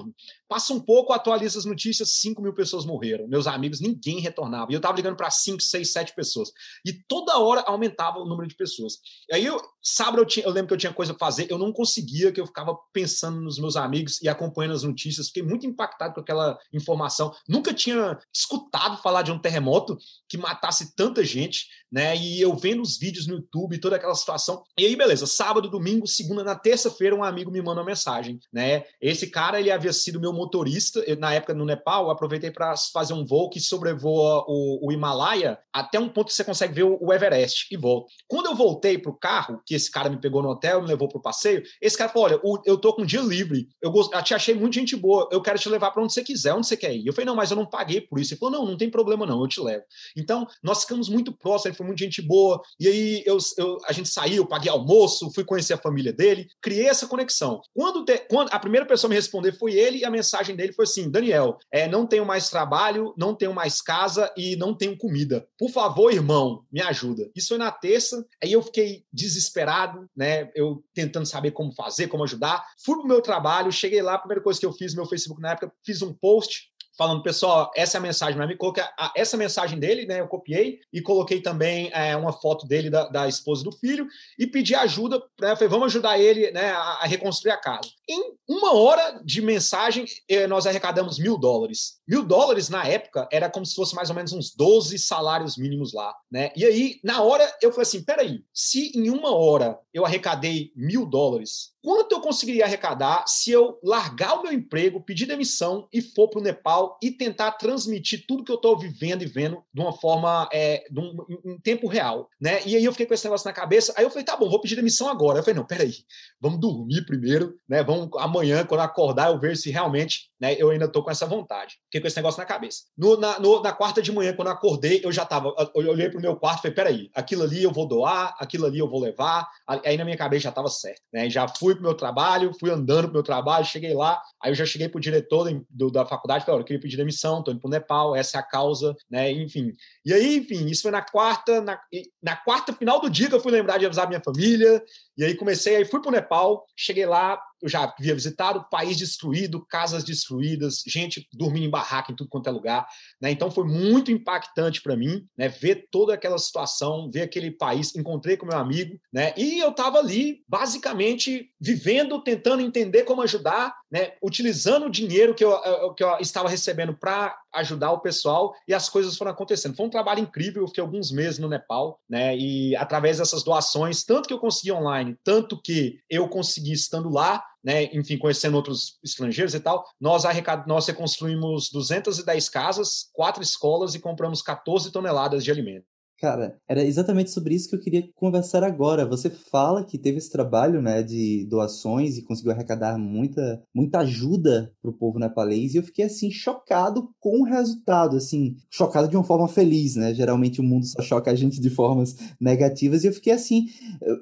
Passa 0.48 0.74
um 0.74 0.80
pouco, 0.80 1.14
atualiza 1.14 1.58
as 1.58 1.66
notícias, 1.66 2.14
5 2.20 2.42
mil 2.42 2.54
pessoas 2.54 2.86
morreram. 2.86 3.28
Meus 3.28 3.48
amigos, 3.48 3.80
ninguém 3.80 4.20
retornava. 4.20 4.72
E 4.72 4.76
eu 4.76 4.78
estava 4.78 4.96
ligando 4.96 5.16
para 5.16 5.30
5, 5.30 5.62
6, 5.62 5.92
7 5.92 6.16
pessoas. 6.16 6.52
E 6.86 6.94
toda 7.08 7.38
hora 7.40 7.62
aumentava 7.62 8.20
o 8.20 8.26
número 8.26 8.48
de 8.48 8.56
pessoas. 8.56 9.00
E 9.30 9.36
aí, 9.36 9.46
eu, 9.46 9.60
sábado, 9.82 10.22
eu, 10.22 10.26
tinha, 10.26 10.46
eu 10.46 10.52
lembro 10.52 10.70
que 10.70 10.74
eu 10.74 10.78
tinha 10.78 10.94
coisa 10.94 11.14
para 11.14 11.26
fazer, 11.26 11.48
eu 11.50 11.58
não 11.58 11.72
conseguia, 11.72 12.32
que 12.32 12.40
eu 12.40 12.46
ficava 12.46 12.78
pensando 12.94 13.42
nos 13.42 13.60
meus 13.60 13.76
amigos 13.76 14.22
e 14.22 14.30
acompanhando 14.30 14.76
as 14.76 14.84
notícias. 14.84 15.28
Fiquei 15.28 15.44
muito 15.44 15.66
impactado 15.66 16.14
com 16.14 16.20
aquela 16.20 16.58
informação. 16.74 17.34
Nunca 17.48 17.74
tinha 17.74 18.18
escutado 18.34 19.02
falar 19.02 19.22
de 19.22 19.32
um 19.32 19.40
terremoto 19.40 19.98
que 20.28 20.38
matasse 20.38 20.96
tanta 20.96 21.24
gente, 21.24 21.68
né? 21.92 22.16
E 22.16 22.42
eu 22.42 22.56
vendo 22.56 22.82
os 22.82 22.98
vídeos 22.98 23.28
no 23.28 23.36
YouTube, 23.36 23.80
toda 23.80 23.96
aquela 23.96 24.16
situação. 24.16 24.64
E 24.78 24.86
aí, 24.86 24.96
beleza, 24.96 25.26
sábado, 25.26 25.70
domingo, 25.70 26.08
segunda, 26.08 26.44
na 26.44 26.56
terça-feira, 26.56 27.16
um 27.16 27.24
amigo 27.24 27.52
me 27.52 27.62
manda 27.62 27.82
uma 27.82 27.86
mensagem, 27.86 28.40
né? 28.52 28.84
Esse 29.00 29.28
cara, 29.28 29.60
ele 29.60 29.72
havia 29.72 29.85
sido 29.94 30.20
meu 30.20 30.34
motorista. 30.34 31.00
Eu, 31.08 31.18
na 31.18 31.34
época 31.34 31.54
no 31.54 31.66
Nepal, 31.66 32.10
aproveitei 32.10 32.52
para 32.52 32.76
fazer 32.94 33.14
um 33.14 33.26
voo 33.26 33.50
que 33.50 33.60
sobrevoa 33.60 34.44
o, 34.48 34.88
o, 34.88 34.92
Himalaia 34.92 35.58
até 35.74 36.00
um 36.00 36.10
ponto 36.10 36.28
que 36.28 36.34
você 36.34 36.44
consegue 36.44 36.74
ver 36.74 36.84
o, 36.84 36.98
o 37.02 37.14
Everest 37.14 37.68
e 37.72 37.78
volta. 37.78 38.12
Quando 38.28 38.48
eu 38.48 38.56
voltei 38.56 38.98
para 38.98 39.12
o 39.12 39.18
carro, 39.18 39.62
que 39.66 39.76
esse 39.76 39.92
cara 39.92 40.10
me 40.10 40.20
pegou 40.20 40.42
no 40.42 40.50
hotel, 40.50 40.82
me 40.82 40.88
levou 40.88 41.08
para 41.08 41.18
o 41.18 41.22
passeio, 41.22 41.64
esse 41.82 41.98
cara 41.98 42.10
falou: 42.10 42.28
Olha, 42.28 42.40
o, 42.44 42.62
eu 42.66 42.78
tô 42.78 42.94
com 42.94 43.02
um 43.02 43.06
dia 43.06 43.22
livre, 43.22 43.68
eu, 43.82 43.94
eu 43.94 44.24
te 44.24 44.34
achei 44.34 44.54
muito 44.54 44.76
gente 44.76 44.96
boa, 44.96 45.28
eu 45.32 45.42
quero 45.42 45.60
te 45.60 45.70
levar 45.70 45.92
para 45.92 46.04
onde 46.04 46.14
você 46.14 46.24
quiser, 46.24 46.54
onde 46.54 46.68
você 46.68 46.78
quer 46.78 46.96
ir. 46.96 47.06
Eu 47.06 47.14
falei: 47.14 47.26
Não, 47.26 47.36
mas 47.36 47.52
eu 47.52 47.58
não 47.58 47.66
paguei 47.66 48.02
por 48.02 48.20
isso. 48.20 48.34
Ele 48.34 48.40
falou: 48.40 48.60
Não, 48.60 48.66
não 48.66 48.78
tem 48.78 48.90
problema 48.90 49.26
não, 49.26 49.42
eu 49.42 49.48
te 49.48 49.60
levo. 49.60 49.84
Então, 50.18 50.48
nós 50.64 50.82
ficamos 50.82 51.10
muito 51.10 51.32
próximos, 51.32 51.66
ele 51.66 51.76
foi 51.76 51.86
muito 51.86 52.00
gente 52.00 52.22
boa, 52.22 52.62
e 52.80 52.88
aí 52.88 53.24
eu, 53.26 53.38
eu, 53.58 53.78
a 53.86 53.94
gente 53.94 54.10
saiu, 54.10 54.46
paguei 54.46 54.72
almoço, 54.72 55.32
fui 55.34 55.44
conhecer 55.44 55.74
a 55.74 55.78
família 55.78 56.14
dele, 56.14 56.48
criei 56.62 56.88
essa 56.88 57.08
conexão. 57.08 57.62
Quando, 57.74 58.06
te... 58.06 58.18
Quando 58.30 58.50
a 58.52 58.60
primeira 58.60 58.86
pessoa 58.86 59.10
me 59.10 59.16
responder 59.16 59.54
foi 59.54 59.65
foi 59.66 59.74
ele 59.74 59.98
e 59.98 60.06
a 60.06 60.12
mensagem 60.12 60.56
dele 60.56 60.74
foi 60.74 60.84
assim: 60.84 61.10
Daniel, 61.10 61.58
é, 61.72 61.88
não 61.88 62.06
tenho 62.06 62.24
mais 62.24 62.50
trabalho, 62.52 63.16
não 63.18 63.34
tenho 63.34 63.52
mais 63.52 63.82
casa 63.82 64.32
e 64.38 64.56
não 64.56 64.76
tenho 64.76 64.96
comida. 64.96 65.48
Por 65.58 65.72
favor, 65.72 66.14
irmão, 66.14 66.64
me 66.72 66.82
ajuda. 66.82 67.28
Isso 67.36 67.50
foi 67.50 67.58
na 67.58 67.72
terça, 67.72 68.24
aí 68.44 68.52
eu 68.52 68.62
fiquei 68.62 69.04
desesperado, 69.12 70.08
né? 70.16 70.52
Eu 70.54 70.84
tentando 70.94 71.26
saber 71.26 71.52
como 71.52 71.74
fazer, 71.74 72.08
como 72.08 72.24
ajudar. 72.24 72.64
Fui 72.86 72.96
pro 72.96 73.08
meu 73.08 73.22
trabalho, 73.22 73.72
cheguei 73.72 74.04
lá, 74.04 74.14
a 74.14 74.20
primeira 74.20 74.44
coisa 74.44 74.60
que 74.60 74.66
eu 74.68 74.74
fiz 74.74 74.94
no 74.94 75.02
meu 75.02 75.10
Facebook 75.10 75.42
na 75.42 75.52
época, 75.52 75.72
fiz 75.84 76.04
um 76.04 76.14
post 76.14 76.70
falando, 76.98 77.22
pessoal, 77.22 77.72
essa 77.76 77.98
é 77.98 78.00
a 78.00 78.02
mensagem, 78.02 78.38
mas 78.38 78.48
me 78.48 78.56
coloquei 78.56 78.84
essa 79.16 79.38
mensagem 79.38 79.78
dele, 79.78 80.06
né? 80.06 80.20
Eu 80.20 80.28
copiei 80.28 80.80
e 80.92 81.02
coloquei 81.02 81.42
também 81.42 81.90
é, 81.94 82.16
uma 82.16 82.34
foto 82.34 82.66
dele 82.68 82.90
da, 82.90 83.08
da, 83.08 83.28
esposa 83.28 83.64
do 83.64 83.72
filho 83.72 84.08
e 84.40 84.48
pedi 84.48 84.74
ajuda, 84.74 85.22
né? 85.40 85.56
Falei, 85.56 85.70
vamos 85.70 85.88
ajudar 85.88 86.20
ele 86.20 86.52
né, 86.52 86.72
a, 86.72 87.00
a, 87.02 87.06
reconstruir 87.06 87.52
a 87.52 87.58
casa. 87.58 87.90
Em 88.08 88.36
uma 88.48 88.74
hora 88.76 89.20
de 89.24 89.42
mensagem, 89.42 90.06
eh, 90.30 90.46
nós 90.48 90.68
arrecadamos 90.68 91.18
mil 91.18 91.38
dólares. 91.38 92.00
Mil 92.08 92.24
dólares 92.24 92.70
na 92.70 92.86
época 92.88 93.28
era 93.32 93.50
como 93.50 93.66
se 93.66 93.74
fosse 93.74 93.96
mais 93.96 94.10
ou 94.10 94.16
menos 94.16 94.32
uns 94.32 94.54
12 94.56 95.00
salários 95.00 95.58
mínimos 95.58 95.94
lá, 95.94 96.14
né? 96.32 96.52
E 96.56 96.64
aí, 96.64 97.00
na 97.04 97.24
hora, 97.24 97.44
eu 97.62 97.72
falei 97.72 97.84
assim: 97.84 98.04
peraí, 98.04 98.44
se 98.54 98.92
em 98.96 99.10
uma 99.10 99.36
hora 99.36 99.80
eu 99.92 100.06
arrecadei 100.06 100.72
mil 100.76 101.06
dólares, 101.06 101.74
quanto 101.82 102.14
eu 102.14 102.20
conseguiria 102.20 102.66
arrecadar 102.66 103.26
se 103.28 103.52
eu 103.52 103.80
largar 103.84 104.40
o 104.40 104.44
meu 104.44 104.52
emprego, 104.52 105.02
pedir 105.02 105.26
demissão 105.26 105.88
e 105.94 106.02
for 106.02 106.28
para 106.28 106.40
o 106.40 106.44
Nepal 106.44 106.98
e 107.02 107.12
tentar 107.12 107.52
transmitir 107.54 108.26
tudo 108.28 108.44
que 108.44 108.52
eu 108.52 108.56
estou 108.56 108.78
vivendo 108.78 109.22
e 109.22 109.28
vendo 109.28 109.64
de 109.74 109.82
uma 109.82 109.94
forma, 109.94 110.50
é, 110.52 110.84
de 110.90 111.00
um, 111.00 111.16
em 111.46 111.60
tempo 111.60 111.88
real, 111.88 112.28
né? 112.42 112.60
E 112.66 112.76
aí 112.76 112.84
eu 112.84 112.92
fiquei 112.92 113.06
com 113.06 113.14
esse 113.14 113.24
negócio 113.24 113.48
na 113.48 113.54
cabeça, 113.54 113.94
aí 113.96 114.04
eu 114.04 114.10
falei, 114.10 114.26
tá 114.26 114.36
bom, 114.36 114.50
vou 114.50 114.60
pedir 114.60 114.76
demissão 114.76 115.08
agora. 115.08 115.40
Eu 115.40 115.44
falei, 115.44 115.58
não, 115.58 115.66
peraí, 115.66 115.94
vamos 116.42 116.60
dormir 116.60 117.06
primeiro, 117.06 117.58
né? 117.70 117.84
Vamos 117.84 117.95
amanhã, 118.18 118.66
quando 118.66 118.82
acordar, 118.82 119.32
eu 119.32 119.40
ver 119.40 119.56
se 119.58 119.70
realmente 119.72 120.30
né, 120.40 120.56
eu 120.58 120.70
ainda 120.70 120.86
estou 120.86 121.04
com 121.04 121.10
essa 121.10 121.26
vontade. 121.26 121.78
Fiquei 121.86 122.02
com 122.02 122.08
esse 122.08 122.18
negócio 122.18 122.40
na 122.40 122.46
cabeça. 122.46 122.84
No, 122.98 123.18
na, 123.18 123.40
no, 123.40 123.62
na 123.62 123.72
quarta 123.72 124.02
de 124.02 124.12
manhã, 124.12 124.34
quando 124.34 124.50
eu 124.50 124.54
acordei, 124.54 125.02
eu 125.04 125.12
já 125.12 125.24
estava, 125.24 125.54
eu 125.76 125.90
olhei 125.90 126.10
para 126.10 126.20
o 126.20 126.22
meu 126.22 126.36
quarto 126.36 126.60
e 126.60 126.62
falei, 126.62 126.76
peraí, 126.76 127.10
aquilo 127.14 127.44
ali 127.44 127.64
eu 127.64 127.72
vou 127.72 127.88
doar, 127.88 128.36
aquilo 128.40 128.66
ali 128.66 128.80
eu 128.80 128.90
vou 128.90 129.00
levar, 129.00 129.48
aí 129.68 129.98
na 129.98 130.04
minha 130.04 130.18
cabeça 130.18 130.44
já 130.44 130.50
estava 130.50 130.68
certo, 130.68 131.02
né? 131.14 131.30
Já 131.30 131.48
fui 131.48 131.74
para 131.74 131.82
o 131.82 131.84
meu 131.84 131.94
trabalho, 131.94 132.52
fui 132.60 132.70
andando 132.70 133.04
para 133.04 133.12
o 133.12 133.14
meu 133.14 133.24
trabalho, 133.24 133.66
cheguei 133.66 133.94
lá, 133.94 134.22
aí 134.42 134.52
eu 134.52 134.56
já 134.56 134.66
cheguei 134.66 134.90
para 134.90 134.98
o 134.98 135.02
diretor 135.02 135.50
do, 135.70 135.90
da 135.90 136.06
faculdade, 136.06 136.46
falei, 136.46 136.58
olha, 136.58 136.64
eu 136.64 136.66
queria 136.66 136.82
pedir 136.82 136.98
demissão, 136.98 137.40
estou 137.40 137.54
indo 137.54 137.62
para 137.62 137.68
o 137.68 137.72
Nepal, 137.72 138.16
essa 138.16 138.38
é 138.38 138.40
a 138.40 138.44
causa, 138.44 138.96
né? 139.10 139.32
Enfim. 139.32 139.74
E 140.06 140.14
aí, 140.14 140.38
enfim, 140.38 140.66
isso 140.66 140.84
foi 140.84 140.92
na 140.92 141.02
quarta, 141.02 141.62
na, 141.62 141.80
na 142.22 142.36
quarta 142.36 142.74
final 142.74 143.00
do 143.00 143.10
dia 143.10 143.30
que 143.30 143.36
eu 143.36 143.40
fui 143.40 143.52
lembrar 143.52 143.78
de 143.78 143.86
avisar 143.86 144.08
minha 144.08 144.22
família, 144.22 144.84
e 145.18 145.24
aí 145.24 145.36
comecei, 145.36 145.78
aí 145.78 145.86
fui 145.86 146.02
para 146.02 146.10
o 146.10 146.12
Nepal, 146.12 146.66
cheguei 146.76 147.06
lá, 147.06 147.40
eu 147.62 147.70
já 147.70 147.84
havia 147.84 148.14
visitado, 148.14 148.68
país 148.70 148.98
destruído, 148.98 149.66
casas 149.66 150.04
destruídas, 150.04 150.84
gente 150.86 151.28
dormindo 151.34 151.66
em 151.66 151.70
barraca 151.70 152.12
em 152.12 152.16
tudo 152.16 152.30
quanto 152.30 152.48
é 152.48 152.52
lugar. 152.52 152.88
Né? 153.22 153.32
Então 153.32 153.50
foi 153.52 153.66
muito 153.66 154.12
impactante 154.12 154.82
para 154.82 154.96
mim 154.96 155.26
né? 155.38 155.48
ver 155.48 155.88
toda 155.92 156.14
aquela 156.14 156.38
situação, 156.38 157.10
ver 157.12 157.22
aquele 157.22 157.52
país. 157.52 157.96
Encontrei 157.96 158.38
com 158.38 158.46
meu 158.46 158.58
amigo, 158.58 159.00
né? 159.12 159.34
e 159.38 159.60
eu 159.60 159.70
estava 159.70 160.00
ali, 160.00 160.44
basicamente, 160.48 161.52
vivendo, 161.60 162.22
tentando 162.22 162.62
entender 162.62 163.04
como 163.04 163.22
ajudar, 163.22 163.76
né? 163.96 164.12
utilizando 164.22 164.88
o 164.88 164.90
dinheiro 164.90 165.34
que 165.34 165.46
eu, 165.46 165.94
que 165.94 166.04
eu 166.04 166.18
estava 166.20 166.50
recebendo 166.50 166.94
para 166.94 167.34
ajudar 167.54 167.94
o 167.94 168.02
pessoal 168.02 168.54
e 168.68 168.74
as 168.74 168.90
coisas 168.90 169.16
foram 169.16 169.32
acontecendo. 169.32 169.74
Foi 169.74 169.86
um 169.86 169.90
trabalho 169.90 170.20
incrível, 170.20 170.64
eu 170.64 170.68
fiquei 170.68 170.82
alguns 170.82 171.14
meses 171.14 171.40
no 171.40 171.48
Nepal, 171.48 171.98
né? 172.10 172.36
E 172.36 172.76
através 172.76 173.20
dessas 173.20 173.42
doações, 173.42 174.04
tanto 174.04 174.28
que 174.28 174.34
eu 174.34 174.40
consegui 174.40 174.74
online, 174.74 175.16
tanto 175.24 175.58
que 175.62 176.02
eu 176.10 176.28
consegui 176.28 176.74
estando 176.74 177.08
lá, 177.08 177.42
né, 177.64 177.86
enfim, 177.96 178.18
conhecendo 178.18 178.56
outros 178.56 179.00
estrangeiros 179.02 179.56
e 179.56 179.62
tal, 179.62 179.86
nós, 180.00 180.26
arrecad... 180.26 180.68
nós 180.68 180.86
reconstruímos 180.88 181.72
210 181.72 182.50
casas, 182.50 183.10
quatro 183.14 183.42
escolas 183.42 183.96
e 183.96 184.00
compramos 184.00 184.42
14 184.42 184.92
toneladas 184.92 185.42
de 185.42 185.52
alimento. 185.52 185.95
Cara, 186.18 186.58
era 186.68 186.82
exatamente 186.84 187.30
sobre 187.30 187.54
isso 187.54 187.70
que 187.70 187.76
eu 187.76 187.80
queria 187.80 188.08
conversar 188.16 188.64
agora. 188.64 189.06
Você 189.06 189.30
fala 189.30 189.84
que 189.84 189.98
teve 189.98 190.18
esse 190.18 190.32
trabalho, 190.32 190.82
né, 190.82 191.04
de 191.04 191.46
doações 191.50 192.18
e 192.18 192.22
conseguiu 192.22 192.54
arrecadar 192.54 192.98
muita, 192.98 193.62
muita 193.74 194.00
ajuda 194.00 194.72
para 194.82 194.92
o 194.92 194.94
povo 194.94 195.20
nepalês 195.20 195.74
e 195.74 195.78
eu 195.78 195.84
fiquei 195.84 196.06
assim 196.06 196.32
chocado 196.32 197.10
com 197.20 197.42
o 197.42 197.44
resultado, 197.44 198.16
assim, 198.16 198.56
chocado 198.70 199.10
de 199.10 199.18
uma 199.18 199.26
forma 199.26 199.48
feliz, 199.50 199.98
né? 199.98 200.14
Geralmente 200.14 200.62
o 200.62 200.64
mundo 200.64 200.86
só 200.86 201.02
choca 201.02 201.32
a 201.32 201.36
gente 201.36 201.60
de 201.60 201.70
formas 201.70 202.16
negativas 202.40 203.04
e 203.04 203.08
eu 203.08 203.14
fiquei 203.14 203.34
assim, 203.34 203.66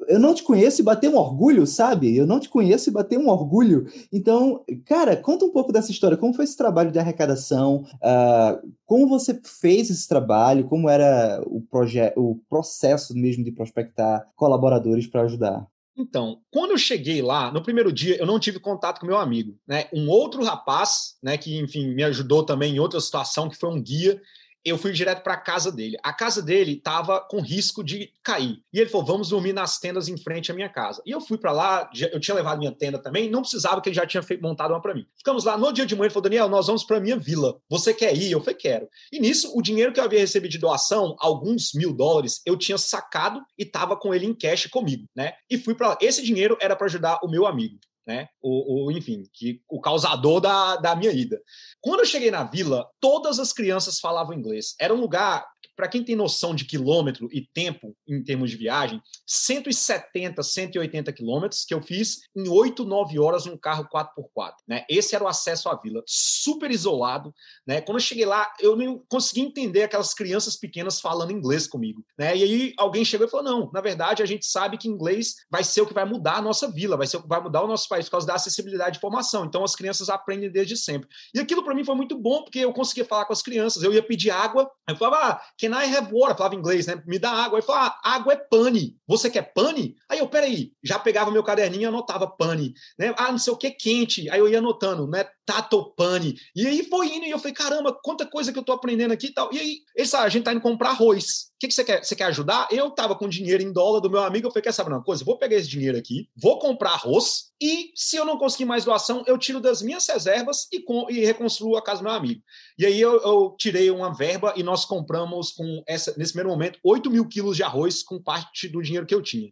eu 0.07 0.19
não 0.19 0.33
te 0.33 0.41
conheço 0.41 0.81
e 0.81 0.83
bateu 0.83 1.11
um 1.11 1.17
orgulho, 1.17 1.67
sabe? 1.67 2.15
Eu 2.17 2.25
não 2.25 2.39
te 2.39 2.49
conheço 2.49 2.89
e 2.89 2.93
bateu 2.93 3.19
um 3.19 3.29
orgulho. 3.29 3.85
Então, 4.11 4.61
cara, 4.85 5.15
conta 5.15 5.45
um 5.45 5.51
pouco 5.51 5.71
dessa 5.71 5.91
história. 5.91 6.17
Como 6.17 6.33
foi 6.33 6.45
esse 6.45 6.57
trabalho 6.57 6.91
de 6.91 6.97
arrecadação? 6.97 7.85
Uh, 7.95 8.73
como 8.85 9.07
você 9.07 9.39
fez 9.43 9.89
esse 9.89 10.07
trabalho? 10.07 10.65
Como 10.65 10.89
era 10.89 11.41
o 11.45 11.61
projeto? 11.61 11.82
O 12.15 12.39
processo 12.49 13.13
mesmo 13.13 13.43
de 13.43 13.51
prospectar 13.51 14.27
colaboradores 14.35 15.07
para 15.07 15.23
ajudar? 15.23 15.67
Então, 15.95 16.39
quando 16.51 16.71
eu 16.71 16.77
cheguei 16.77 17.21
lá, 17.21 17.51
no 17.51 17.61
primeiro 17.61 17.91
dia, 17.91 18.17
eu 18.17 18.25
não 18.25 18.39
tive 18.39 18.59
contato 18.59 18.99
com 18.99 19.05
meu 19.05 19.17
amigo, 19.17 19.55
né? 19.67 19.85
Um 19.93 20.09
outro 20.09 20.43
rapaz, 20.43 21.15
né, 21.21 21.37
que 21.37 21.57
enfim 21.59 21.93
me 21.93 22.03
ajudou 22.03 22.43
também 22.43 22.75
em 22.75 22.79
outra 22.79 22.99
situação, 22.99 23.47
que 23.47 23.55
foi 23.55 23.69
um 23.69 23.81
guia, 23.81 24.19
eu 24.65 24.77
fui 24.77 24.91
direto 24.91 25.23
para 25.23 25.33
a 25.33 25.37
casa 25.37 25.71
dele. 25.71 25.97
A 26.03 26.13
casa 26.13 26.41
dele 26.41 26.73
estava 26.73 27.19
com 27.19 27.41
risco 27.41 27.83
de 27.83 28.11
cair. 28.23 28.59
E 28.71 28.79
ele 28.79 28.89
falou: 28.89 29.05
vamos 29.05 29.29
dormir 29.29 29.53
nas 29.53 29.79
tendas 29.79 30.07
em 30.07 30.17
frente 30.17 30.51
à 30.51 30.55
minha 30.55 30.69
casa. 30.69 31.01
E 31.05 31.11
eu 31.11 31.19
fui 31.19 31.37
para 31.37 31.51
lá, 31.51 31.89
eu 32.11 32.19
tinha 32.19 32.35
levado 32.35 32.59
minha 32.59 32.71
tenda 32.71 32.97
também, 32.97 33.29
não 33.29 33.41
precisava 33.41 33.81
que 33.81 33.89
ele 33.89 33.95
já 33.95 34.05
tinha 34.05 34.23
montado 34.41 34.71
uma 34.71 34.81
para 34.81 34.93
mim. 34.93 35.05
Ficamos 35.17 35.43
lá 35.43 35.57
no 35.57 35.71
dia 35.71 35.85
de 35.85 35.95
manhã, 35.95 36.05
ele 36.05 36.13
falou: 36.13 36.23
Daniel, 36.23 36.49
nós 36.49 36.67
vamos 36.67 36.83
para 36.83 36.99
minha 36.99 37.17
vila. 37.17 37.57
Você 37.69 37.93
quer 37.93 38.15
ir? 38.15 38.31
Eu 38.31 38.39
falei: 38.39 38.55
quero. 38.55 38.87
E 39.11 39.19
nisso, 39.19 39.51
o 39.55 39.61
dinheiro 39.61 39.91
que 39.91 39.99
eu 39.99 40.03
havia 40.03 40.19
recebido 40.19 40.51
de 40.51 40.57
doação, 40.57 41.15
alguns 41.19 41.73
mil 41.73 41.93
dólares, 41.93 42.41
eu 42.45 42.57
tinha 42.57 42.77
sacado 42.77 43.41
e 43.57 43.63
estava 43.63 43.95
com 43.95 44.13
ele 44.13 44.25
em 44.25 44.33
cash 44.33 44.67
comigo, 44.67 45.05
né? 45.15 45.33
E 45.49 45.57
fui 45.57 45.75
para 45.75 45.89
lá. 45.89 45.97
Esse 46.01 46.23
dinheiro 46.23 46.57
era 46.61 46.75
para 46.75 46.85
ajudar 46.87 47.19
o 47.23 47.29
meu 47.29 47.45
amigo 47.45 47.77
né? 48.05 48.27
O, 48.41 48.87
o, 48.87 48.91
enfim, 48.91 49.23
que 49.33 49.61
o 49.69 49.79
causador 49.79 50.39
da, 50.41 50.75
da 50.77 50.95
minha 50.95 51.11
ida. 51.11 51.41
Quando 51.81 52.01
eu 52.01 52.05
cheguei 52.05 52.31
na 52.31 52.43
vila, 52.43 52.87
todas 52.99 53.39
as 53.39 53.53
crianças 53.53 53.99
falavam 53.99 54.33
inglês. 54.33 54.75
Era 54.79 54.93
um 54.93 54.99
lugar 54.99 55.45
para 55.75 55.87
quem 55.87 56.03
tem 56.03 56.15
noção 56.15 56.53
de 56.53 56.65
quilômetro 56.65 57.27
e 57.31 57.41
tempo 57.41 57.95
em 58.07 58.23
termos 58.23 58.51
de 58.51 58.57
viagem, 58.57 59.01
170, 59.25 60.41
180 60.41 61.11
quilômetros 61.13 61.65
que 61.65 61.73
eu 61.73 61.81
fiz 61.81 62.21
em 62.35 62.47
8, 62.47 62.85
9 62.85 63.19
horas 63.19 63.45
num 63.45 63.57
carro 63.57 63.87
4x4. 63.93 64.53
Né? 64.67 64.85
Esse 64.89 65.15
era 65.15 65.23
o 65.23 65.27
acesso 65.27 65.69
à 65.69 65.75
vila, 65.75 66.03
super 66.05 66.71
isolado. 66.71 67.33
Né? 67.65 67.81
Quando 67.81 67.97
eu 67.97 68.03
cheguei 68.03 68.25
lá, 68.25 68.51
eu 68.59 68.75
não 68.75 69.03
consegui 69.07 69.41
entender 69.41 69.83
aquelas 69.83 70.13
crianças 70.13 70.55
pequenas 70.55 70.99
falando 71.01 71.31
inglês 71.31 71.67
comigo. 71.67 72.03
Né? 72.17 72.37
E 72.37 72.43
aí 72.43 72.73
alguém 72.77 73.03
chegou 73.05 73.27
e 73.27 73.29
falou: 73.29 73.45
não, 73.45 73.71
na 73.71 73.81
verdade 73.81 74.21
a 74.21 74.25
gente 74.25 74.45
sabe 74.45 74.77
que 74.77 74.87
inglês 74.87 75.35
vai 75.49 75.63
ser 75.63 75.81
o 75.81 75.87
que 75.87 75.93
vai 75.93 76.05
mudar 76.05 76.37
a 76.37 76.41
nossa 76.41 76.69
vila, 76.69 76.97
vai 76.97 77.07
ser 77.07 77.17
o 77.17 77.21
que 77.21 77.27
vai 77.27 77.41
mudar 77.41 77.63
o 77.63 77.67
nosso 77.67 77.87
país 77.87 78.05
por 78.05 78.11
causa 78.11 78.27
da 78.27 78.35
acessibilidade 78.35 78.93
de 78.93 78.97
informação. 78.97 79.45
Então 79.45 79.63
as 79.63 79.75
crianças 79.75 80.09
aprendem 80.09 80.51
desde 80.51 80.77
sempre. 80.77 81.07
E 81.33 81.39
aquilo 81.39 81.63
para 81.63 81.73
mim 81.73 81.83
foi 81.83 81.95
muito 81.95 82.17
bom, 82.17 82.43
porque 82.43 82.59
eu 82.59 82.73
conseguia 82.73 83.05
falar 83.05 83.25
com 83.25 83.33
as 83.33 83.41
crianças. 83.41 83.83
Eu 83.83 83.93
ia 83.93 84.03
pedir 84.03 84.29
água, 84.29 84.69
eu 84.87 84.95
falava, 84.95 85.33
ah, 85.33 85.41
can 85.63 85.73
I 85.73 85.85
have 85.95 86.11
water? 86.11 86.35
falava 86.35 86.55
inglês, 86.55 86.87
né? 86.87 87.01
Me 87.07 87.17
dá 87.17 87.31
água. 87.31 87.57
Ele 87.57 87.65
falava, 87.65 87.95
ah, 88.03 88.15
água 88.15 88.33
é 88.33 88.35
pane. 88.35 88.97
Você 89.07 89.29
quer 89.29 89.53
pane? 89.53 89.95
Aí 90.09 90.19
eu, 90.19 90.27
peraí, 90.27 90.73
já 90.83 90.99
pegava 90.99 91.31
meu 91.31 91.43
caderninho 91.43 91.83
e 91.83 91.85
anotava 91.85 92.27
pane. 92.27 92.73
Né? 92.99 93.13
Ah, 93.17 93.31
não 93.31 93.39
sei 93.39 93.53
o 93.53 93.57
que, 93.57 93.71
quente. 93.71 94.29
Aí 94.29 94.39
eu 94.39 94.49
ia 94.49 94.59
anotando, 94.59 95.07
né? 95.07 95.25
Tato 95.45 95.93
pane. 95.95 96.35
E 96.55 96.65
aí 96.65 96.83
foi 96.83 97.07
indo, 97.07 97.25
e 97.25 97.31
eu 97.31 97.39
falei, 97.39 97.53
caramba, 97.53 97.97
quanta 98.03 98.25
coisa 98.25 98.53
que 98.53 98.59
eu 98.59 98.63
tô 98.63 98.71
aprendendo 98.71 99.11
aqui 99.11 99.27
e 99.27 99.33
tal. 99.33 99.53
E 99.53 99.59
aí, 99.59 99.77
ele 99.95 100.09
a 100.13 100.29
gente 100.29 100.43
tá 100.43 100.51
indo 100.53 100.61
comprar 100.61 100.91
arroz. 100.91 101.51
O 101.55 101.59
que, 101.59 101.67
que 101.67 101.73
você 101.73 101.83
quer? 101.83 102.03
Você 102.03 102.15
quer 102.15 102.25
ajudar? 102.25 102.67
Eu 102.71 102.91
tava 102.91 103.15
com 103.15 103.27
dinheiro 103.27 103.63
em 103.63 103.71
dólar 103.71 103.99
do 103.99 104.09
meu 104.09 104.23
amigo, 104.23 104.47
eu 104.47 104.51
falei, 104.51 104.63
quer 104.63 104.73
saber 104.73 104.91
uma 104.91 105.03
coisa? 105.03 105.23
Vou 105.23 105.37
pegar 105.37 105.55
esse 105.55 105.67
dinheiro 105.67 105.97
aqui, 105.97 106.29
vou 106.35 106.59
comprar 106.59 106.91
arroz, 106.91 107.53
e 107.63 107.91
se 107.95 108.17
eu 108.17 108.25
não 108.25 108.37
conseguir 108.37 108.65
mais 108.65 108.83
doação, 108.83 109.23
eu 109.25 109.37
tiro 109.37 109.61
das 109.61 109.81
minhas 109.81 110.05
reservas 110.05 110.67
e, 110.69 110.81
com, 110.81 111.09
e 111.09 111.25
reconstruo 111.25 111.77
a 111.77 111.81
casa 111.81 112.01
do 112.01 112.03
meu 112.03 112.11
amigo. 112.11 112.41
E 112.77 112.85
aí 112.85 112.99
eu, 112.99 113.21
eu 113.21 113.55
tirei 113.57 113.89
uma 113.89 114.13
verba 114.13 114.53
e 114.57 114.63
nós 114.63 114.83
compramos 114.83 115.53
com 115.53 115.81
essa, 115.87 116.13
nesse 116.17 116.33
primeiro 116.33 116.49
momento, 116.49 116.77
8 116.83 117.09
mil 117.09 117.25
quilos 117.25 117.55
de 117.55 117.63
arroz 117.63 118.03
com 118.03 118.21
parte 118.21 118.67
do 118.67 118.81
dinheiro 118.81 119.05
que 119.05 119.15
eu 119.15 119.21
tinha. 119.21 119.49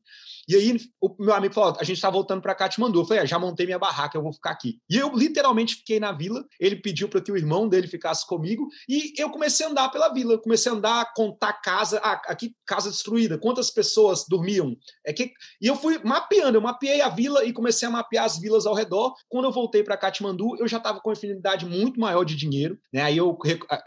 E 0.47 0.55
aí 0.55 0.77
o 0.99 1.15
meu 1.19 1.33
amigo 1.33 1.53
falou: 1.53 1.75
a 1.79 1.83
gente 1.83 1.97
está 1.97 2.09
voltando 2.09 2.41
para 2.41 2.55
mandou. 2.77 3.01
Eu 3.01 3.07
falei: 3.07 3.23
é, 3.23 3.27
já 3.27 3.39
montei 3.39 3.65
minha 3.65 3.79
barraca, 3.79 4.17
eu 4.17 4.23
vou 4.23 4.33
ficar 4.33 4.51
aqui. 4.51 4.79
E 4.89 4.97
eu 4.97 5.11
literalmente 5.15 5.75
fiquei 5.75 5.99
na 5.99 6.11
vila. 6.11 6.43
Ele 6.59 6.75
pediu 6.75 7.07
para 7.07 7.21
que 7.21 7.31
o 7.31 7.37
irmão 7.37 7.67
dele 7.67 7.87
ficasse 7.87 8.25
comigo 8.25 8.67
e 8.87 9.13
eu 9.17 9.29
comecei 9.29 9.65
a 9.65 9.69
andar 9.69 9.89
pela 9.89 10.09
vila. 10.09 10.37
Comecei 10.37 10.71
a 10.71 10.75
andar, 10.75 11.13
contar 11.13 11.53
casa. 11.53 11.99
Ah, 12.03 12.21
aqui 12.27 12.55
casa 12.65 12.89
destruída. 12.89 13.37
Quantas 13.37 13.71
pessoas 13.71 14.25
dormiam? 14.27 14.75
É 15.05 15.13
que 15.13 15.31
e 15.61 15.67
eu 15.67 15.75
fui 15.75 15.99
mapeando. 16.03 16.57
Eu 16.57 16.61
mapeei 16.61 17.01
a 17.01 17.09
vila 17.09 17.43
e 17.45 17.53
comecei 17.53 17.87
a 17.87 17.91
mapear 17.91 18.25
as 18.25 18.39
vilas 18.39 18.65
ao 18.65 18.75
redor. 18.75 19.13
Quando 19.29 19.45
eu 19.45 19.51
voltei 19.51 19.83
para 19.83 19.97
Katmandu, 19.97 20.55
eu 20.57 20.67
já 20.67 20.77
estava 20.77 20.99
com 20.99 21.09
uma 21.09 21.15
infinidade 21.15 21.65
muito 21.65 21.99
maior 21.99 22.23
de 22.23 22.35
dinheiro. 22.35 22.77
Né? 22.93 23.01
Aí 23.01 23.17
eu 23.17 23.37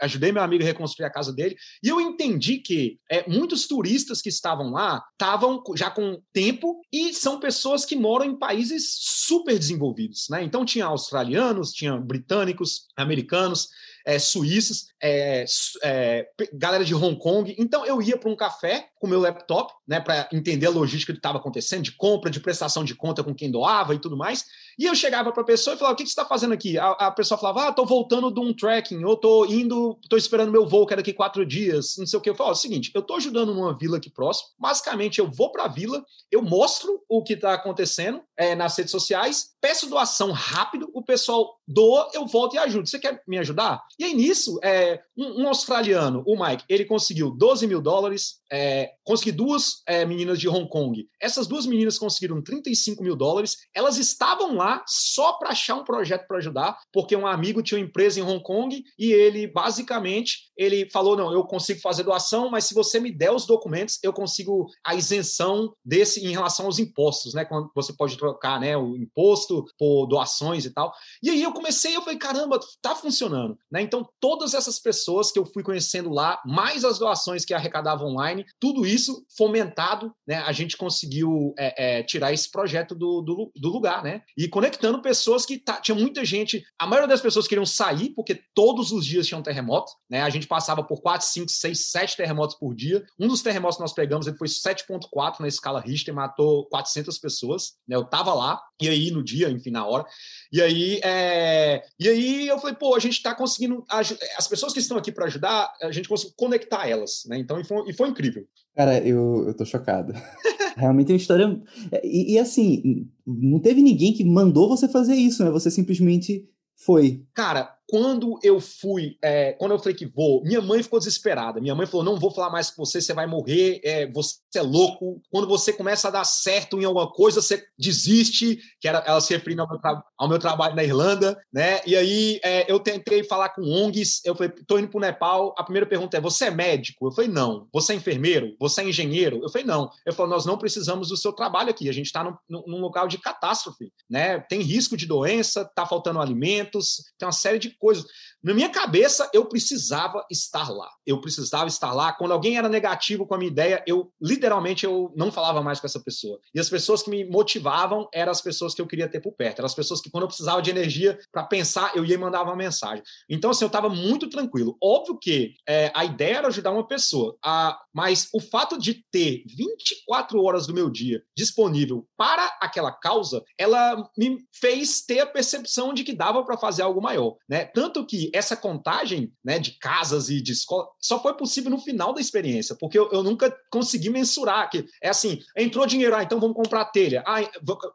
ajudei 0.01 0.31
meu 0.31 0.43
amigo 0.43 0.63
a 0.63 0.65
reconstruir 0.65 1.05
a 1.05 1.11
casa 1.11 1.33
dele 1.33 1.55
e 1.83 1.89
eu 1.89 1.99
entendi 1.99 2.57
que 2.59 2.97
é, 3.09 3.29
muitos 3.29 3.67
turistas 3.67 4.21
que 4.21 4.29
estavam 4.29 4.71
lá 4.71 5.03
estavam 5.13 5.61
já 5.75 5.89
com 5.89 6.19
tempo 6.33 6.44
tempo 6.45 6.81
e 6.91 7.13
são 7.13 7.39
pessoas 7.39 7.85
que 7.85 7.95
moram 7.95 8.25
em 8.25 8.37
países 8.37 8.95
super 8.99 9.57
desenvolvidos, 9.57 10.27
né? 10.29 10.43
Então 10.43 10.63
tinha 10.63 10.85
australianos, 10.85 11.71
tinha 11.71 11.97
britânicos, 11.97 12.87
americanos, 12.95 13.69
é, 14.05 14.19
suíços, 14.19 14.87
é, 15.01 15.45
é, 15.83 16.29
galera 16.53 16.85
de 16.85 16.93
Hong 16.93 17.17
Kong. 17.17 17.55
Então 17.57 17.85
eu 17.85 18.01
ia 18.01 18.17
para 18.17 18.29
um 18.29 18.35
café 18.35 18.89
com 18.99 19.07
meu 19.07 19.19
laptop, 19.19 19.73
né, 19.87 19.99
para 19.99 20.29
entender 20.31 20.67
a 20.67 20.71
logística 20.71 21.11
do 21.11 21.15
que 21.15 21.19
estava 21.19 21.37
acontecendo, 21.39 21.83
de 21.83 21.91
compra, 21.91 22.29
de 22.29 22.39
prestação 22.39 22.83
de 22.83 22.95
conta 22.95 23.23
com 23.23 23.33
quem 23.33 23.51
doava 23.51 23.95
e 23.95 23.99
tudo 23.99 24.15
mais. 24.15 24.45
E 24.77 24.85
eu 24.85 24.93
chegava 24.93 25.31
para 25.31 25.41
a 25.41 25.45
pessoa 25.45 25.75
e 25.75 25.77
falava: 25.77 25.93
O 25.93 25.97
que, 25.97 26.03
que 26.03 26.09
você 26.09 26.13
está 26.13 26.25
fazendo 26.25 26.53
aqui? 26.53 26.77
A, 26.77 26.91
a, 26.91 27.11
pessoa 27.11 27.37
falava: 27.37 27.67
Ah, 27.67 27.69
estou 27.69 27.85
voltando 27.85 28.31
de 28.31 28.39
um 28.39 28.53
trekking, 28.53 29.03
ou 29.03 29.13
estou 29.13 29.45
indo, 29.45 29.97
estou 30.03 30.17
esperando 30.17 30.51
meu 30.51 30.65
voo, 30.65 30.85
que 30.85 30.93
é 30.93 30.97
daqui 30.97 31.13
quatro 31.13 31.45
dias, 31.45 31.95
não 31.97 32.05
sei 32.05 32.19
o 32.19 32.21
que. 32.21 32.29
Eu 32.29 32.35
falo: 32.35 32.49
é 32.49 32.53
o 32.53 32.55
seguinte, 32.55 32.91
eu 32.93 33.01
estou 33.01 33.17
ajudando 33.17 33.53
numa 33.53 33.77
vila 33.77 33.97
aqui 33.97 34.09
próximo. 34.09 34.49
Basicamente, 34.59 35.19
eu 35.19 35.29
vou 35.29 35.51
para 35.51 35.65
a 35.65 35.67
vila, 35.67 36.03
eu 36.31 36.41
mostro 36.41 37.03
o 37.07 37.23
que 37.23 37.33
está 37.33 37.53
acontecendo 37.53 38.21
é, 38.37 38.55
nas 38.55 38.77
redes 38.77 38.91
sociais, 38.91 39.55
peço 39.61 39.89
doação 39.89 40.31
rápido, 40.31 40.89
o 40.93 41.03
pessoal 41.03 41.59
doa, 41.67 42.09
eu 42.13 42.25
volto 42.25 42.55
e 42.55 42.59
ajudo. 42.59 42.87
Você 42.87 42.99
quer 42.99 43.21
me 43.27 43.37
ajudar? 43.37 43.81
E 43.97 44.03
aí, 44.03 44.13
nisso, 44.13 44.59
é, 44.63 45.01
um, 45.17 45.43
um 45.43 45.47
australiano, 45.47 46.23
o 46.25 46.37
Mike, 46.37 46.65
ele 46.67 46.85
conseguiu 46.85 47.31
12 47.31 47.65
mil 47.67 47.81
dólares, 47.81 48.41
é, 48.51 48.91
consegui 49.03 49.31
duas 49.31 49.81
é, 49.87 50.05
meninas 50.05 50.39
de 50.39 50.47
Hong 50.47 50.67
Kong. 50.69 51.07
Essas 51.19 51.47
duas 51.47 51.65
meninas 51.65 51.97
conseguiram 51.97 52.41
35 52.41 53.03
mil 53.03 53.15
dólares. 53.15 53.57
Elas 53.73 53.97
estavam 53.97 54.55
lá 54.55 54.83
só 54.87 55.33
para 55.33 55.49
achar 55.49 55.75
um 55.75 55.83
projeto 55.83 56.27
para 56.27 56.37
ajudar, 56.37 56.77
porque 56.91 57.15
um 57.15 57.27
amigo 57.27 57.61
tinha 57.61 57.79
uma 57.79 57.85
empresa 57.85 58.19
em 58.19 58.23
Hong 58.23 58.43
Kong 58.43 58.83
e 58.97 59.11
ele, 59.11 59.47
basicamente, 59.47 60.51
ele 60.57 60.89
falou: 60.89 61.15
não, 61.15 61.31
eu 61.31 61.43
consigo 61.43 61.79
fazer 61.81 62.03
doação, 62.03 62.49
mas 62.49 62.65
se 62.65 62.73
você 62.73 62.99
me 62.99 63.11
der 63.11 63.31
os 63.31 63.45
documentos, 63.45 63.99
eu 64.03 64.13
consigo 64.13 64.67
a 64.85 64.95
isenção 64.95 65.73
desse 65.83 66.25
em 66.25 66.31
relação 66.31 66.65
aos 66.65 66.79
impostos, 66.79 67.33
né? 67.33 67.45
Quando 67.45 67.69
você 67.75 67.93
pode 67.93 68.17
trocar 68.17 68.59
né, 68.59 68.77
o 68.77 68.95
imposto 68.95 69.65
por 69.77 70.05
doações 70.07 70.65
e 70.65 70.71
tal. 70.71 70.93
E 71.21 71.29
aí 71.29 71.41
eu 71.41 71.53
comecei, 71.53 71.95
eu 71.95 72.01
falei, 72.01 72.17
caramba, 72.17 72.59
tá 72.81 72.95
funcionando. 72.95 73.57
Né? 73.71 73.81
Então, 73.81 74.07
todas 74.19 74.53
essas 74.53 74.79
pessoas 74.79 75.31
que 75.31 75.39
eu 75.39 75.45
fui 75.45 75.63
conhecendo 75.63 76.09
lá, 76.09 76.41
mais 76.45 76.83
as 76.83 76.99
doações 76.99 77.45
que 77.45 77.53
arrecadavam 77.53 78.09
online, 78.09 78.44
tudo 78.59 78.85
isso 78.85 79.25
fomentado, 79.37 80.13
né? 80.27 80.37
A 80.37 80.51
gente 80.51 80.77
conseguiu 80.77 81.53
é, 81.57 81.99
é, 81.99 82.03
tirar 82.03 82.33
esse 82.33 82.49
projeto 82.49 82.95
do, 82.95 83.21
do, 83.21 83.51
do, 83.55 83.69
lugar, 83.69 84.03
né? 84.03 84.21
E 84.37 84.47
conectando 84.47 85.01
pessoas 85.01 85.45
que 85.45 85.57
tá, 85.57 85.79
tinha 85.81 85.95
muita 85.95 86.23
gente, 86.25 86.63
a 86.79 86.87
maioria 86.87 87.07
das 87.07 87.21
pessoas 87.21 87.47
queriam 87.47 87.65
sair, 87.65 88.09
porque 88.11 88.41
todos 88.53 88.91
os 88.91 89.05
dias 89.05 89.27
tinha 89.27 89.37
um 89.37 89.43
terremoto, 89.43 89.91
né? 90.09 90.21
A 90.21 90.29
gente 90.29 90.47
passava 90.47 90.83
por 90.83 91.01
4, 91.01 91.25
5, 91.27 91.51
6, 91.51 91.79
7 91.91 92.17
terremotos 92.17 92.55
por 92.55 92.73
dia. 92.75 93.05
Um 93.19 93.27
dos 93.27 93.41
terremotos 93.41 93.77
que 93.77 93.83
nós 93.83 93.93
pegamos, 93.93 94.27
ele 94.27 94.37
foi 94.37 94.47
7.4 94.47 95.39
na 95.39 95.47
escala 95.47 95.81
Richter, 95.81 96.13
matou 96.13 96.65
400 96.69 97.17
pessoas, 97.17 97.73
né? 97.87 97.95
Eu 97.95 98.05
tava 98.05 98.33
lá, 98.33 98.61
e 98.81 98.89
aí 98.89 99.11
no 99.11 99.23
dia, 99.23 99.49
enfim, 99.49 99.71
na 99.71 99.85
hora. 99.85 100.05
E 100.51 100.61
aí, 100.61 100.99
é... 101.03 101.83
e 101.99 102.07
aí 102.07 102.47
eu 102.47 102.59
falei, 102.59 102.75
pô, 102.75 102.95
a 102.95 102.99
gente 102.99 103.13
está 103.13 103.33
conseguindo. 103.35 103.83
As 103.89 104.47
pessoas 104.47 104.73
que 104.73 104.79
estão 104.79 104.97
aqui 104.97 105.11
para 105.11 105.25
ajudar, 105.25 105.71
a 105.81 105.91
gente 105.91 106.09
conseguiu 106.09 106.33
conectar 106.37 106.87
elas, 106.87 107.23
né? 107.27 107.37
Então, 107.37 107.59
e 107.59 107.63
foi, 107.63 107.89
e 107.89 107.93
foi 107.93 108.09
incrível. 108.09 108.45
Cara, 108.75 108.99
eu, 108.99 109.45
eu 109.47 109.55
tô 109.55 109.65
chocado. 109.65 110.13
Realmente 110.75 111.09
é 111.09 111.13
uma 111.13 111.17
história. 111.17 111.61
E, 112.03 112.33
e, 112.33 112.39
assim, 112.39 113.07
não 113.25 113.59
teve 113.59 113.81
ninguém 113.81 114.13
que 114.13 114.23
mandou 114.25 114.67
você 114.67 114.87
fazer 114.87 115.15
isso, 115.15 115.43
né? 115.43 115.49
Você 115.51 115.71
simplesmente 115.71 116.45
foi. 116.75 117.23
Cara, 117.33 117.73
quando 117.87 118.39
eu 118.43 118.59
fui, 118.59 119.17
é, 119.23 119.53
quando 119.53 119.71
eu 119.71 119.79
falei 119.79 119.93
que 119.93 120.05
vou, 120.05 120.43
minha 120.43 120.61
mãe 120.61 120.81
ficou 120.81 120.99
desesperada. 120.99 121.61
Minha 121.61 121.75
mãe 121.75 121.85
falou: 121.85 122.03
não 122.03 122.19
vou 122.19 122.31
falar 122.31 122.49
mais 122.49 122.71
com 122.71 122.83
você, 122.83 122.99
você 122.99 123.13
vai 123.13 123.27
morrer, 123.27 123.79
é, 123.83 124.11
você 124.11 124.37
é 124.55 124.61
louco. 124.61 125.21
Quando 125.29 125.47
você 125.47 125.71
começa 125.71 126.07
a 126.07 126.11
dar 126.11 126.23
certo 126.23 126.79
em 126.79 126.85
alguma 126.85 127.11
coisa, 127.11 127.41
você 127.41 127.63
desiste, 127.77 128.57
que 128.79 128.87
era, 128.87 128.99
ela 128.99 129.21
se 129.21 129.33
referindo 129.33 129.61
ao 129.61 129.69
meu, 129.69 129.79
ao 130.17 130.29
meu 130.29 130.39
trabalho 130.39 130.75
na 130.75 130.83
Irlanda, 130.83 131.39
né? 131.53 131.81
E 131.85 131.95
aí 131.95 132.39
é, 132.43 132.71
eu 132.71 132.79
tentei 132.79 133.23
falar 133.23 133.49
com 133.49 133.61
ONGs, 133.61 134.21
eu 134.25 134.35
falei, 134.35 134.51
tô 134.67 134.79
indo 134.79 134.89
pro 134.89 134.99
Nepal. 134.99 135.53
A 135.57 135.63
primeira 135.63 135.85
pergunta 135.85 136.17
é: 136.17 136.21
você 136.21 136.45
é 136.45 136.51
médico? 136.51 137.07
Eu 137.07 137.11
falei, 137.11 137.29
não. 137.29 137.67
Você 137.71 137.93
é 137.93 137.95
enfermeiro? 137.95 138.55
Você 138.59 138.81
é 138.81 138.89
engenheiro? 138.89 139.41
Eu 139.43 139.49
falei, 139.49 139.67
não. 139.67 139.89
Eu 140.05 140.13
falei, 140.13 140.31
nós 140.31 140.45
não 140.45 140.57
precisamos 140.57 141.09
do 141.09 141.17
seu 141.17 141.31
trabalho 141.31 141.69
aqui, 141.69 141.87
a 141.87 141.93
gente 141.93 142.07
está 142.07 142.23
num, 142.23 142.35
num 142.49 142.81
local 142.81 143.07
de 143.07 143.19
catástrofe, 143.19 143.91
né? 144.09 144.39
Tem 144.39 144.61
risco 144.61 144.97
de 144.97 145.05
doença, 145.05 145.69
tá 145.75 145.85
faltando 145.85 146.19
alimentos, 146.19 147.03
tem 147.17 147.27
uma 147.27 147.31
série 147.31 147.59
de 147.59 147.74
coisas. 147.75 148.05
Na 148.43 148.53
minha 148.53 148.69
cabeça, 148.69 149.29
eu 149.33 149.45
precisava 149.45 150.25
estar 150.29 150.69
lá. 150.69 150.89
Eu 151.05 151.19
precisava 151.19 151.67
estar 151.67 151.93
lá. 151.93 152.13
Quando 152.13 152.31
alguém 152.31 152.57
era 152.57 152.69
negativo 152.69 153.25
com 153.25 153.35
a 153.35 153.37
minha 153.37 153.51
ideia, 153.51 153.83
eu 153.87 154.11
literalmente 154.21 154.85
eu 154.85 155.13
não 155.15 155.31
falava 155.31 155.61
mais 155.61 155.79
com 155.79 155.87
essa 155.87 155.99
pessoa. 155.99 156.39
E 156.53 156.59
as 156.59 156.69
pessoas 156.69 157.03
que 157.03 157.09
me 157.09 157.25
motivavam 157.25 158.07
eram 158.13 158.31
as 158.31 158.41
pessoas 158.41 158.73
que 158.73 158.81
eu 158.81 158.87
queria 158.87 159.07
ter 159.07 159.19
por 159.19 159.33
perto. 159.33 159.59
Eram 159.59 159.67
as 159.67 159.75
pessoas 159.75 160.01
que, 160.01 160.09
quando 160.09 160.23
eu 160.23 160.27
precisava 160.27 160.61
de 160.61 160.69
energia 160.69 161.17
para 161.31 161.43
pensar, 161.43 161.95
eu 161.95 162.05
ia 162.05 162.15
e 162.15 162.17
mandava 162.17 162.49
uma 162.49 162.55
mensagem. 162.55 163.03
Então, 163.29 163.51
assim, 163.51 163.63
eu 163.63 163.67
estava 163.67 163.89
muito 163.89 164.29
tranquilo. 164.29 164.77
Óbvio 164.81 165.17
que 165.17 165.55
é, 165.67 165.91
a 165.93 166.05
ideia 166.05 166.37
era 166.37 166.47
ajudar 166.47 166.71
uma 166.71 166.87
pessoa, 166.87 167.35
a, 167.43 167.79
mas 167.93 168.29
o 168.33 168.39
fato 168.39 168.77
de 168.77 169.05
ter 169.11 169.43
24 169.47 170.41
horas 170.41 170.67
do 170.67 170.73
meu 170.73 170.89
dia 170.89 171.23
disponível 171.35 172.07
para 172.17 172.45
aquela 172.61 172.91
causa, 172.91 173.43
ela 173.57 174.09
me 174.17 174.39
fez 174.53 175.01
ter 175.01 175.19
a 175.19 175.25
percepção 175.25 175.93
de 175.93 176.03
que 176.03 176.13
dava 176.13 176.43
para 176.43 176.57
fazer 176.57 176.81
algo 176.81 177.01
maior. 177.01 177.35
Né? 177.47 177.64
Tanto 177.65 178.05
que 178.05 178.31
essa 178.33 178.55
contagem 178.55 179.31
né, 179.43 179.59
de 179.59 179.71
casas 179.71 180.29
e 180.29 180.41
de 180.41 180.51
escola 180.51 180.87
só 180.99 181.21
foi 181.21 181.33
possível 181.35 181.69
no 181.69 181.79
final 181.79 182.13
da 182.13 182.21
experiência, 182.21 182.75
porque 182.79 182.97
eu, 182.97 183.11
eu 183.11 183.23
nunca 183.23 183.55
consegui 183.69 184.09
mensurar 184.09 184.69
que 184.69 184.85
é 185.01 185.09
assim, 185.09 185.39
entrou 185.57 185.85
dinheiro, 185.85 186.15
ah, 186.15 186.23
então 186.23 186.39
vamos 186.39 186.55
comprar 186.55 186.85
telha, 186.85 187.23
ah, 187.25 187.41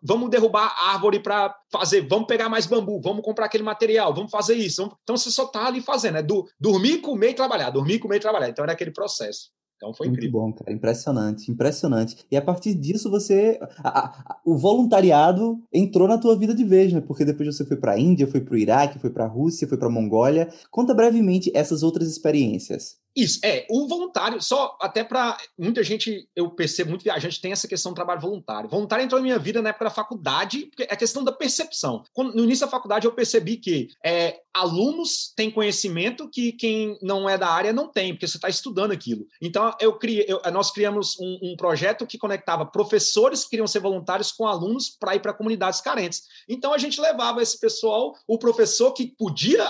vamos 0.02 0.30
derrubar 0.30 0.74
árvore 0.78 1.20
para 1.20 1.54
fazer, 1.70 2.06
vamos 2.09 2.26
pegar 2.26 2.48
mais 2.48 2.66
bambu, 2.66 3.00
vamos 3.00 3.24
comprar 3.24 3.46
aquele 3.46 3.64
material, 3.64 4.14
vamos 4.14 4.30
fazer 4.30 4.54
isso. 4.54 4.83
Vamos... 4.83 4.96
Então 5.02 5.16
você 5.16 5.30
só 5.30 5.44
está 5.44 5.66
ali 5.66 5.80
fazendo, 5.80 6.14
né? 6.14 6.22
Do, 6.22 6.48
dormir, 6.59 6.98
comer 6.98 7.30
e 7.30 7.35
trabalhar, 7.35 7.70
dormir, 7.70 7.98
comer 7.98 8.16
e 8.16 8.20
trabalhar. 8.20 8.48
Então 8.48 8.64
era 8.64 8.72
aquele 8.72 8.90
processo. 8.90 9.50
Então 9.80 9.94
foi 9.94 10.08
Muito 10.08 10.18
incrível. 10.18 10.40
bom, 10.40 10.52
cara. 10.52 10.70
Impressionante, 10.70 11.50
impressionante. 11.50 12.26
E 12.30 12.36
a 12.36 12.42
partir 12.42 12.74
disso 12.74 13.10
você. 13.10 13.58
A, 13.78 14.32
a, 14.32 14.40
o 14.44 14.54
voluntariado 14.58 15.58
entrou 15.72 16.06
na 16.06 16.18
tua 16.18 16.36
vida 16.36 16.54
de 16.54 16.62
vez, 16.62 16.92
né? 16.92 17.00
Porque 17.00 17.24
depois 17.24 17.56
você 17.56 17.64
foi 17.64 17.78
para 17.78 17.92
a 17.92 17.98
Índia, 17.98 18.26
foi 18.26 18.42
para 18.42 18.54
o 18.54 18.58
Iraque, 18.58 18.98
foi 18.98 19.08
para 19.08 19.24
a 19.24 19.28
Rússia, 19.28 19.66
foi 19.66 19.78
para 19.78 19.88
a 19.88 19.90
Mongólia. 19.90 20.52
Conta 20.70 20.92
brevemente 20.92 21.50
essas 21.54 21.82
outras 21.82 22.08
experiências. 22.08 23.00
Isso, 23.16 23.40
é, 23.42 23.66
o 23.68 23.88
voluntário, 23.88 24.40
só 24.40 24.76
até 24.80 25.02
para 25.02 25.36
muita 25.58 25.82
gente, 25.82 26.28
eu 26.36 26.50
percebo, 26.50 26.90
muito 26.90 27.02
viajante 27.02 27.40
tem 27.40 27.50
essa 27.50 27.66
questão 27.66 27.90
do 27.92 27.96
trabalho 27.96 28.20
voluntário. 28.20 28.70
Voluntário 28.70 29.04
entrou 29.04 29.20
na 29.20 29.24
minha 29.24 29.38
vida 29.38 29.60
na 29.60 29.70
época 29.70 29.86
da 29.86 29.90
faculdade, 29.90 30.66
porque 30.66 30.84
é 30.84 30.94
questão 30.94 31.24
da 31.24 31.32
percepção. 31.32 32.04
Quando, 32.12 32.34
no 32.34 32.44
início 32.44 32.66
da 32.66 32.70
faculdade 32.70 33.06
eu 33.06 33.12
percebi 33.12 33.56
que 33.56 33.88
é, 34.04 34.40
alunos 34.52 35.32
têm 35.36 35.50
conhecimento 35.50 36.28
que 36.28 36.52
quem 36.52 36.98
não 37.00 37.28
é 37.28 37.38
da 37.38 37.48
área 37.48 37.72
não 37.72 37.88
tem, 37.88 38.12
porque 38.12 38.26
você 38.26 38.36
está 38.36 38.48
estudando 38.48 38.90
aquilo. 38.92 39.26
Então 39.40 39.74
eu 39.80 39.96
criei, 39.96 40.26
eu, 40.28 40.40
nós 40.52 40.70
criamos 40.70 41.16
um, 41.20 41.38
um, 41.42 41.56
projeto 41.56 42.06
que 42.06 42.18
conectava 42.18 42.66
professores 42.66 43.44
que 43.44 43.50
queriam 43.50 43.66
ser 43.66 43.80
voluntários 43.80 44.32
com 44.32 44.46
alunos 44.46 44.90
para 44.90 45.14
ir 45.14 45.20
para 45.20 45.32
comunidades 45.32 45.80
carentes. 45.80 46.22
Então 46.48 46.72
a 46.72 46.78
gente 46.78 47.00
levava 47.00 47.42
esse 47.42 47.58
pessoal, 47.58 48.14
o 48.26 48.38
professor 48.38 48.92
que 48.92 49.14
podia, 49.16 49.64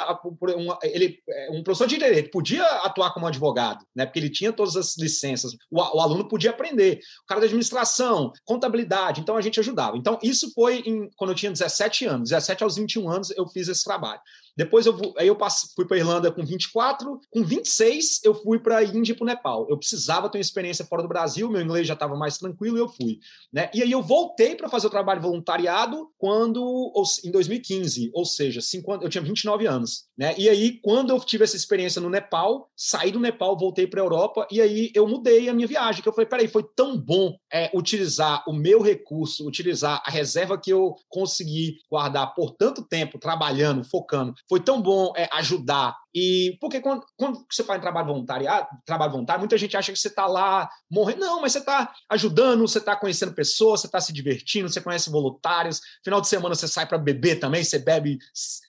um, 0.56 0.76
ele, 0.82 1.18
é, 1.28 1.50
um 1.52 1.62
professor 1.62 1.86
de 1.86 1.98
direito 1.98 2.30
podia 2.30 2.64
atuar 2.82 3.12
como 3.12 3.26
advogado, 3.26 3.84
né? 3.94 4.06
Porque 4.06 4.18
ele 4.18 4.30
tinha 4.30 4.52
todas 4.52 4.76
as 4.76 4.96
licenças. 4.96 5.52
O, 5.70 5.78
o, 5.78 6.00
aluno 6.00 6.26
podia 6.28 6.50
aprender. 6.50 7.00
O 7.22 7.26
cara 7.26 7.40
da 7.40 7.46
administração, 7.46 8.32
contabilidade. 8.44 9.20
Então 9.20 9.36
a 9.36 9.40
gente 9.40 9.60
ajudava. 9.60 9.96
Então 9.96 10.18
isso 10.22 10.52
foi 10.54 10.78
em, 10.86 11.10
quando 11.16 11.30
eu 11.30 11.36
tinha 11.36 11.52
17 11.52 12.06
anos. 12.06 12.30
17 12.30 12.62
aos 12.62 12.76
21 12.76 13.10
anos 13.10 13.30
eu 13.30 13.46
fiz 13.46 13.68
esse 13.68 13.84
trabalho. 13.84 14.20
Depois 14.60 14.84
eu, 14.84 14.94
aí 15.16 15.26
eu 15.26 15.34
passo, 15.34 15.72
fui 15.74 15.86
para 15.86 15.96
Irlanda 15.96 16.30
com 16.30 16.44
24, 16.44 17.18
com 17.30 17.42
26 17.42 18.20
eu 18.22 18.34
fui 18.34 18.58
para 18.58 18.76
a 18.76 18.84
Índia 18.84 19.12
e 19.12 19.14
para 19.16 19.24
o 19.24 19.26
Nepal. 19.26 19.66
Eu 19.70 19.78
precisava 19.78 20.28
ter 20.28 20.36
uma 20.36 20.42
experiência 20.42 20.84
fora 20.84 21.00
do 21.00 21.08
Brasil, 21.08 21.48
meu 21.48 21.62
inglês 21.62 21.86
já 21.86 21.94
estava 21.94 22.14
mais 22.14 22.36
tranquilo 22.36 22.76
e 22.76 22.80
eu 22.80 22.88
fui. 22.88 23.20
Né? 23.50 23.70
E 23.72 23.82
aí 23.82 23.90
eu 23.90 24.02
voltei 24.02 24.54
para 24.54 24.68
fazer 24.68 24.86
o 24.86 24.90
trabalho 24.90 25.22
voluntariado 25.22 26.10
quando 26.18 26.92
em 27.24 27.30
2015, 27.30 28.10
ou 28.12 28.26
seja, 28.26 28.60
cinco, 28.60 28.92
eu 29.00 29.08
tinha 29.08 29.22
29 29.22 29.66
anos. 29.66 30.04
Né? 30.14 30.34
E 30.36 30.46
aí, 30.46 30.78
quando 30.82 31.08
eu 31.08 31.20
tive 31.20 31.44
essa 31.44 31.56
experiência 31.56 31.98
no 31.98 32.10
Nepal, 32.10 32.70
saí 32.76 33.10
do 33.10 33.18
Nepal, 33.18 33.56
voltei 33.56 33.86
para 33.86 34.02
a 34.02 34.04
Europa, 34.04 34.46
e 34.50 34.60
aí 34.60 34.92
eu 34.94 35.08
mudei 35.08 35.48
a 35.48 35.54
minha 35.54 35.66
viagem, 35.66 36.02
que 36.02 36.08
eu 36.08 36.12
falei, 36.12 36.28
peraí, 36.28 36.48
foi 36.48 36.64
tão 36.76 36.98
bom 36.98 37.34
é, 37.50 37.70
utilizar 37.72 38.44
o 38.46 38.52
meu 38.52 38.82
recurso, 38.82 39.48
utilizar 39.48 40.02
a 40.04 40.10
reserva 40.10 40.60
que 40.60 40.70
eu 40.70 40.94
consegui 41.08 41.78
guardar 41.90 42.34
por 42.34 42.50
tanto 42.50 42.82
tempo, 42.82 43.18
trabalhando, 43.18 43.82
focando, 43.84 44.34
foi 44.50 44.60
tão 44.60 44.82
bom 44.82 45.12
é, 45.16 45.28
ajudar 45.32 45.96
e 46.14 46.56
porque 46.60 46.80
quando, 46.80 47.04
quando 47.16 47.46
você 47.48 47.62
faz 47.62 47.80
trabalho 47.80 48.08
voluntário, 48.08 48.46
trabalho 48.84 49.12
voluntário, 49.12 49.40
muita 49.40 49.56
gente 49.56 49.76
acha 49.76 49.92
que 49.92 49.98
você 49.98 50.08
está 50.08 50.26
lá 50.26 50.68
morrendo. 50.90 51.20
Não, 51.20 51.40
mas 51.40 51.52
você 51.52 51.60
está 51.60 51.92
ajudando, 52.08 52.66
você 52.66 52.78
está 52.78 52.96
conhecendo 52.96 53.32
pessoas, 53.32 53.80
você 53.80 53.86
está 53.86 54.00
se 54.00 54.12
divertindo, 54.12 54.68
você 54.68 54.80
conhece 54.80 55.08
voluntários. 55.08 55.80
Final 56.04 56.20
de 56.20 56.28
semana 56.28 56.54
você 56.54 56.66
sai 56.66 56.86
para 56.86 56.98
beber 56.98 57.38
também, 57.38 57.62
você 57.62 57.78
bebe, 57.78 58.18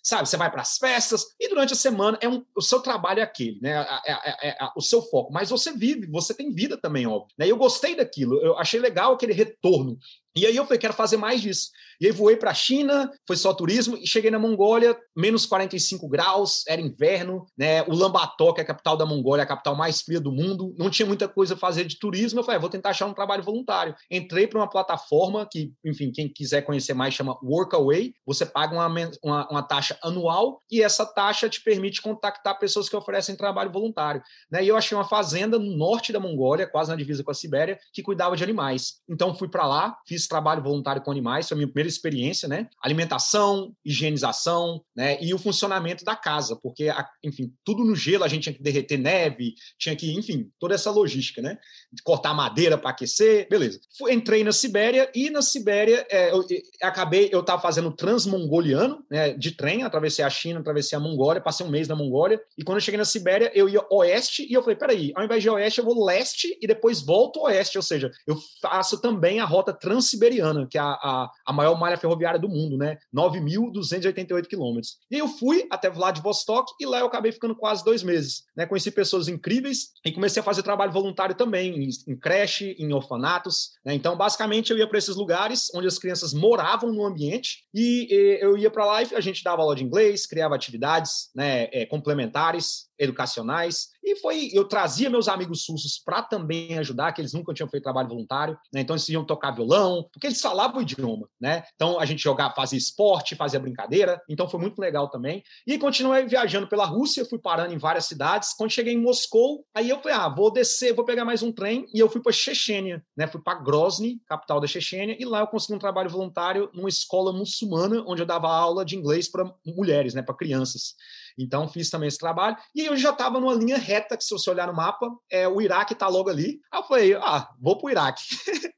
sabe? 0.03 0.29
Você 0.29 0.37
vai 0.37 0.51
para 0.51 0.61
as 0.61 0.77
festas. 0.77 1.25
E 1.39 1.49
durante 1.49 1.73
a 1.73 1.75
semana 1.75 2.17
é 2.21 2.29
um, 2.29 2.45
o 2.55 2.61
seu 2.61 2.79
trabalho 2.79 3.19
é 3.19 3.23
aquele, 3.23 3.59
né? 3.59 3.85
É, 4.05 4.49
é, 4.49 4.57
o 4.75 4.81
seu 4.81 5.01
foco. 5.01 5.33
Mas 5.33 5.49
você 5.49 5.71
vive, 5.71 6.05
você 6.07 6.33
tem 6.33 6.53
vida 6.53 6.77
também, 6.77 7.07
óbvio. 7.07 7.33
Né? 7.37 7.47
E 7.47 7.49
eu 7.49 7.57
gostei 7.57 7.95
daquilo. 7.95 8.39
Eu 8.39 8.57
achei 8.59 8.79
legal 8.79 9.13
aquele 9.13 9.33
retorno 9.33 9.97
E 10.35 10.45
aí 10.45 10.55
eu 10.55 10.65
falei, 10.65 10.79
quero 10.79 10.93
fazer 10.93 11.17
mais 11.17 11.41
disso. 11.41 11.69
E 11.99 12.07
aí 12.07 12.11
voei 12.11 12.35
para 12.35 12.51
a 12.51 12.53
China, 12.53 13.11
foi 13.27 13.35
só 13.35 13.53
turismo, 13.53 13.97
e 13.97 14.07
cheguei 14.07 14.31
na 14.31 14.39
Mongólia, 14.39 14.97
menos 15.15 15.45
45 15.45 16.07
graus, 16.07 16.63
era 16.67 16.81
inverno, 16.81 17.45
né? 17.57 17.83
O 17.83 17.91
Ulaanbaatar, 17.91 18.53
que 18.53 18.61
é 18.61 18.63
a 18.63 18.67
capital 18.67 18.97
da 18.97 19.05
Mongólia, 19.05 19.43
a 19.43 19.47
capital 19.47 19.75
mais 19.75 20.01
fria 20.01 20.19
do 20.19 20.31
mundo, 20.31 20.73
não 20.79 20.89
tinha 20.89 21.05
muita 21.05 21.27
coisa 21.27 21.53
a 21.53 21.57
fazer 21.57 21.83
de 21.85 21.99
turismo. 21.99 22.39
Eu 22.39 22.43
falei, 22.43 22.57
ah, 22.57 22.61
vou 22.61 22.69
tentar 22.69 22.89
achar 22.89 23.05
um 23.05 23.13
trabalho 23.13 23.43
voluntário. 23.43 23.93
Entrei 24.09 24.47
para 24.47 24.59
uma 24.59 24.69
plataforma 24.69 25.47
que, 25.49 25.73
enfim, 25.85 26.11
quem 26.11 26.27
quiser 26.27 26.61
conhecer 26.63 26.93
mais 26.93 27.13
chama 27.13 27.37
Workaway. 27.43 28.13
Você 28.25 28.45
paga 28.45 28.73
uma, 28.73 28.87
uma, 29.23 29.47
uma, 29.49 29.61
taxa 29.61 29.97
anual 30.01 30.59
e 30.71 30.81
essa 30.81 31.05
taxa 31.05 31.49
te 31.49 31.61
permite 31.61 32.01
contactar 32.01 32.57
pessoas 32.57 32.89
que 32.89 32.95
oferecem 32.95 33.35
trabalho 33.35 33.71
voluntário. 33.71 34.23
Né? 34.49 34.63
E 34.63 34.67
eu 34.67 34.75
achei 34.75 34.97
uma 34.97 35.07
fazenda 35.07 35.59
no 35.59 35.77
norte 35.77 36.11
da 36.11 36.19
Mongólia, 36.19 36.65
quase 36.65 36.89
na 36.89 36.95
divisa 36.95 37.23
com 37.23 37.31
a 37.31 37.33
Sibéria, 37.33 37.77
que 37.93 38.01
cuidava 38.01 38.35
de 38.35 38.43
animais. 38.43 39.01
Então 39.07 39.35
fui 39.35 39.47
para 39.47 39.67
lá, 39.67 39.95
fiz 40.07 40.20
trabalho 40.27 40.63
voluntário 40.63 41.01
com 41.01 41.11
animais, 41.11 41.47
foi 41.47 41.55
a 41.55 41.57
minha 41.57 41.67
primeira 41.67 41.89
experiência, 41.89 42.47
né? 42.47 42.67
Alimentação, 42.81 43.73
higienização, 43.85 44.83
né? 44.95 45.17
E 45.21 45.33
o 45.33 45.37
funcionamento 45.37 46.03
da 46.03 46.15
casa, 46.15 46.55
porque, 46.55 46.89
enfim, 47.23 47.53
tudo 47.63 47.83
no 47.83 47.95
gelo, 47.95 48.23
a 48.23 48.27
gente 48.27 48.43
tinha 48.43 48.53
que 48.53 48.61
derreter 48.61 48.97
neve, 48.97 49.55
tinha 49.77 49.95
que, 49.95 50.11
enfim, 50.13 50.49
toda 50.59 50.75
essa 50.75 50.91
logística, 50.91 51.41
né? 51.41 51.57
Cortar 52.03 52.33
madeira 52.33 52.77
para 52.77 52.91
aquecer, 52.91 53.47
beleza. 53.49 53.79
Entrei 54.09 54.43
na 54.43 54.51
Sibéria 54.51 55.09
e 55.13 55.29
na 55.29 55.41
Sibéria 55.41 56.05
é, 56.09 56.31
eu, 56.31 56.45
eu, 56.49 56.61
acabei, 56.81 57.29
eu 57.31 57.41
estava 57.41 57.61
fazendo 57.61 57.91
transmongoliano, 57.91 59.03
né? 59.09 59.33
De 59.33 59.51
trem, 59.51 59.83
atravessei 59.83 60.23
a 60.23 60.29
China, 60.29 60.59
atravessei 60.59 60.97
a 60.97 61.01
Mongólia, 61.01 61.41
passei 61.41 61.65
um 61.65 61.69
mês 61.69 61.87
na 61.87 61.95
Mongólia, 61.95 62.41
e 62.57 62.63
quando 62.63 62.77
eu 62.77 62.81
cheguei 62.81 62.97
na 62.97 63.05
Sibéria, 63.05 63.51
eu 63.53 63.67
ia 63.67 63.85
oeste 63.91 64.47
e 64.49 64.53
eu 64.53 64.61
falei, 64.61 64.75
peraí, 64.75 65.11
ao 65.15 65.23
invés 65.23 65.41
de 65.41 65.49
oeste, 65.49 65.79
eu 65.79 65.85
vou 65.85 66.05
leste 66.05 66.57
e 66.61 66.67
depois 66.67 67.01
volto 67.01 67.41
oeste, 67.41 67.77
ou 67.77 67.83
seja, 67.83 68.11
eu 68.27 68.37
faço 68.61 68.99
também 69.01 69.39
a 69.39 69.45
rota 69.45 69.73
transiberiana, 70.11 70.67
que 70.67 70.77
é 70.77 70.81
a, 70.81 70.91
a, 70.91 71.31
a 71.45 71.53
maior 71.53 71.79
malha 71.79 71.97
ferroviária 71.97 72.39
do 72.39 72.49
mundo, 72.49 72.77
né? 72.77 72.97
9.288 73.15 74.47
quilômetros. 74.47 74.97
E 75.09 75.17
eu 75.17 75.27
fui 75.27 75.67
até 75.69 75.89
Vladivostok 75.89 76.73
e 76.79 76.85
lá 76.85 76.99
eu 76.99 77.05
acabei 77.05 77.31
ficando 77.31 77.55
quase 77.55 77.83
dois 77.83 78.03
meses. 78.03 78.43
Né? 78.55 78.65
Conheci 78.65 78.91
pessoas 78.91 79.27
incríveis 79.27 79.91
e 80.05 80.11
comecei 80.11 80.41
a 80.41 80.43
fazer 80.43 80.63
trabalho 80.63 80.91
voluntário 80.91 81.35
também, 81.35 81.83
em, 81.83 81.89
em 82.07 82.15
creche, 82.15 82.75
em 82.77 82.93
orfanatos. 82.93 83.71
Né? 83.85 83.93
Então, 83.93 84.15
basicamente, 84.15 84.71
eu 84.71 84.77
ia 84.77 84.87
para 84.87 84.97
esses 84.97 85.15
lugares 85.15 85.69
onde 85.73 85.87
as 85.87 85.97
crianças 85.97 86.33
moravam 86.33 86.91
no 86.91 87.05
ambiente 87.05 87.65
e, 87.73 88.07
e 88.09 88.39
eu 88.41 88.57
ia 88.57 88.69
para 88.69 88.85
lá 88.85 89.03
e 89.03 89.15
a 89.15 89.21
gente 89.21 89.43
dava 89.43 89.61
aula 89.61 89.75
de 89.75 89.83
inglês, 89.83 90.25
criava 90.25 90.55
atividades 90.55 91.29
né, 91.35 91.69
é, 91.71 91.85
complementares, 91.85 92.89
educacionais. 92.99 93.89
E 94.03 94.15
foi, 94.15 94.49
eu 94.51 94.67
trazia 94.67 95.09
meus 95.09 95.27
amigos 95.27 95.63
sussos 95.63 95.99
para 96.03 96.23
também 96.23 96.77
ajudar, 96.79 97.11
que 97.13 97.21
eles 97.21 97.33
nunca 97.33 97.53
tinham 97.53 97.69
feito 97.69 97.83
trabalho 97.83 98.09
voluntário, 98.09 98.57
né? 98.73 98.81
Então 98.81 98.95
eles 98.95 99.07
iam 99.09 99.23
tocar 99.23 99.51
violão, 99.51 100.07
porque 100.11 100.27
eles 100.27 100.41
falavam 100.41 100.79
o 100.79 100.81
idioma, 100.81 101.27
né? 101.39 101.63
Então 101.75 101.99
a 101.99 102.05
gente 102.05 102.21
jogava, 102.23 102.53
fazia 102.55 102.77
esporte, 102.77 103.35
fazia 103.35 103.59
brincadeira, 103.59 104.19
então 104.27 104.49
foi 104.49 104.59
muito 104.59 104.79
legal 104.79 105.09
também. 105.09 105.43
E 105.67 105.77
continuei 105.77 106.25
viajando 106.25 106.67
pela 106.67 106.85
Rússia, 106.85 107.25
fui 107.25 107.39
parando 107.39 107.73
em 107.73 107.77
várias 107.77 108.05
cidades. 108.05 108.53
Quando 108.53 108.71
cheguei 108.71 108.93
em 108.93 109.01
Moscou, 109.01 109.65
aí 109.73 109.89
eu 109.89 109.99
falei: 110.01 110.17
"Ah, 110.17 110.29
vou 110.29 110.51
descer, 110.51 110.93
vou 110.93 111.05
pegar 111.05 111.23
mais 111.25 111.43
um 111.43 111.51
trem", 111.51 111.85
e 111.93 111.99
eu 111.99 112.09
fui 112.09 112.21
para 112.21 112.31
Chechênia, 112.31 113.03
né? 113.15 113.27
Fui 113.27 113.41
para 113.41 113.59
Grozny, 113.59 114.19
capital 114.27 114.59
da 114.59 114.67
Chechênia, 114.67 115.15
e 115.19 115.25
lá 115.25 115.41
eu 115.41 115.47
consegui 115.47 115.75
um 115.75 115.79
trabalho 115.79 116.09
voluntário 116.09 116.69
numa 116.73 116.89
escola 116.89 117.31
muçulmana, 117.31 118.03
onde 118.07 118.21
eu 118.21 118.25
dava 118.25 118.47
aula 118.49 118.83
de 118.83 118.95
inglês 118.95 119.29
para 119.29 119.45
mulheres, 119.65 120.13
né, 120.13 120.21
para 120.21 120.35
crianças. 120.35 120.95
Então, 121.37 121.67
fiz 121.67 121.89
também 121.89 122.07
esse 122.07 122.17
trabalho. 122.17 122.57
E 122.75 122.85
eu 122.85 122.95
já 122.95 123.11
estava 123.11 123.39
numa 123.39 123.53
linha 123.53 123.77
reta, 123.77 124.17
que 124.17 124.23
se 124.23 124.31
você 124.31 124.49
olhar 124.49 124.67
no 124.67 124.73
mapa, 124.73 125.07
é, 125.29 125.47
o 125.47 125.61
Iraque 125.61 125.93
está 125.93 126.07
logo 126.07 126.29
ali. 126.29 126.59
Aí 126.71 126.79
eu 126.79 126.83
falei, 126.83 127.13
ah, 127.15 127.49
vou 127.59 127.77
para 127.77 127.87
o 127.87 127.89
Iraque. 127.89 128.23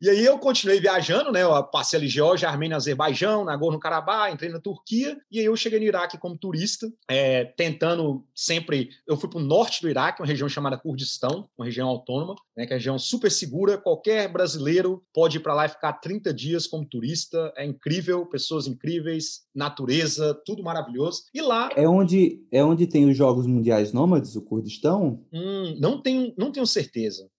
E 0.00 0.10
aí 0.10 0.24
eu 0.24 0.38
continuei 0.38 0.78
viajando, 0.78 1.32
né? 1.32 1.42
Eu 1.42 1.64
passei 1.64 1.98
ali 1.98 2.08
Geórgia, 2.08 2.48
Armênia, 2.48 2.76
Azerbaijão, 2.76 3.44
Nagorno-Karabakh, 3.44 4.32
entrei 4.32 4.50
na 4.50 4.60
Turquia 4.60 5.18
e 5.30 5.38
aí 5.38 5.46
eu 5.46 5.56
cheguei 5.56 5.78
no 5.78 5.86
Iraque 5.86 6.18
como 6.18 6.36
turista, 6.36 6.86
é, 7.08 7.44
tentando 7.44 8.24
sempre. 8.34 8.90
Eu 9.06 9.16
fui 9.16 9.28
para 9.28 9.38
o 9.38 9.42
norte 9.42 9.80
do 9.80 9.88
Iraque, 9.88 10.20
uma 10.20 10.26
região 10.26 10.48
chamada 10.48 10.76
Kurdistão, 10.76 11.48
uma 11.56 11.64
região 11.64 11.88
autônoma, 11.88 12.34
né? 12.54 12.66
Que 12.66 12.72
é 12.72 12.74
uma 12.74 12.78
região 12.78 12.98
super 12.98 13.30
segura. 13.30 13.78
Qualquer 13.78 14.30
brasileiro 14.30 15.02
pode 15.14 15.38
ir 15.38 15.40
para 15.40 15.54
lá 15.54 15.64
e 15.64 15.70
ficar 15.70 15.94
30 15.94 16.32
dias 16.32 16.66
como 16.66 16.86
turista. 16.86 17.52
É 17.56 17.64
incrível, 17.64 18.26
pessoas 18.26 18.66
incríveis, 18.66 19.46
natureza, 19.54 20.38
tudo 20.44 20.62
maravilhoso. 20.62 21.22
E 21.32 21.40
lá. 21.40 21.70
É 21.74 21.88
onde, 21.96 22.46
é 22.50 22.62
onde 22.64 22.86
tem 22.86 23.08
os 23.08 23.16
Jogos 23.16 23.46
Mundiais 23.46 23.92
Nômades, 23.92 24.36
o 24.36 24.42
Kurdistão? 24.42 25.24
Hum, 25.32 25.76
não, 25.78 26.00
tenho, 26.00 26.32
não 26.36 26.52
tenho 26.52 26.66
certeza. 26.66 27.30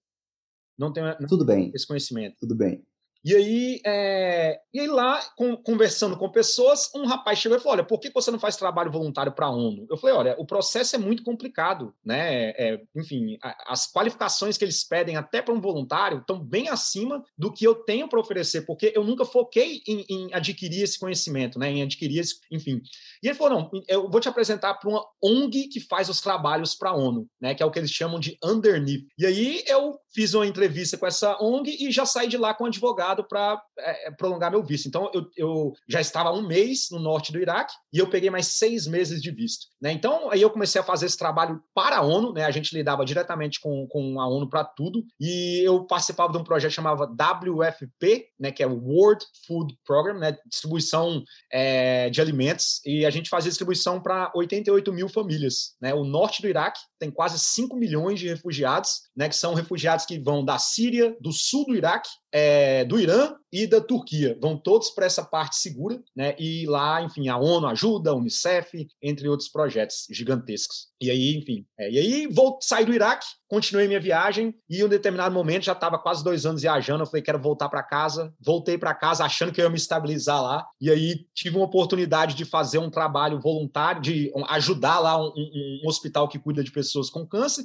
Não 0.77 0.93
tenho 0.93 1.15
Tudo 1.27 1.45
bem. 1.45 1.71
esse 1.73 1.87
conhecimento. 1.87 2.35
Tudo 2.39 2.55
bem. 2.55 2.83
E 3.27 3.35
aí, 3.35 3.81
é... 3.85 4.57
e 4.73 4.79
aí 4.79 4.87
lá, 4.87 5.21
com, 5.35 5.57
conversando 5.57 6.15
com 6.15 6.31
pessoas, 6.31 6.89
um 6.95 7.05
rapaz 7.05 7.37
chegou 7.37 7.57
e 7.57 7.59
falou: 7.59 7.73
Olha, 7.73 7.83
por 7.83 7.99
que 7.99 8.09
você 8.09 8.31
não 8.31 8.39
faz 8.39 8.55
trabalho 8.55 8.89
voluntário 8.89 9.33
para 9.33 9.47
a 9.47 9.51
ONU? 9.51 9.85
Eu 9.89 9.97
falei: 9.97 10.15
Olha, 10.15 10.35
o 10.39 10.45
processo 10.45 10.95
é 10.95 10.99
muito 10.99 11.23
complicado, 11.23 11.93
né? 12.05 12.51
É, 12.51 12.81
enfim, 12.95 13.37
a, 13.43 13.73
as 13.73 13.91
qualificações 13.91 14.57
que 14.57 14.63
eles 14.63 14.81
pedem 14.81 15.17
até 15.17 15.41
para 15.41 15.53
um 15.53 15.59
voluntário 15.59 16.19
estão 16.19 16.39
bem 16.39 16.69
acima 16.69 17.21
do 17.37 17.51
que 17.51 17.67
eu 17.67 17.75
tenho 17.75 18.07
para 18.07 18.17
oferecer, 18.17 18.61
porque 18.61 18.93
eu 18.95 19.03
nunca 19.03 19.25
foquei 19.25 19.81
em, 19.85 20.05
em, 20.09 20.33
adquirir 20.33 20.83
esse 20.83 20.97
conhecimento, 20.97 21.59
né? 21.59 21.69
Em 21.69 21.83
adquirir 21.83 22.19
esse, 22.19 22.35
enfim. 22.49 22.81
E 23.21 23.27
ele 23.27 23.35
falou: 23.35 23.59
Não, 23.59 23.81
eu 23.89 24.09
vou 24.09 24.21
te 24.21 24.29
apresentar 24.29 24.75
para 24.75 24.89
uma 24.89 25.05
ONG 25.21 25.67
que 25.67 25.81
faz 25.81 26.07
os 26.07 26.21
trabalhos 26.21 26.75
para 26.75 26.91
a 26.91 26.95
ONU, 26.95 27.27
né? 27.41 27.53
Que 27.53 27.61
é 27.61 27.65
o 27.65 27.71
que 27.71 27.79
eles 27.79 27.91
chamam 27.91 28.21
de 28.21 28.37
underneath. 28.41 29.03
E 29.19 29.25
aí 29.25 29.63
eu 29.67 29.99
fiz 30.13 30.33
uma 30.33 30.47
entrevista 30.47 30.97
com 30.97 31.05
essa 31.05 31.37
ONG 31.43 31.75
e 31.77 31.91
já 31.91 32.05
saí 32.05 32.29
de 32.29 32.37
lá 32.37 32.53
com 32.53 32.63
um 32.63 32.67
advogado 32.67 33.16
para 33.23 33.61
é, 33.79 34.07
é, 34.07 34.11
prolongar 34.11 34.51
meu 34.51 34.63
visto. 34.63 34.87
Então, 34.87 35.09
eu, 35.13 35.29
eu, 35.35 35.73
já 35.87 36.01
estava 36.01 36.31
um 36.31 36.45
mês 36.45 36.87
no 36.91 36.99
norte 36.99 37.31
do 37.31 37.39
Iraque 37.39 37.73
e 37.93 37.99
eu 37.99 38.09
peguei 38.09 38.29
mais 38.29 38.47
seis 38.47 38.87
meses 38.87 39.21
de 39.21 39.31
visto. 39.31 39.67
Né? 39.81 39.91
Então, 39.91 40.31
aí 40.31 40.41
eu 40.41 40.49
comecei 40.49 40.79
a 40.81 40.83
fazer 40.83 41.05
esse 41.05 41.17
trabalho 41.17 41.61
para 41.73 41.97
a 41.97 42.01
ONU, 42.01 42.33
né? 42.33 42.45
a 42.45 42.51
gente 42.51 42.75
lidava 42.75 43.05
diretamente 43.05 43.59
com, 43.59 43.87
com 43.87 44.19
a 44.19 44.27
ONU 44.27 44.49
para 44.49 44.63
tudo, 44.63 45.03
e 45.19 45.61
eu 45.65 45.85
participava 45.85 46.31
de 46.31 46.37
um 46.37 46.43
projeto 46.43 46.71
chamado 46.71 47.03
WFP, 47.03 48.27
né? 48.39 48.51
que 48.51 48.63
é 48.63 48.67
World 48.67 49.25
Food 49.45 49.77
Program, 49.85 50.19
né? 50.19 50.37
distribuição 50.47 51.23
é, 51.51 52.09
de 52.09 52.21
alimentos, 52.21 52.81
e 52.85 53.05
a 53.05 53.09
gente 53.09 53.29
fazia 53.29 53.49
distribuição 53.49 54.01
para 54.01 54.31
88 54.35 54.91
mil 54.93 55.09
famílias. 55.09 55.75
Né? 55.81 55.93
O 55.93 56.03
norte 56.03 56.41
do 56.41 56.47
Iraque 56.47 56.79
tem 56.99 57.11
quase 57.11 57.39
5 57.39 57.75
milhões 57.75 58.19
de 58.19 58.27
refugiados, 58.27 59.01
né? 59.15 59.29
que 59.29 59.35
são 59.35 59.53
refugiados 59.53 60.05
que 60.05 60.19
vão 60.19 60.43
da 60.43 60.57
Síria, 60.57 61.15
do 61.19 61.31
sul 61.31 61.65
do 61.65 61.75
Iraque, 61.75 62.09
é, 62.31 62.83
do 62.85 62.99
Irã 62.99 63.35
e 63.51 63.65
da 63.65 63.79
Turquia. 63.79 64.37
Vão 64.41 64.57
todos 64.57 64.89
para 64.89 65.05
essa 65.05 65.23
parte 65.23 65.55
segura, 65.55 66.01
né? 66.15 66.35
E 66.37 66.65
lá, 66.65 67.01
enfim, 67.01 67.29
a 67.29 67.37
ONU 67.37 67.67
ajuda, 67.67 68.11
a 68.11 68.13
Unicef, 68.13 68.87
entre 69.01 69.27
outros 69.29 69.47
projetos 69.49 70.05
gigantescos. 70.11 70.87
E 71.01 71.09
aí, 71.09 71.37
enfim, 71.37 71.65
é, 71.79 71.89
e 71.89 71.97
aí 71.97 72.27
vou 72.27 72.59
sair 72.61 72.85
do 72.85 72.93
Iraque, 72.93 73.25
continuei 73.47 73.87
minha 73.87 73.99
viagem 73.99 74.53
e 74.69 74.79
em 74.79 74.83
um 74.83 74.89
determinado 74.89 75.33
momento 75.33 75.63
já 75.63 75.71
estava 75.71 75.97
quase 75.97 76.23
dois 76.23 76.45
anos 76.45 76.61
viajando. 76.61 77.03
Eu 77.03 77.07
falei, 77.07 77.21
quero 77.21 77.39
voltar 77.39 77.69
para 77.69 77.83
casa. 77.83 78.33
Voltei 78.39 78.77
para 78.77 78.93
casa 78.93 79.23
achando 79.23 79.53
que 79.53 79.61
eu 79.61 79.65
ia 79.65 79.71
me 79.71 79.77
estabilizar 79.77 80.41
lá. 80.41 80.65
E 80.81 80.91
aí 80.91 81.25
tive 81.33 81.55
uma 81.55 81.65
oportunidade 81.65 82.35
de 82.35 82.43
fazer 82.43 82.79
um 82.79 82.89
trabalho 82.89 83.39
voluntário, 83.39 84.01
de 84.01 84.31
ajudar 84.49 84.99
lá 84.99 85.17
um, 85.17 85.29
um, 85.29 85.81
um 85.85 85.87
hospital 85.87 86.27
que 86.27 86.39
cuida 86.39 86.63
de 86.63 86.71
pessoas 86.71 87.09
com 87.09 87.25
câncer 87.25 87.63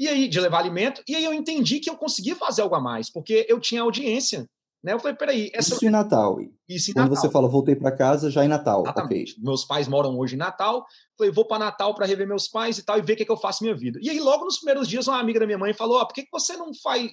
e 0.00 0.08
aí 0.08 0.26
de 0.26 0.40
levar 0.40 0.60
alimento, 0.60 1.02
e 1.06 1.14
aí 1.14 1.22
eu 1.22 1.34
entendi 1.34 1.78
que 1.78 1.90
eu 1.90 1.94
conseguia 1.94 2.34
fazer 2.34 2.62
algo 2.62 2.74
a 2.74 2.80
mais, 2.80 3.10
porque 3.10 3.44
eu 3.50 3.60
tinha 3.60 3.82
audiência. 3.82 4.46
Né? 4.82 4.94
Eu 4.94 4.98
falei, 4.98 5.14
peraí. 5.14 5.50
Essa... 5.52 5.74
Isso 5.74 5.84
em 5.84 5.90
Natal. 5.90 6.38
Isso 6.70 6.90
em 6.90 6.94
Quando 6.94 7.10
Natal. 7.10 7.22
você 7.22 7.30
fala, 7.30 7.48
voltei 7.48 7.74
para 7.74 7.90
casa, 7.90 8.30
já 8.30 8.44
em 8.44 8.48
Natal. 8.48 8.82
Exatamente. 8.82 9.32
Okay. 9.32 9.44
Meus 9.44 9.64
pais 9.64 9.88
moram 9.88 10.16
hoje 10.16 10.36
em 10.36 10.38
Natal, 10.38 10.86
Falei, 11.20 11.30
vou 11.30 11.44
para 11.44 11.58
Natal 11.58 11.94
para 11.94 12.06
rever 12.06 12.26
meus 12.26 12.48
pais 12.48 12.78
e 12.78 12.82
tal, 12.82 12.98
e 12.98 13.02
ver 13.02 13.12
o 13.12 13.16
que, 13.16 13.24
é 13.24 13.26
que 13.26 13.30
eu 13.30 13.36
faço 13.36 13.62
minha 13.62 13.76
vida. 13.76 13.98
E 14.02 14.08
aí, 14.08 14.18
logo 14.18 14.46
nos 14.46 14.56
primeiros 14.56 14.88
dias, 14.88 15.06
uma 15.06 15.20
amiga 15.20 15.38
da 15.38 15.44
minha 15.44 15.58
mãe 15.58 15.74
falou: 15.74 16.00
oh, 16.00 16.06
por 16.06 16.14
que, 16.14 16.22
que 16.22 16.30
você 16.32 16.56
não 16.56 16.72
faz. 16.82 17.10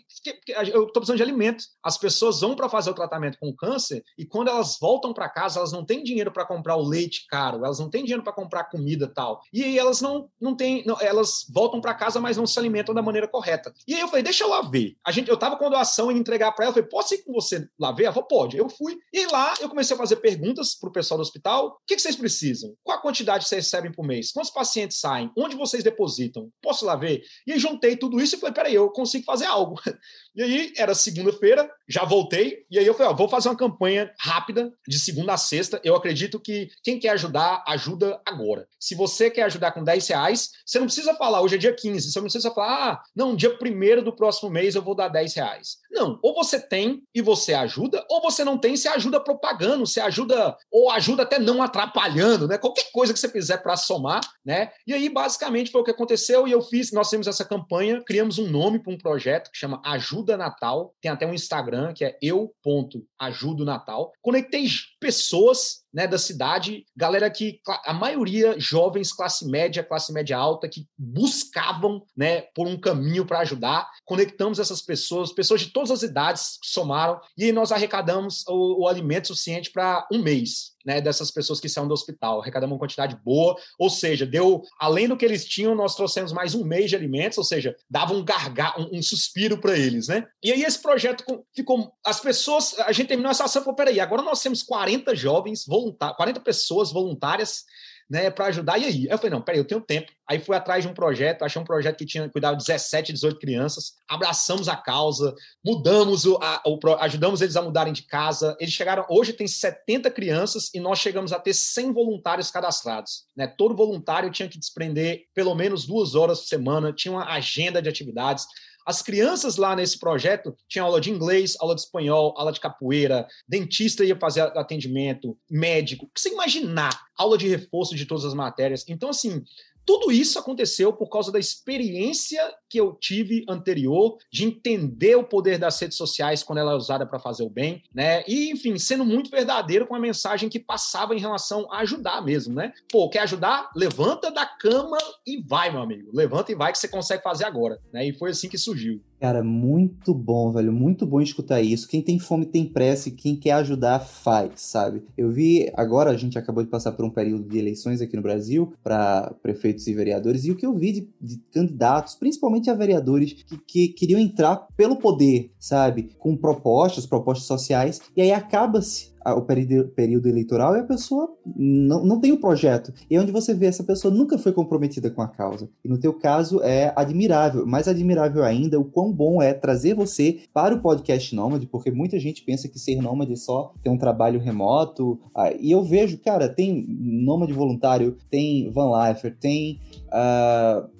Eu 0.73 0.85
estou 0.85 0.93
precisando 0.93 1.17
de 1.17 1.23
alimento. 1.23 1.65
As 1.83 1.97
pessoas 1.97 2.39
vão 2.39 2.55
para 2.55 2.69
fazer 2.69 2.89
o 2.89 2.93
tratamento 2.93 3.37
com 3.37 3.53
câncer 3.53 4.01
e 4.17 4.25
quando 4.25 4.47
elas 4.47 4.77
voltam 4.79 5.13
para 5.13 5.27
casa, 5.27 5.59
elas 5.59 5.73
não 5.73 5.85
têm 5.85 6.03
dinheiro 6.03 6.31
para 6.31 6.45
comprar 6.45 6.77
o 6.77 6.87
leite 6.87 7.25
caro, 7.27 7.65
elas 7.65 7.79
não 7.79 7.89
têm 7.89 8.03
dinheiro 8.03 8.23
para 8.23 8.31
comprar 8.31 8.65
comida 8.65 9.11
tal. 9.13 9.41
E 9.51 9.61
aí 9.61 9.77
elas 9.77 9.99
não, 9.99 10.29
não 10.39 10.55
têm. 10.55 10.85
Não, 10.85 10.97
elas 11.01 11.45
voltam 11.53 11.81
para 11.81 11.93
casa, 11.93 12.17
mas 12.21 12.37
não 12.37 12.47
se 12.47 12.57
alimentam 12.57 12.95
da 12.95 13.01
maneira 13.01 13.27
correta. 13.27 13.73
E 13.85 13.93
aí 13.93 13.99
eu 13.99 14.07
falei: 14.07 14.23
deixa 14.23 14.45
eu 14.45 14.49
lá 14.49 14.61
ver. 14.61 14.95
A 15.05 15.11
gente, 15.11 15.27
eu 15.27 15.35
estava 15.35 15.57
com 15.57 15.65
a 15.65 15.69
doação 15.69 16.09
e 16.09 16.17
entregar 16.17 16.53
para 16.53 16.63
ela. 16.63 16.69
Eu 16.69 16.75
falei: 16.75 16.89
posso 16.89 17.13
ir 17.13 17.23
com 17.23 17.33
você 17.33 17.67
lá 17.77 17.91
ver? 17.91 18.05
Ela 18.05 18.13
falou: 18.13 18.27
pode. 18.29 18.55
Eu 18.55 18.69
fui. 18.69 18.97
E 19.11 19.25
lá 19.25 19.46
eu 19.59 19.69
comecei 19.69 19.95
a 19.95 19.97
fazer 19.97 20.17
perguntas 20.17 20.75
para 20.75 20.89
o 20.89 20.91
pessoal 20.91 21.17
do 21.17 21.21
hospital: 21.21 21.67
o 21.67 21.85
que, 21.85 21.95
que, 21.95 22.01
vocês 22.01 22.15
precisam? 22.15 22.73
Qual 22.83 22.97
a 22.97 23.01
quantidade 23.01 23.43
que 23.43 23.49
vocês 23.49 23.65
recebem 23.65 23.91
por 23.91 24.05
mês? 24.05 24.31
Quantos 24.31 24.51
pacientes 24.51 24.99
saem? 24.99 25.31
Onde 25.37 25.55
vocês 25.55 25.83
depositam? 25.83 26.49
Posso 26.61 26.85
lá 26.85 26.95
ver? 26.95 27.21
E 27.45 27.53
aí 27.53 27.59
juntei 27.59 27.95
tudo 27.95 28.21
isso 28.21 28.35
e 28.35 28.39
falei: 28.39 28.53
peraí, 28.53 28.75
eu 28.75 28.89
consigo 28.89 29.25
fazer 29.25 29.45
algo. 29.45 29.79
E 30.35 30.43
aí 30.43 30.73
era 30.77 30.93
segunda-feira, 30.93 31.67
já 31.89 32.05
voltei, 32.05 32.59
e 32.69 32.77
aí 32.77 32.85
eu 32.85 32.93
falei: 32.93 33.11
ó, 33.11 33.15
vou 33.15 33.27
fazer 33.27 33.49
uma 33.49 33.57
campanha 33.57 34.13
rápida, 34.19 34.71
de 34.87 34.99
segunda 34.99 35.33
a 35.33 35.37
sexta. 35.37 35.81
Eu 35.83 35.95
acredito 35.95 36.39
que 36.39 36.69
quem 36.83 36.99
quer 36.99 37.09
ajudar, 37.09 37.63
ajuda 37.67 38.21
agora. 38.23 38.67
Se 38.79 38.93
você 38.93 39.31
quer 39.31 39.43
ajudar 39.43 39.71
com 39.71 39.83
10 39.83 40.07
reais, 40.09 40.51
você 40.63 40.77
não 40.77 40.85
precisa 40.85 41.15
falar, 41.15 41.41
hoje 41.41 41.55
é 41.55 41.57
dia 41.57 41.73
15, 41.73 42.11
você 42.11 42.19
não 42.19 42.25
precisa 42.25 42.51
falar, 42.51 42.91
ah, 42.91 43.03
não, 43.15 43.35
dia 43.35 43.57
primeiro 43.57 44.03
do 44.03 44.15
próximo 44.15 44.49
mês 44.49 44.75
eu 44.75 44.81
vou 44.81 44.93
dar 44.95 45.07
10 45.07 45.33
reais. 45.33 45.77
Não, 45.91 46.19
ou 46.21 46.35
você 46.35 46.59
tem 46.59 47.01
e 47.13 47.21
você 47.21 47.53
ajuda, 47.53 48.05
ou 48.09 48.21
você 48.21 48.43
não 48.43 48.57
tem 48.57 48.73
e 48.73 48.77
você 48.77 48.87
ajuda 48.87 49.23
propagando, 49.37 49.85
você 49.85 49.99
ajuda, 49.99 50.57
ou 50.71 50.89
ajuda 50.91 51.23
até 51.23 51.39
não 51.39 51.61
atrapalhando, 51.61 52.47
né? 52.47 52.57
Qualquer 52.57 52.91
coisa 52.91 53.13
que 53.13 53.19
você 53.19 53.29
fizer 53.29 53.57
para 53.57 53.77
somar, 53.77 54.21
né? 54.43 54.71
E 54.85 54.93
aí, 54.93 55.09
basicamente, 55.09 55.71
foi 55.71 55.81
o 55.81 55.83
que 55.83 55.91
aconteceu 55.91 56.47
e 56.47 56.51
eu 56.51 56.61
fiz, 56.61 56.91
nós 56.91 57.09
temos 57.09 57.27
essa 57.27 57.45
campanha, 57.45 58.01
criamos 58.05 58.39
um 58.39 58.49
nome 58.49 58.79
para 58.79 58.93
um 58.93 58.97
projeto 58.97 59.51
que 59.51 59.57
chama 59.57 59.81
Ajuda 59.85 60.35
Natal, 60.35 60.93
tem 61.01 61.11
até 61.11 61.25
um 61.25 61.33
Instagram 61.33 61.93
que 61.93 62.03
é 62.03 62.17
eu.ajudo 62.21 63.63
Natal. 63.63 64.11
Conectei 64.21 64.67
pessoas 64.99 65.86
né, 65.97 66.05
da 66.07 66.19
cidade, 66.19 66.85
galera 66.95 67.27
que 67.27 67.59
a 67.83 67.91
maioria 67.91 68.53
jovens, 68.59 69.11
classe 69.11 69.47
média, 69.47 69.83
classe 69.83 70.13
média 70.13 70.37
alta, 70.37 70.69
que 70.69 70.85
buscavam 70.95 72.03
né, 72.15 72.41
por 72.53 72.67
um 72.67 72.79
caminho 72.79 73.25
para 73.25 73.39
ajudar. 73.39 73.89
Conectamos 74.05 74.59
essas 74.59 74.79
pessoas, 74.79 75.31
pessoas 75.31 75.61
de 75.61 75.71
todas 75.71 75.89
as 75.89 76.03
idades 76.03 76.59
somaram, 76.61 77.19
e 77.35 77.51
nós 77.51 77.71
arrecadamos 77.71 78.45
o, 78.47 78.83
o 78.83 78.87
alimento 78.87 79.29
suficiente 79.29 79.71
para 79.71 80.07
um 80.13 80.21
mês 80.21 80.76
né, 80.87 81.01
dessas 81.01 81.29
pessoas 81.29 81.59
que 81.59 81.67
saíram 81.67 81.89
do 81.89 81.93
hospital. 81.93 82.39
Arrecadamos 82.39 82.73
uma 82.73 82.79
quantidade 82.79 83.19
boa, 83.25 83.57
ou 83.77 83.89
seja, 83.89 84.25
deu, 84.25 84.63
além 84.79 85.05
do 85.05 85.17
que 85.17 85.25
eles 85.25 85.43
tinham, 85.43 85.75
nós 85.75 85.95
trouxemos 85.95 86.31
mais 86.31 86.55
um 86.55 86.63
mês 86.63 86.89
de 86.89 86.95
alimentos, 86.95 87.37
ou 87.37 87.43
seja, 87.43 87.75
dava 87.89 88.13
um 88.13 88.23
gargalo, 88.23 88.85
um, 88.85 88.99
um 88.99 89.01
suspiro 89.03 89.59
para 89.59 89.77
eles, 89.77 90.07
né? 90.07 90.25
E 90.41 90.49
aí 90.49 90.63
esse 90.63 90.81
projeto 90.81 91.25
ficou, 91.53 91.91
as 92.05 92.21
pessoas, 92.21 92.79
a 92.79 92.93
gente 92.93 93.09
terminou 93.09 93.29
essa 93.29 93.43
ação 93.43 93.61
e 93.61 93.65
falou, 93.65 93.75
peraí, 93.75 93.99
agora 93.99 94.21
nós 94.21 94.41
temos 94.41 94.63
40 94.63 95.13
jovens 95.13 95.65
voluntários, 95.67 96.15
40 96.15 96.39
pessoas 96.39 96.89
voluntárias 96.89 97.65
né, 98.09 98.29
para 98.29 98.45
ajudar. 98.47 98.77
E 98.77 98.85
aí? 98.85 99.07
Eu 99.09 99.17
falei, 99.17 99.31
não, 99.31 99.41
peraí, 99.41 99.59
eu 99.59 99.65
tenho 99.65 99.81
tempo. 99.81 100.11
Aí 100.27 100.39
fui 100.39 100.55
atrás 100.55 100.83
de 100.83 100.89
um 100.89 100.93
projeto, 100.93 101.43
achei 101.43 101.61
um 101.61 101.65
projeto 101.65 101.97
que 101.97 102.05
tinha 102.05 102.29
cuidado 102.29 102.57
de 102.57 102.65
17, 102.65 103.13
18 103.13 103.39
crianças, 103.39 103.93
abraçamos 104.07 104.67
a 104.67 104.75
causa, 104.75 105.33
mudamos 105.63 106.25
o, 106.25 106.37
a, 106.41 106.61
o, 106.65 106.79
ajudamos 106.99 107.41
eles 107.41 107.55
a 107.55 107.61
mudarem 107.61 107.93
de 107.93 108.03
casa. 108.03 108.55
Eles 108.59 108.73
chegaram, 108.73 109.05
hoje 109.09 109.33
tem 109.33 109.47
70 109.47 110.09
crianças 110.11 110.69
e 110.73 110.79
nós 110.79 110.99
chegamos 110.99 111.31
a 111.31 111.39
ter 111.39 111.53
100 111.53 111.93
voluntários 111.93 112.51
cadastrados. 112.51 113.25
Né? 113.35 113.47
Todo 113.47 113.75
voluntário 113.75 114.31
tinha 114.31 114.49
que 114.49 114.59
desprender 114.59 115.25
pelo 115.33 115.55
menos 115.55 115.85
duas 115.85 116.15
horas 116.15 116.41
por 116.41 116.47
semana, 116.47 116.93
tinha 116.93 117.11
uma 117.13 117.25
agenda 117.31 117.81
de 117.81 117.89
atividades. 117.89 118.45
As 118.87 119.01
crianças 119.01 119.57
lá 119.57 119.75
nesse 119.75 119.99
projeto 119.99 120.55
tinham 120.65 120.85
aula 120.85 121.01
de 121.01 121.11
inglês, 121.11 121.57
aula 121.59 121.75
de 121.75 121.81
espanhol, 121.81 122.33
aula 122.37 122.53
de 122.53 122.61
capoeira, 122.61 123.27
dentista 123.45 124.05
ia 124.05 124.15
fazer 124.15 124.39
atendimento, 124.57 125.37
médico. 125.51 126.05
O 126.05 126.07
que 126.07 126.21
você 126.21 126.29
imaginar? 126.29 126.97
Aula 127.17 127.37
de 127.37 127.49
reforço 127.49 127.93
de 127.93 128.05
todas 128.05 128.23
as 128.23 128.33
matérias. 128.33 128.85
Então, 128.87 129.09
assim, 129.09 129.43
tudo 129.87 130.11
isso 130.11 130.37
aconteceu 130.37 130.91
por 130.91 131.07
causa 131.07 131.31
da 131.31 131.39
experiência 131.39 132.41
que 132.69 132.77
eu 132.77 132.93
tive 132.93 133.45
anterior 133.47 134.17
de 134.29 134.43
entender 134.43 135.15
o 135.15 135.23
poder 135.23 135.57
das 135.57 135.79
redes 135.79 135.95
sociais 135.97 136.43
quando 136.43 136.59
ela 136.59 136.73
é 136.73 136.75
usada 136.75 137.05
para 137.05 137.17
fazer 137.17 137.43
o 137.43 137.49
bem, 137.49 137.81
né? 137.95 138.21
E, 138.27 138.51
enfim, 138.51 138.77
sendo 138.77 139.05
muito 139.05 139.31
verdadeiro 139.31 139.87
com 139.87 139.95
a 139.95 139.99
mensagem 139.99 140.49
que 140.49 140.59
passava 140.59 141.15
em 141.15 141.19
relação 141.19 141.71
a 141.71 141.79
ajudar 141.79 142.21
mesmo, 142.21 142.53
né? 142.53 142.73
Pô, 142.91 143.09
quer 143.09 143.19
ajudar? 143.19 143.71
Levanta 143.73 144.29
da 144.29 144.45
cama 144.45 144.97
e 145.25 145.41
vai, 145.41 145.71
meu 145.71 145.81
amigo. 145.81 146.11
Levanta 146.13 146.51
e 146.51 146.55
vai 146.55 146.73
que 146.73 146.79
você 146.79 146.89
consegue 146.89 147.23
fazer 147.23 147.45
agora, 147.45 147.79
né? 147.93 148.05
E 148.05 148.11
foi 148.11 148.31
assim 148.31 148.49
que 148.49 148.57
surgiu. 148.57 149.01
Cara, 149.19 149.43
muito 149.43 150.13
bom, 150.13 150.51
velho. 150.51 150.71
Muito 150.71 151.05
bom 151.05 151.19
escutar 151.19 151.59
isso. 151.59 151.87
Quem 151.87 152.03
tem 152.03 152.19
fome 152.19 152.45
tem 152.45 152.65
pressa 152.65 153.09
e 153.09 153.11
quem 153.11 153.35
quer 153.35 153.53
ajudar 153.53 153.99
faz, 153.99 154.61
sabe? 154.61 155.01
Eu 155.17 155.31
vi 155.31 155.71
agora, 155.75 156.11
a 156.11 156.17
gente 156.17 156.37
acabou 156.37 156.63
de 156.63 156.69
passar 156.69 156.91
por 156.91 157.03
um 157.03 157.09
período 157.09 157.49
de 157.49 157.57
eleições 157.57 157.99
aqui 157.99 158.15
no 158.15 158.21
Brasil 158.21 158.73
para 158.83 159.33
prefeitos 159.41 159.87
e 159.87 159.93
vereadores, 159.93 160.45
e 160.45 160.51
o 160.51 160.55
que 160.55 160.65
eu 160.65 160.75
vi 160.75 160.91
de, 160.91 161.09
de 161.19 161.37
candidatos, 161.51 162.13
principalmente 162.13 162.69
a 162.69 162.75
vereadores, 162.75 163.33
que, 163.33 163.57
que, 163.57 163.87
queriam 163.89 164.19
entrar 164.19 164.67
pelo 164.77 164.97
poder, 164.97 165.51
sabe? 165.59 166.11
Com 166.19 166.37
propostas, 166.37 167.07
propostas 167.07 167.47
sociais, 167.47 167.99
e 168.15 168.21
aí 168.21 168.31
acaba-se 168.31 169.16
o 169.33 169.41
período, 169.41 170.27
eleitoral 170.27 170.75
e 170.75 170.79
a 170.79 170.83
pessoa 170.83 171.33
não, 171.55 172.03
não 172.03 172.19
tem 172.19 172.31
o 172.31 172.39
projeto. 172.39 172.93
E 173.09 173.15
é 173.15 173.19
onde 173.19 173.31
você 173.31 173.53
vê 173.53 173.65
essa 173.65 173.83
pessoa 173.83 174.13
nunca 174.13 174.37
foi 174.37 174.51
comprometida 174.51 175.09
com 175.09 175.21
a 175.21 175.27
causa. 175.27 175.69
E 175.83 175.87
no 175.87 175.97
teu 175.97 176.13
caso 176.13 176.61
é 176.61 176.93
admirável, 176.95 177.65
mais 177.65 177.87
admirável 177.87 178.43
ainda 178.43 178.79
o 178.79 178.85
quão 178.85 179.11
bom 179.11 179.41
é 179.41 179.53
trazer 179.53 179.93
você 179.93 180.39
para 180.53 180.75
o 180.75 180.79
podcast 180.79 181.35
Nômade, 181.35 181.67
porque 181.67 181.91
muita 181.91 182.19
gente 182.19 182.43
pensa 182.43 182.67
que 182.67 182.79
ser 182.79 183.01
nômade 183.01 183.33
é 183.33 183.35
só 183.35 183.73
ter 183.83 183.89
um 183.89 183.97
trabalho 183.97 184.39
remoto. 184.39 185.19
Ah, 185.35 185.51
e 185.51 185.71
eu 185.71 185.83
vejo, 185.83 186.17
cara, 186.19 186.49
tem 186.49 186.85
nômade 186.87 187.53
voluntário, 187.53 188.17
tem 188.29 188.69
van 188.71 188.91
lifer, 189.07 189.35
tem 189.39 189.79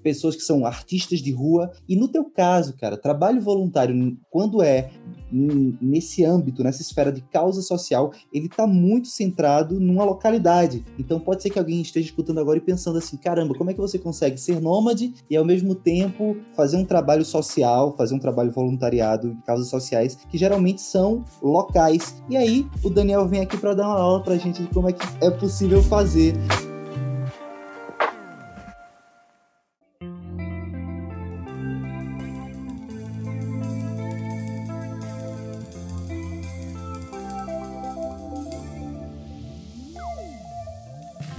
pessoas 0.03 0.36
que 0.36 0.41
são 0.41 0.65
artistas 0.65 1.19
de 1.19 1.32
rua. 1.32 1.71
E 1.88 1.95
no 1.95 2.08
teu 2.08 2.25
caso, 2.25 2.75
cara, 2.77 2.97
trabalho 2.97 3.41
voluntário, 3.41 4.17
quando 4.30 4.62
é 4.62 4.89
nesse 5.32 6.23
âmbito, 6.23 6.63
nessa 6.63 6.82
esfera 6.82 7.12
de 7.12 7.21
causa 7.21 7.62
social, 7.62 8.12
ele 8.32 8.45
está 8.45 8.65
muito 8.65 9.08
centrado 9.08 9.80
numa 9.80 10.06
localidade. 10.06 10.86
Então 10.97 11.19
pode 11.19 11.43
ser 11.43 11.49
que 11.49 11.60
alguém 11.60 11.82
esteja 11.82 12.08
escutando 12.08 12.39
agora 12.39 12.58
e 12.58 12.62
pensando 12.62 12.97
assim: 12.97 13.17
caramba, 13.17 13.53
como 13.56 13.69
é 13.69 13.73
que 13.73 13.80
você 13.80 13.99
consegue 13.99 14.38
ser 14.38 14.62
nômade 14.62 15.13
e 15.30 15.36
ao 15.36 15.45
mesmo 15.45 15.75
tempo 15.75 16.38
fazer 16.56 16.77
um 16.77 16.86
trabalho 16.86 17.25
social, 17.25 17.95
fazer 17.97 18.15
um 18.15 18.19
trabalho 18.19 18.51
voluntariado 18.51 19.30
em 19.30 19.41
causas 19.41 19.69
sociais 19.69 20.17
que 20.30 20.38
geralmente 20.38 20.82
são 20.82 21.23
locais? 21.41 22.21
E 22.30 22.38
aí 22.38 22.65
o 22.84 22.89
Daniel 22.89 23.27
vem 23.27 23.41
aqui 23.41 23.58
para 23.58 23.73
dar 23.73 23.88
uma 23.88 23.99
aula 23.99 24.23
para 24.23 24.36
a 24.36 24.38
gente 24.38 24.62
de 24.62 24.69
como 24.69 24.89
é 24.89 24.93
que 24.93 25.06
é 25.21 25.30
possível 25.30 25.84
fazer. 25.84 26.34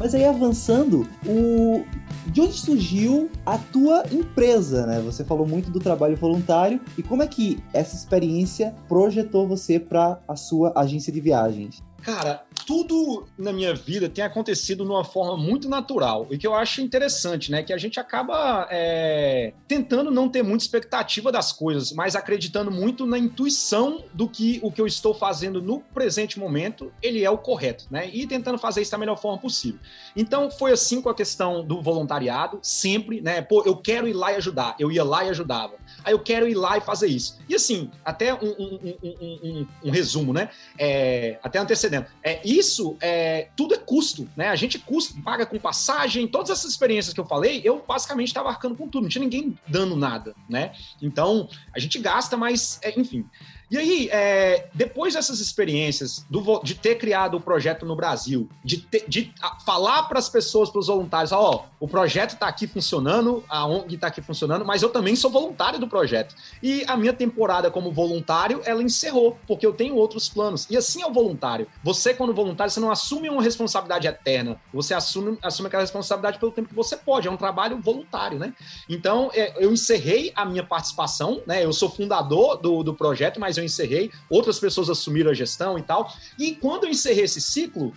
Mas 0.08 0.14
aí 0.14 0.24
avançando, 0.24 1.06
o 1.26 1.84
de 2.28 2.40
onde 2.40 2.54
surgiu 2.54 3.30
a 3.44 3.58
tua 3.58 4.04
empresa, 4.10 4.86
né? 4.86 5.00
Você 5.00 5.22
falou 5.22 5.46
muito 5.46 5.70
do 5.70 5.78
trabalho 5.78 6.16
voluntário 6.16 6.80
e 6.96 7.02
como 7.02 7.22
é 7.22 7.26
que 7.26 7.62
essa 7.74 7.94
experiência 7.94 8.74
projetou 8.88 9.46
você 9.46 9.78
para 9.78 10.18
a 10.26 10.34
sua 10.34 10.72
agência 10.74 11.12
de 11.12 11.20
viagens? 11.20 11.82
Cara, 12.00 12.42
tudo 12.66 13.26
na 13.36 13.52
minha 13.52 13.74
vida 13.74 14.08
tem 14.08 14.24
acontecido 14.24 14.82
de 14.82 14.90
uma 14.90 15.04
forma 15.04 15.36
muito 15.36 15.68
natural 15.68 16.26
e 16.30 16.38
que 16.38 16.46
eu 16.46 16.54
acho 16.54 16.80
interessante, 16.80 17.50
né? 17.50 17.62
Que 17.62 17.74
a 17.74 17.78
gente 17.78 18.00
acaba 18.00 18.66
é, 18.70 19.37
tentando 19.66 20.10
não 20.10 20.28
ter 20.28 20.42
muita 20.42 20.64
expectativa 20.64 21.30
das 21.30 21.52
coisas, 21.52 21.92
mas 21.92 22.14
acreditando 22.14 22.70
muito 22.70 23.06
na 23.06 23.18
intuição 23.18 24.04
do 24.12 24.28
que 24.28 24.60
o 24.62 24.70
que 24.70 24.80
eu 24.80 24.86
estou 24.86 25.14
fazendo 25.14 25.60
no 25.62 25.80
presente 25.80 26.38
momento 26.38 26.92
ele 27.02 27.24
é 27.24 27.30
o 27.30 27.38
correto, 27.38 27.86
né? 27.90 28.08
E 28.12 28.26
tentando 28.26 28.58
fazer 28.58 28.82
isso 28.82 28.90
da 28.90 28.98
melhor 28.98 29.16
forma 29.16 29.38
possível. 29.38 29.80
Então 30.16 30.50
foi 30.50 30.72
assim 30.72 31.00
com 31.00 31.08
a 31.08 31.14
questão 31.14 31.64
do 31.64 31.80
voluntariado, 31.82 32.58
sempre, 32.62 33.20
né? 33.20 33.42
Pô, 33.42 33.62
eu 33.64 33.76
quero 33.76 34.08
ir 34.08 34.12
lá 34.12 34.32
e 34.32 34.36
ajudar. 34.36 34.76
Eu 34.78 34.90
ia 34.90 35.04
lá 35.04 35.24
e 35.24 35.30
ajudava. 35.30 35.74
Aí 36.04 36.12
eu 36.12 36.18
quero 36.18 36.48
ir 36.48 36.54
lá 36.54 36.76
e 36.78 36.80
fazer 36.80 37.08
isso. 37.08 37.38
E 37.48 37.54
assim, 37.54 37.90
até 38.04 38.34
um, 38.34 38.54
um, 38.58 38.98
um, 39.02 39.66
um 39.84 39.90
resumo, 39.90 40.32
né? 40.32 40.50
É, 40.78 41.38
até 41.42 41.58
antecedendo. 41.58 42.06
É, 42.22 42.40
isso, 42.44 42.96
é, 43.00 43.48
tudo 43.56 43.74
é 43.74 43.78
custo, 43.78 44.28
né? 44.36 44.48
A 44.48 44.56
gente 44.56 44.78
custa, 44.78 45.20
paga 45.22 45.46
com 45.46 45.58
passagem, 45.58 46.26
todas 46.26 46.50
essas 46.50 46.70
experiências 46.70 47.14
que 47.14 47.20
eu 47.20 47.24
falei, 47.24 47.60
eu 47.64 47.82
basicamente 47.86 48.28
estava 48.28 48.48
arcando 48.48 48.76
com 48.76 48.88
tudo, 48.88 49.02
não 49.02 49.08
tinha 49.08 49.22
ninguém 49.22 49.37
dando 49.66 49.96
nada, 49.96 50.34
né? 50.48 50.72
Então, 51.00 51.48
a 51.74 51.78
gente 51.78 51.98
gasta, 51.98 52.36
mas, 52.36 52.80
é, 52.82 52.98
enfim. 52.98 53.24
E 53.70 53.76
aí, 53.76 54.08
é, 54.10 54.68
depois 54.72 55.14
dessas 55.14 55.40
experiências 55.40 56.24
do, 56.30 56.60
de 56.62 56.74
ter 56.74 56.94
criado 56.96 57.36
o 57.36 57.40
projeto 57.40 57.84
no 57.84 57.94
Brasil, 57.94 58.48
de, 58.64 58.86
de 59.06 59.32
falar 59.64 60.04
para 60.04 60.18
as 60.18 60.28
pessoas, 60.28 60.70
para 60.70 60.78
os 60.78 60.86
voluntários, 60.86 61.32
ó, 61.32 61.66
oh, 61.66 61.84
o 61.84 61.88
projeto 61.88 62.32
está 62.32 62.48
aqui 62.48 62.66
funcionando, 62.66 63.44
a 63.48 63.66
ONG 63.66 63.94
está 63.94 64.06
aqui 64.06 64.22
funcionando, 64.22 64.64
mas 64.64 64.82
eu 64.82 64.88
também 64.88 65.14
sou 65.14 65.30
voluntário 65.30 65.78
do 65.78 65.86
projeto. 65.86 66.34
E 66.62 66.82
a 66.86 66.96
minha 66.96 67.12
temporada 67.12 67.70
como 67.70 67.92
voluntário, 67.92 68.62
ela 68.64 68.82
encerrou, 68.82 69.38
porque 69.46 69.66
eu 69.66 69.72
tenho 69.72 69.94
outros 69.96 70.28
planos. 70.28 70.66
E 70.70 70.76
assim 70.76 71.02
é 71.02 71.06
o 71.06 71.12
voluntário. 71.12 71.66
Você, 71.84 72.14
quando 72.14 72.32
voluntário, 72.32 72.72
você 72.72 72.80
não 72.80 72.90
assume 72.90 73.28
uma 73.28 73.42
responsabilidade 73.42 74.06
eterna, 74.06 74.58
você 74.72 74.94
assume, 74.94 75.38
assume 75.42 75.68
aquela 75.68 75.82
responsabilidade 75.82 76.38
pelo 76.38 76.52
tempo 76.52 76.68
que 76.68 76.74
você 76.74 76.96
pode. 76.96 77.28
É 77.28 77.30
um 77.30 77.36
trabalho 77.36 77.78
voluntário, 77.78 78.38
né? 78.38 78.54
Então, 78.88 79.30
é, 79.34 79.62
eu 79.62 79.70
encerrei 79.70 80.32
a 80.34 80.44
minha 80.44 80.64
participação, 80.64 81.42
né? 81.46 81.64
Eu 81.64 81.72
sou 81.72 81.90
fundador 81.90 82.56
do, 82.56 82.82
do 82.82 82.94
projeto, 82.94 83.38
mas 83.38 83.57
eu 83.58 83.64
encerrei, 83.64 84.10
outras 84.28 84.58
pessoas 84.58 84.88
assumiram 84.88 85.30
a 85.30 85.34
gestão 85.34 85.78
e 85.78 85.82
tal. 85.82 86.12
E 86.38 86.54
quando 86.54 86.84
eu 86.84 86.90
encerrei 86.90 87.24
esse 87.24 87.40
ciclo, 87.40 87.92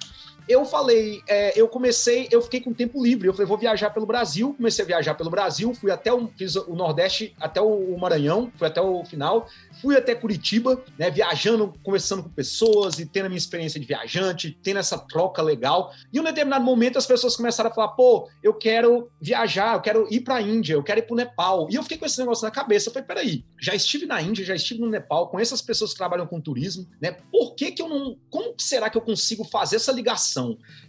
eu 0.48 0.66
falei, 0.66 1.22
é, 1.28 1.60
eu 1.60 1.68
comecei, 1.68 2.28
eu 2.32 2.42
fiquei 2.42 2.60
com 2.62 2.74
tempo 2.74 3.02
livre. 3.04 3.28
Eu 3.28 3.34
falei, 3.34 3.48
vou 3.48 3.58
viajar 3.58 3.90
pelo 3.90 4.06
Brasil. 4.06 4.54
Comecei 4.54 4.84
a 4.84 4.88
viajar 4.88 5.14
pelo 5.16 5.30
Brasil, 5.30 5.74
fui 5.74 5.92
até 5.92 6.14
o, 6.14 6.28
fiz 6.38 6.56
o 6.56 6.76
Nordeste, 6.76 7.36
até 7.40 7.62
o 7.62 7.98
Maranhão, 7.98 8.52
fui 8.56 8.68
até 8.68 8.82
o 8.82 9.04
final, 9.06 9.48
fui 9.82 9.96
até 9.96 10.16
Curitiba, 10.16 10.84
né, 10.98 11.10
viajando, 11.10 11.74
conversando 11.84 12.24
com 12.24 12.30
pessoas 12.30 13.00
e 13.00 13.06
tendo 13.06 13.26
a 13.26 13.30
minha 13.30 13.38
experiência 13.38 13.80
de 13.80 13.86
viajante, 13.86 14.58
tendo 14.62 14.80
essa 14.80 14.98
troca 14.98 15.42
legal. 15.42 15.94
E 16.12 16.18
em 16.18 16.22
um 16.22 16.24
determinado 16.24 16.64
momento 16.64 16.98
as 16.98 17.06
pessoas 17.06 17.36
começaram 17.36 17.70
a 17.70 17.74
falar, 17.74 17.90
pô, 17.90 18.30
eu 18.44 18.54
quero 18.54 19.10
viajar, 19.20 19.76
eu 19.76 19.82
quero 19.82 20.08
ir 20.12 20.22
para 20.22 20.36
a 20.36 20.42
Índia, 20.42 20.74
eu 20.74 20.84
quero 20.84 21.00
ir 21.00 21.04
para 21.04 21.14
o 21.14 21.18
Nepal. 21.18 21.68
E 21.70 21.76
eu 21.76 21.84
fiquei 21.84 21.98
com 21.98 22.06
esse 22.06 22.20
negócio 22.20 22.44
na 22.44 22.52
cabeça. 22.52 22.90
Eu 22.90 22.94
falei, 22.94 23.08
peraí, 23.08 23.46
já 23.60 23.74
estive 23.74 24.06
na 24.06 24.22
Índia, 24.22 24.46
já 24.46 24.56
estive 24.56 24.82
no 24.82 24.90
Nepal, 24.90 25.30
com 25.30 25.40
essas 25.40 25.62
pessoas 25.62 25.92
que 25.92 25.98
trabalham 25.98 26.28
com 26.28 26.42
turismo, 26.42 26.88
né? 27.02 27.12
Por 27.32 27.56
que 27.56 27.72
que 27.72 27.82
eu 27.82 27.90
não, 27.90 28.18
como 28.30 28.54
será 28.58 28.90
que 28.90 28.98
eu 28.98 29.02
consigo 29.02 29.44
fazer 29.44 29.78
essa 29.78 29.92
ligação? 29.92 30.31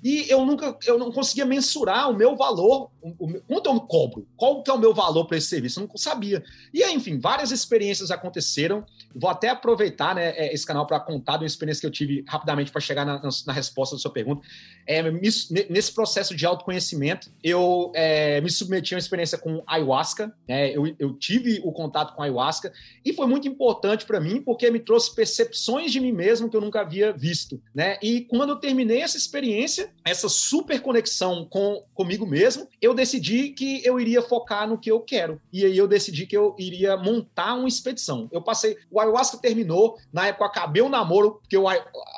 E 0.03 0.26
eu 0.28 0.45
nunca, 0.45 0.76
eu 0.86 0.99
não 0.99 1.11
conseguia 1.11 1.45
mensurar 1.45 2.11
o 2.11 2.16
meu 2.16 2.36
valor, 2.36 2.90
o, 3.01 3.09
o, 3.26 3.40
quanto 3.43 3.68
eu 3.68 3.80
cobro, 3.80 4.26
qual 4.36 4.62
que 4.62 4.70
é 4.70 4.74
o 4.74 4.78
meu 4.78 4.95
valor 4.95 5.26
para 5.26 5.36
esse 5.36 5.49
serviço, 5.49 5.80
eu 5.80 5.88
não 5.88 5.97
sabia. 5.97 6.43
E 6.72 6.84
enfim, 6.84 7.18
várias 7.18 7.51
experiências 7.51 8.11
aconteceram. 8.11 8.84
Vou 9.14 9.30
até 9.30 9.48
aproveitar 9.48 10.14
né, 10.14 10.30
é, 10.30 10.52
esse 10.52 10.66
canal 10.66 10.86
para 10.86 10.98
contar 11.00 11.36
de 11.36 11.44
uma 11.44 11.46
experiência 11.46 11.80
que 11.80 11.86
eu 11.86 11.90
tive 11.90 12.24
rapidamente 12.28 12.70
para 12.70 12.80
chegar 12.80 13.04
na, 13.04 13.20
na, 13.46 13.52
resposta 13.52 13.96
da 13.96 14.00
sua 14.00 14.12
pergunta. 14.12 14.46
É, 14.86 15.02
nesse 15.10 15.92
processo 15.92 16.34
de 16.34 16.44
autoconhecimento, 16.46 17.30
eu 17.42 17.92
é, 17.94 18.40
me 18.40 18.50
submeti 18.50 18.94
a 18.94 18.96
uma 18.96 19.00
experiência 19.00 19.38
com 19.38 19.62
ayahuasca. 19.66 20.34
Né, 20.48 20.70
eu, 20.70 20.94
eu 20.98 21.12
tive 21.14 21.60
o 21.64 21.72
contato 21.72 22.14
com 22.14 22.22
ayahuasca 22.22 22.72
e 23.04 23.12
foi 23.12 23.26
muito 23.26 23.46
importante 23.48 24.04
para 24.06 24.20
mim 24.20 24.40
porque 24.40 24.70
me 24.70 24.80
trouxe 24.80 25.14
percepções 25.14 25.92
de 25.92 26.00
mim 26.00 26.12
mesmo 26.12 26.48
que 26.48 26.56
eu 26.56 26.60
nunca 26.60 26.80
havia 26.80 27.12
visto. 27.12 27.60
Né? 27.74 27.98
E 28.02 28.22
quando 28.22 28.50
eu 28.50 28.56
terminei 28.56 29.02
essa 29.02 29.16
experiência, 29.16 29.90
essa 30.04 30.28
super 30.28 30.80
conexão 30.80 31.46
com 31.48 31.84
comigo 31.94 32.26
mesmo, 32.26 32.68
eu 32.80 32.94
decidi 32.94 33.50
que 33.50 33.84
eu 33.84 33.98
iria 34.00 34.22
focar 34.22 34.68
no 34.68 34.78
que 34.78 34.90
eu 34.90 35.00
quero. 35.00 35.40
E 35.52 35.64
aí 35.64 35.76
eu 35.76 35.86
decidi 35.86 36.26
que 36.26 36.36
eu 36.36 36.54
iria 36.58 36.96
montar 36.96 37.54
uma 37.54 37.68
expedição. 37.68 38.28
Eu 38.32 38.42
passei, 38.42 38.76
o 38.90 39.00
ayahuasca 39.03 39.38
terminou, 39.38 39.96
na 40.12 40.26
época 40.26 40.46
acabei 40.46 40.82
o 40.82 40.88
namoro, 40.88 41.40
porque 41.40 41.57
eu, 41.57 41.64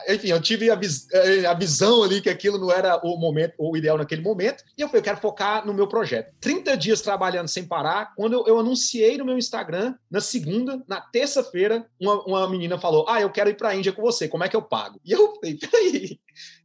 enfim, 0.08 0.28
eu 0.28 0.40
tive 0.40 0.70
a, 0.70 0.74
vis, 0.74 1.06
eh, 1.12 1.46
a 1.46 1.54
visão 1.54 2.02
ali 2.02 2.20
que 2.20 2.30
aquilo 2.30 2.58
não 2.58 2.70
era 2.70 2.96
o 3.04 3.16
momento, 3.16 3.54
o 3.58 3.76
ideal 3.76 3.98
naquele 3.98 4.22
momento, 4.22 4.64
e 4.76 4.82
eu 4.82 4.88
falei, 4.88 5.00
eu 5.00 5.04
quero 5.04 5.20
focar 5.20 5.66
no 5.66 5.74
meu 5.74 5.86
projeto. 5.86 6.32
30 6.40 6.76
dias 6.76 7.00
trabalhando 7.00 7.48
sem 7.48 7.64
parar, 7.64 8.14
quando 8.14 8.34
eu, 8.34 8.46
eu 8.46 8.58
anunciei 8.58 9.16
no 9.18 9.24
meu 9.24 9.38
Instagram, 9.38 9.94
na 10.10 10.20
segunda, 10.20 10.82
na 10.86 11.00
terça-feira, 11.00 11.86
uma, 12.00 12.22
uma 12.24 12.48
menina 12.48 12.78
falou, 12.78 13.06
ah, 13.08 13.20
eu 13.20 13.30
quero 13.30 13.50
ir 13.50 13.56
para 13.56 13.70
a 13.70 13.76
Índia 13.76 13.92
com 13.92 14.02
você, 14.02 14.28
como 14.28 14.44
é 14.44 14.48
que 14.48 14.56
eu 14.56 14.62
pago? 14.62 15.00
E 15.04 15.12
eu 15.12 15.34
falei, 15.34 15.58
peraí, 15.58 16.20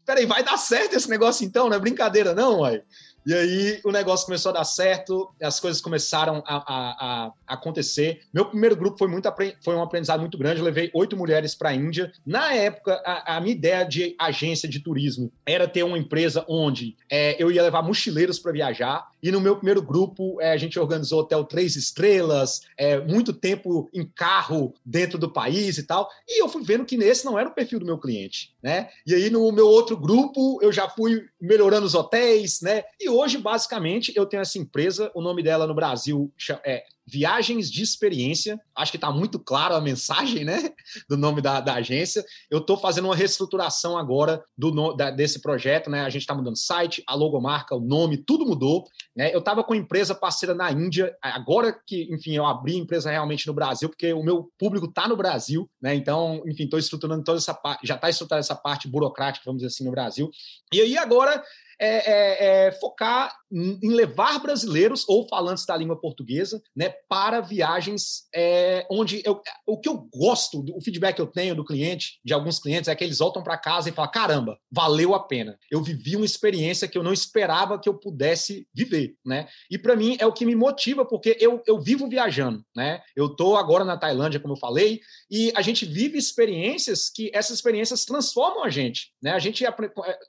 peraí, 0.06 0.26
vai 0.26 0.44
dar 0.44 0.58
certo 0.58 0.96
esse 0.96 1.10
negócio 1.10 1.46
então, 1.46 1.70
não 1.70 1.76
é 1.76 1.80
brincadeira 1.80 2.34
não, 2.34 2.62
uai. 2.62 2.82
E 3.30 3.34
aí 3.36 3.80
o 3.84 3.92
negócio 3.92 4.26
começou 4.26 4.50
a 4.50 4.54
dar 4.54 4.64
certo, 4.64 5.32
as 5.40 5.60
coisas 5.60 5.80
começaram 5.80 6.42
a, 6.48 6.56
a, 6.56 7.26
a 7.28 7.54
acontecer. 7.54 8.22
Meu 8.34 8.46
primeiro 8.46 8.76
grupo 8.76 8.98
foi, 8.98 9.08
muito, 9.08 9.32
foi 9.64 9.76
um 9.76 9.84
aprendizado 9.84 10.20
muito 10.20 10.36
grande. 10.36 10.62
Eu 10.62 10.66
levei 10.66 10.90
oito 10.96 11.16
mulheres 11.16 11.54
para 11.54 11.70
a 11.70 11.76
Índia. 11.76 12.12
Na 12.26 12.56
época, 12.56 13.00
a, 13.06 13.36
a, 13.36 13.40
minha 13.40 13.54
ideia 13.54 13.84
de 13.84 14.16
agência 14.18 14.68
de 14.68 14.80
turismo 14.80 15.32
era 15.46 15.68
ter 15.68 15.84
uma 15.84 16.00
empresa 16.00 16.44
onde 16.50 16.98
é, 17.08 17.36
eu 17.38 17.52
ia 17.52 17.62
levar 17.62 17.84
mochileiros 17.84 18.40
para 18.40 18.52
viajar. 18.52 19.08
E 19.22 19.32
no 19.32 19.42
meu 19.42 19.56
primeiro 19.56 19.82
grupo, 19.82 20.40
é, 20.42 20.52
a 20.52 20.58
gente 20.58 20.80
organizou 20.80 21.22
hotel 21.22 21.44
três 21.44 21.76
estrelas, 21.76 22.62
é, 22.78 23.00
muito 23.00 23.34
tempo 23.34 23.90
em 23.94 24.06
carro 24.06 24.74
dentro 24.86 25.18
do 25.18 25.32
país 25.32 25.78
e 25.78 25.84
tal. 25.84 26.10
E 26.28 26.42
eu 26.42 26.48
fui 26.50 26.64
vendo 26.64 26.86
que 26.86 26.98
nesse 26.98 27.26
não 27.26 27.38
era 27.38 27.50
o 27.50 27.54
perfil 27.54 27.80
do 27.80 27.86
meu 27.86 27.98
cliente, 27.98 28.54
né? 28.62 28.90
E 29.06 29.14
aí 29.14 29.30
no 29.30 29.52
meu 29.52 29.68
outro 29.68 29.98
grupo, 29.98 30.60
eu 30.62 30.72
já 30.72 30.90
fui 30.90 31.26
melhorando 31.40 31.86
os 31.86 31.96
hotéis, 31.96 32.62
né? 32.62 32.84
E 33.00 33.10
hoje, 33.10 33.38
basicamente, 33.38 34.14
eu 34.16 34.26
tenho 34.26 34.42
essa 34.42 34.58
empresa, 34.58 35.12
o 35.14 35.22
nome 35.22 35.44
dela 35.44 35.68
no 35.68 35.76
Brasil 35.76 36.32
é 36.64 36.84
Viagens 37.10 37.72
de 37.72 37.82
Experiência. 37.82 38.60
Acho 38.76 38.92
que 38.92 38.98
está 38.98 39.12
muito 39.12 39.40
claro 39.40 39.76
a 39.76 39.82
mensagem, 39.82 40.46
né? 40.46 40.72
Do 41.10 41.18
nome 41.18 41.42
da, 41.42 41.60
da 41.60 41.76
agência. 41.76 42.24
Eu 42.50 42.60
estou 42.60 42.78
fazendo 42.78 43.06
uma 43.06 43.16
reestruturação 43.16 43.98
agora 43.98 44.44
do, 44.58 44.94
da, 44.94 45.10
desse 45.10 45.42
projeto, 45.42 45.90
né? 45.90 46.02
A 46.02 46.10
gente 46.10 46.22
está 46.22 46.36
mudando 46.36 46.58
site, 46.58 47.04
a 47.08 47.16
logomarca, 47.16 47.76
o 47.76 47.80
nome, 47.80 48.18
tudo 48.18 48.46
mudou. 48.46 48.86
Né? 49.16 49.34
Eu 49.34 49.40
estava 49.40 49.64
com 49.64 49.74
empresa 49.74 50.14
parceira 50.14 50.54
na 50.54 50.72
Índia, 50.72 51.16
agora 51.22 51.74
que, 51.86 52.08
enfim, 52.12 52.36
eu 52.36 52.46
abri 52.46 52.78
empresa 52.78 53.10
realmente 53.10 53.48
no 53.48 53.54
Brasil, 53.54 53.90
porque 53.90 54.14
o 54.14 54.24
meu 54.24 54.52
público 54.58 54.86
está 54.86 55.08
no 55.08 55.18
Brasil, 55.18 55.70
né? 55.82 55.96
Então, 55.96 56.44
enfim, 56.46 56.66
estou 56.66 56.80
estruturando 56.80 57.24
toda 57.24 57.38
essa 57.38 57.54
parte, 57.54 57.88
já 57.88 57.96
está 57.96 58.10
estruturada 58.10 58.42
essa 58.42 58.56
parte 58.56 58.88
burocrática, 58.88 59.46
vamos 59.46 59.62
dizer 59.62 59.74
assim, 59.74 59.84
no 59.84 59.92
Brasil. 59.92 60.30
E 60.72 60.80
aí 60.82 60.98
agora 60.98 61.44
é, 61.80 62.12
é, 62.12 62.68
é 62.68 62.72
focar 62.74 63.34
em 63.52 63.90
levar 63.90 64.40
brasileiros 64.40 65.06
ou 65.08 65.28
falantes 65.28 65.66
da 65.66 65.76
língua 65.76 66.00
portuguesa 66.00 66.62
né, 66.76 66.90
para 67.08 67.42
viagens 67.42 68.28
é, 68.34 68.86
onde 68.92 69.22
eu, 69.26 69.42
o 69.66 69.80
que 69.80 69.90
eu 69.90 70.08
gosto, 70.14 70.64
o 70.76 70.82
feedback 70.82 71.16
que 71.16 71.22
eu 71.22 71.28
tenho 71.28 71.56
do 71.56 71.66
cliente, 71.66 72.20
de 72.24 72.34
alguns 72.34 72.60
clientes, 72.60 72.88
é 72.88 72.96
que 72.96 73.04
eles 73.04 73.20
voltam 73.20 73.44
para 73.44 73.58
casa 73.58 73.90
e 73.90 73.92
falam: 73.92 74.12
caramba, 74.12 74.60
valeu 74.72 75.14
a 75.14 75.20
pena. 75.20 75.58
Eu 75.72 75.82
vivi 75.82 76.16
uma 76.16 76.26
experiência 76.26 76.88
que 76.88 76.98
eu 76.98 77.04
não 77.04 77.14
esperava 77.14 77.80
que 77.80 77.90
eu 77.90 77.94
pudesse 77.94 78.68
viver. 78.74 79.16
Né? 79.26 79.48
E 79.70 79.78
para 79.78 79.96
mim 79.96 80.16
é 80.20 80.26
o 80.26 80.34
que 80.34 80.46
me 80.46 80.56
motiva, 80.56 81.06
porque 81.06 81.38
eu, 81.40 81.62
eu 81.66 81.80
vivo 81.80 82.08
viajando. 82.08 82.64
Né? 82.76 83.02
Eu 83.16 83.28
estou 83.28 83.58
agora 83.58 83.84
na 83.84 83.98
Tailândia, 83.98 84.40
como 84.40 84.54
eu 84.54 84.60
falei, 84.60 85.00
e 85.30 85.52
a 85.56 85.62
gente 85.62 85.86
vive 85.86 86.18
experiências 86.18 87.10
que 87.10 87.32
essas 87.34 87.56
experiências 87.58 88.06
transformam 88.06 88.64
a 88.64 88.70
gente. 88.70 89.12
Né? 89.22 89.32
A 89.32 89.40
gente, 89.40 89.64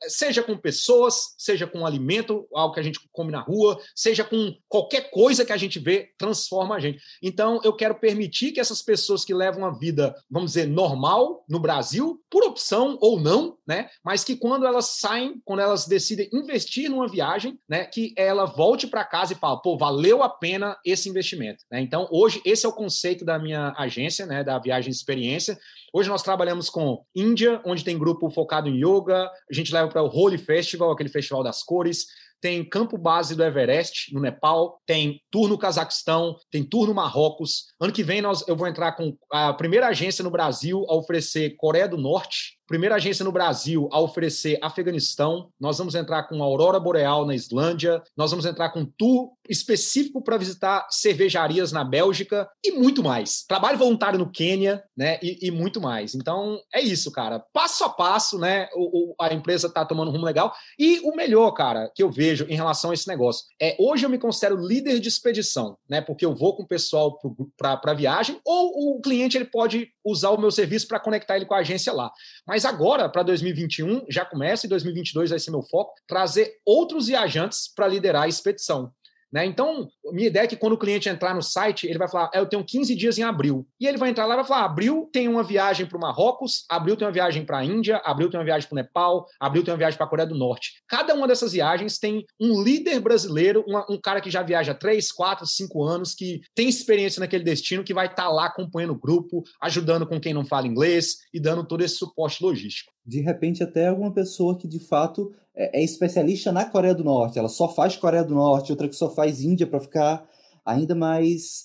seja 0.09 0.43
com 0.43 0.57
pessoas, 0.57 1.35
seja 1.39 1.67
com 1.67 1.87
alimento, 1.87 2.47
algo 2.55 2.75
que 2.75 2.81
a 2.81 2.83
gente 2.83 3.01
come 3.13 3.33
na 3.33 3.41
rua, 3.41 3.79
seja 3.95 4.25
com 4.25 4.55
qualquer 4.69 5.11
coisa 5.11 5.45
que 5.45 5.53
a 5.53 5.57
gente 5.57 5.79
vê, 5.79 6.11
transforma 6.19 6.77
a 6.77 6.81
gente. 6.81 7.01
Então, 7.23 7.61
eu 7.65 7.73
quero 7.73 7.95
permitir 7.95 8.53
que 8.53 8.61
essas 8.61 8.83
pessoas 8.83 9.25
que 9.25 9.35
levam 9.35 9.63
uma 9.63 9.79
vida, 9.79 10.15
vamos 10.31 10.53
dizer, 10.53 10.67
normal 10.67 11.45
no 11.49 11.61
Brasil, 11.61 12.23
por 12.31 12.45
opção 12.45 12.99
ou 13.01 13.21
não, 13.21 13.57
né? 13.67 13.89
Mas 14.05 14.25
que 14.25 14.37
quando 14.37 14.67
elas 14.67 14.99
saem, 14.99 15.41
quando 15.45 15.61
elas 15.61 15.87
decidem 15.87 16.29
investir 16.33 16.91
numa 16.91 17.09
viagem, 17.09 17.59
né? 17.69 17.85
Que 17.85 18.13
ela 18.17 18.45
volte 18.45 18.87
para 18.87 19.05
casa 19.05 19.33
e 19.33 19.37
fala, 19.37 19.61
pô, 19.61 19.77
valeu 19.77 20.23
a 20.23 20.29
pena 20.29 20.77
esse 20.85 21.09
investimento. 21.09 21.65
Né? 21.71 21.81
Então, 21.81 22.09
hoje, 22.11 22.41
esse 22.45 22.67
é 22.67 22.69
o 22.69 22.73
conceito 22.73 23.25
da 23.25 23.39
minha 23.39 23.75
agência, 23.77 24.27
né? 24.27 24.45
Da 24.45 24.59
Viagem 24.59 24.91
Experiência. 24.91 25.59
Hoje 25.93 26.09
nós 26.09 26.23
trabalhamos 26.23 26.71
com 26.71 27.05
Índia, 27.15 27.61
onde 27.65 27.85
tem 27.85 27.99
grupo 27.99 28.31
focado 28.31 28.69
em 28.69 28.77
yoga, 28.77 29.25
a 29.25 29.55
gente 29.55 29.73
leva 29.73 29.89
para 29.89 30.03
o 30.03 30.09
Holy 30.09 30.39
Festival, 30.39 30.93
aquele 30.93 31.09
festival 31.09 31.43
das 31.43 31.63
cores 31.63 32.07
tem 32.41 32.65
campo 32.65 32.97
base 32.97 33.35
do 33.35 33.45
Everest, 33.45 34.13
no 34.15 34.21
Nepal, 34.21 34.81
tem 34.87 35.21
tour 35.31 35.49
no 35.49 35.59
Cazaquistão, 35.59 36.37
tem 36.51 36.65
tour 36.65 36.87
no 36.87 36.95
Marrocos. 36.95 37.67
Ano 37.81 37.93
que 37.93 38.03
vem 38.03 38.23
nós, 38.23 38.47
eu 38.49 38.57
vou 38.57 38.67
entrar 38.67 38.93
com 38.93 39.17
a 39.31 39.53
primeira 39.53 39.89
agência 39.89 40.25
no 40.25 40.31
Brasil 40.31 40.85
a 40.89 40.95
oferecer 40.95 41.57
Coreia 41.57 41.89
do 41.89 41.97
Norte, 41.97 42.59
primeira 42.71 42.95
agência 42.95 43.25
no 43.25 43.33
Brasil 43.33 43.89
a 43.91 43.99
oferecer 43.99 44.57
Afeganistão. 44.63 45.51
Nós 45.59 45.79
vamos 45.79 45.97
entrar 45.97 46.29
com 46.29 46.41
Aurora 46.41 46.79
Boreal 46.79 47.27
na 47.27 47.35
Islândia. 47.35 48.01
Nós 48.17 48.31
vamos 48.31 48.47
entrar 48.47 48.71
com 48.71 48.85
tour 48.85 49.33
específico 49.49 50.23
para 50.23 50.37
visitar 50.37 50.87
cervejarias 50.89 51.73
na 51.73 51.83
Bélgica 51.83 52.49
e 52.65 52.71
muito 52.71 53.03
mais. 53.03 53.43
Trabalho 53.43 53.77
voluntário 53.77 54.21
no 54.21 54.31
Quênia, 54.31 54.85
né? 54.97 55.19
E, 55.21 55.49
e 55.49 55.51
muito 55.51 55.81
mais. 55.81 56.15
Então 56.15 56.61
é 56.73 56.81
isso, 56.81 57.11
cara. 57.11 57.45
Passo 57.53 57.83
a 57.83 57.89
passo, 57.89 58.39
né? 58.39 58.69
O, 58.73 59.11
o, 59.11 59.15
a 59.21 59.35
empresa 59.35 59.67
está 59.67 59.85
tomando 59.85 60.11
um 60.11 60.13
rumo 60.13 60.25
legal. 60.25 60.55
E 60.79 61.01
o 61.01 61.17
melhor, 61.17 61.51
cara, 61.51 61.91
que 61.93 62.05
eu 62.05 62.09
vejo 62.09 62.47
em 62.49 62.55
relação 62.55 62.93
a 62.93 62.95
esse 62.95 63.09
negócio 63.09 63.47
é 63.61 63.77
hoje 63.81 64.07
eu 64.07 64.11
me 64.11 64.19
considero 64.19 64.55
líder 64.55 65.01
de 65.01 65.09
expedição, 65.09 65.77
né? 65.89 66.01
Porque 66.01 66.25
eu 66.25 66.37
vou 66.37 66.55
com 66.55 66.63
o 66.63 66.69
pessoal 66.69 67.19
para 67.59 67.95
viagem 67.95 68.41
ou 68.45 68.95
o 68.95 69.01
cliente 69.01 69.37
ele 69.37 69.47
pode 69.47 69.89
usar 70.05 70.31
o 70.31 70.41
meu 70.41 70.51
serviço 70.51 70.89
para 70.89 71.01
conectar 71.01 71.37
ele 71.37 71.47
com 71.47 71.55
a 71.55 71.59
agência 71.59 71.93
lá. 71.93 72.11
Mas 72.47 72.65
agora, 72.65 73.09
para 73.09 73.23
2021, 73.23 74.07
já 74.09 74.25
começa, 74.25 74.67
e 74.67 74.69
2022 74.69 75.31
vai 75.31 75.39
ser 75.39 75.51
meu 75.51 75.63
foco, 75.63 75.95
trazer 76.07 76.55
outros 76.65 77.07
viajantes 77.09 77.73
para 77.75 77.89
liderar 77.89 78.23
a 78.23 78.29
expedição. 78.29 78.93
Né? 79.33 79.47
Então, 79.47 79.89
minha 80.13 80.27
ideia 80.27 80.45
é 80.45 80.47
que 80.47 80.57
quando 80.57 80.73
o 80.73 80.79
cliente 80.79 81.09
entrar 81.09 81.35
no 81.35 81.43
site, 81.43 81.87
ele 81.87 81.99
vai 81.99 82.09
falar: 82.09 82.31
eu 82.35 82.47
tenho 82.47 82.65
15 82.65 82.95
dias 82.97 83.19
em 83.19 83.23
abril. 83.23 83.67
E 83.81 83.87
ele 83.87 83.97
vai 83.97 84.11
entrar 84.11 84.27
lá 84.27 84.35
e 84.35 84.39
vai 84.39 84.47
falar: 84.47 84.65
abril 84.65 85.09
tem 85.13 85.29
uma 85.29 85.43
viagem 85.43 85.87
para 85.87 85.97
o 85.97 86.01
Marrocos, 86.01 86.65
abril 86.69 86.97
tem 86.97 87.07
uma 87.07 87.13
viagem 87.13 87.45
para 87.45 87.59
a 87.59 87.65
Índia, 87.65 88.01
abril 88.05 88.29
tem 88.29 88.39
uma 88.39 88.45
viagem 88.45 88.69
para 88.69 88.75
o 88.75 88.83
Nepal, 88.83 89.27
abril 89.39 89.63
tem 89.63 89.73
uma 89.73 89.79
viagem 89.79 89.97
para 89.97 90.07
a 90.07 90.11
Coreia 90.11 90.29
do 90.29 90.35
Norte. 90.35 90.73
Cada 90.89 91.15
uma 91.15 91.29
dessas 91.29 91.53
viagens 91.53 91.99
tem 91.99 92.25
um 92.41 92.61
líder 92.63 92.99
brasileiro, 93.01 93.65
uma, 93.69 93.87
um 93.89 94.01
cara 94.01 94.21
que 94.21 94.31
já 94.31 94.43
viaja 94.43 94.75
3, 94.75 95.13
4, 95.13 95.47
5 95.47 95.85
anos, 95.85 96.15
que 96.15 96.41
tem 96.55 96.69
experiência 96.69 97.21
naquele 97.21 97.45
destino, 97.45 97.85
que 97.85 97.95
vai 97.95 98.07
estar 98.07 98.25
tá 98.25 98.29
lá 98.29 98.47
acompanhando 98.47 98.93
o 98.93 98.99
grupo, 98.99 99.45
ajudando 99.63 100.07
com 100.07 100.21
quem 100.21 100.35
não 100.35 100.45
fala 100.45 100.67
inglês 100.67 101.19
e 101.33 101.41
dando 101.41 101.65
todo 101.65 101.83
esse 101.83 101.97
suporte 101.97 102.43
logístico. 102.43 102.93
De 103.07 103.21
repente, 103.21 103.63
até 103.63 103.89
alguma 103.89 104.13
pessoa 104.13 104.59
que 104.59 104.69
de 104.69 104.79
fato 104.79 105.33
é, 105.61 105.81
é 105.81 105.85
especialista 105.85 106.51
na 106.51 106.65
Coreia 106.65 106.95
do 106.95 107.05
Norte, 107.05 107.39
ela 107.39 107.49
só 107.49 107.69
faz 107.69 107.97
Coreia 107.97 108.25
do 108.25 108.35
Norte, 108.35 108.73
outra 108.73 108.89
que 108.89 108.97
só 108.97 109.11
faz 109.11 109.43
Índia 109.43 109.67
para 109.67 109.81
ficar 109.81 110.27
ainda 110.65 110.95
mais 110.95 111.65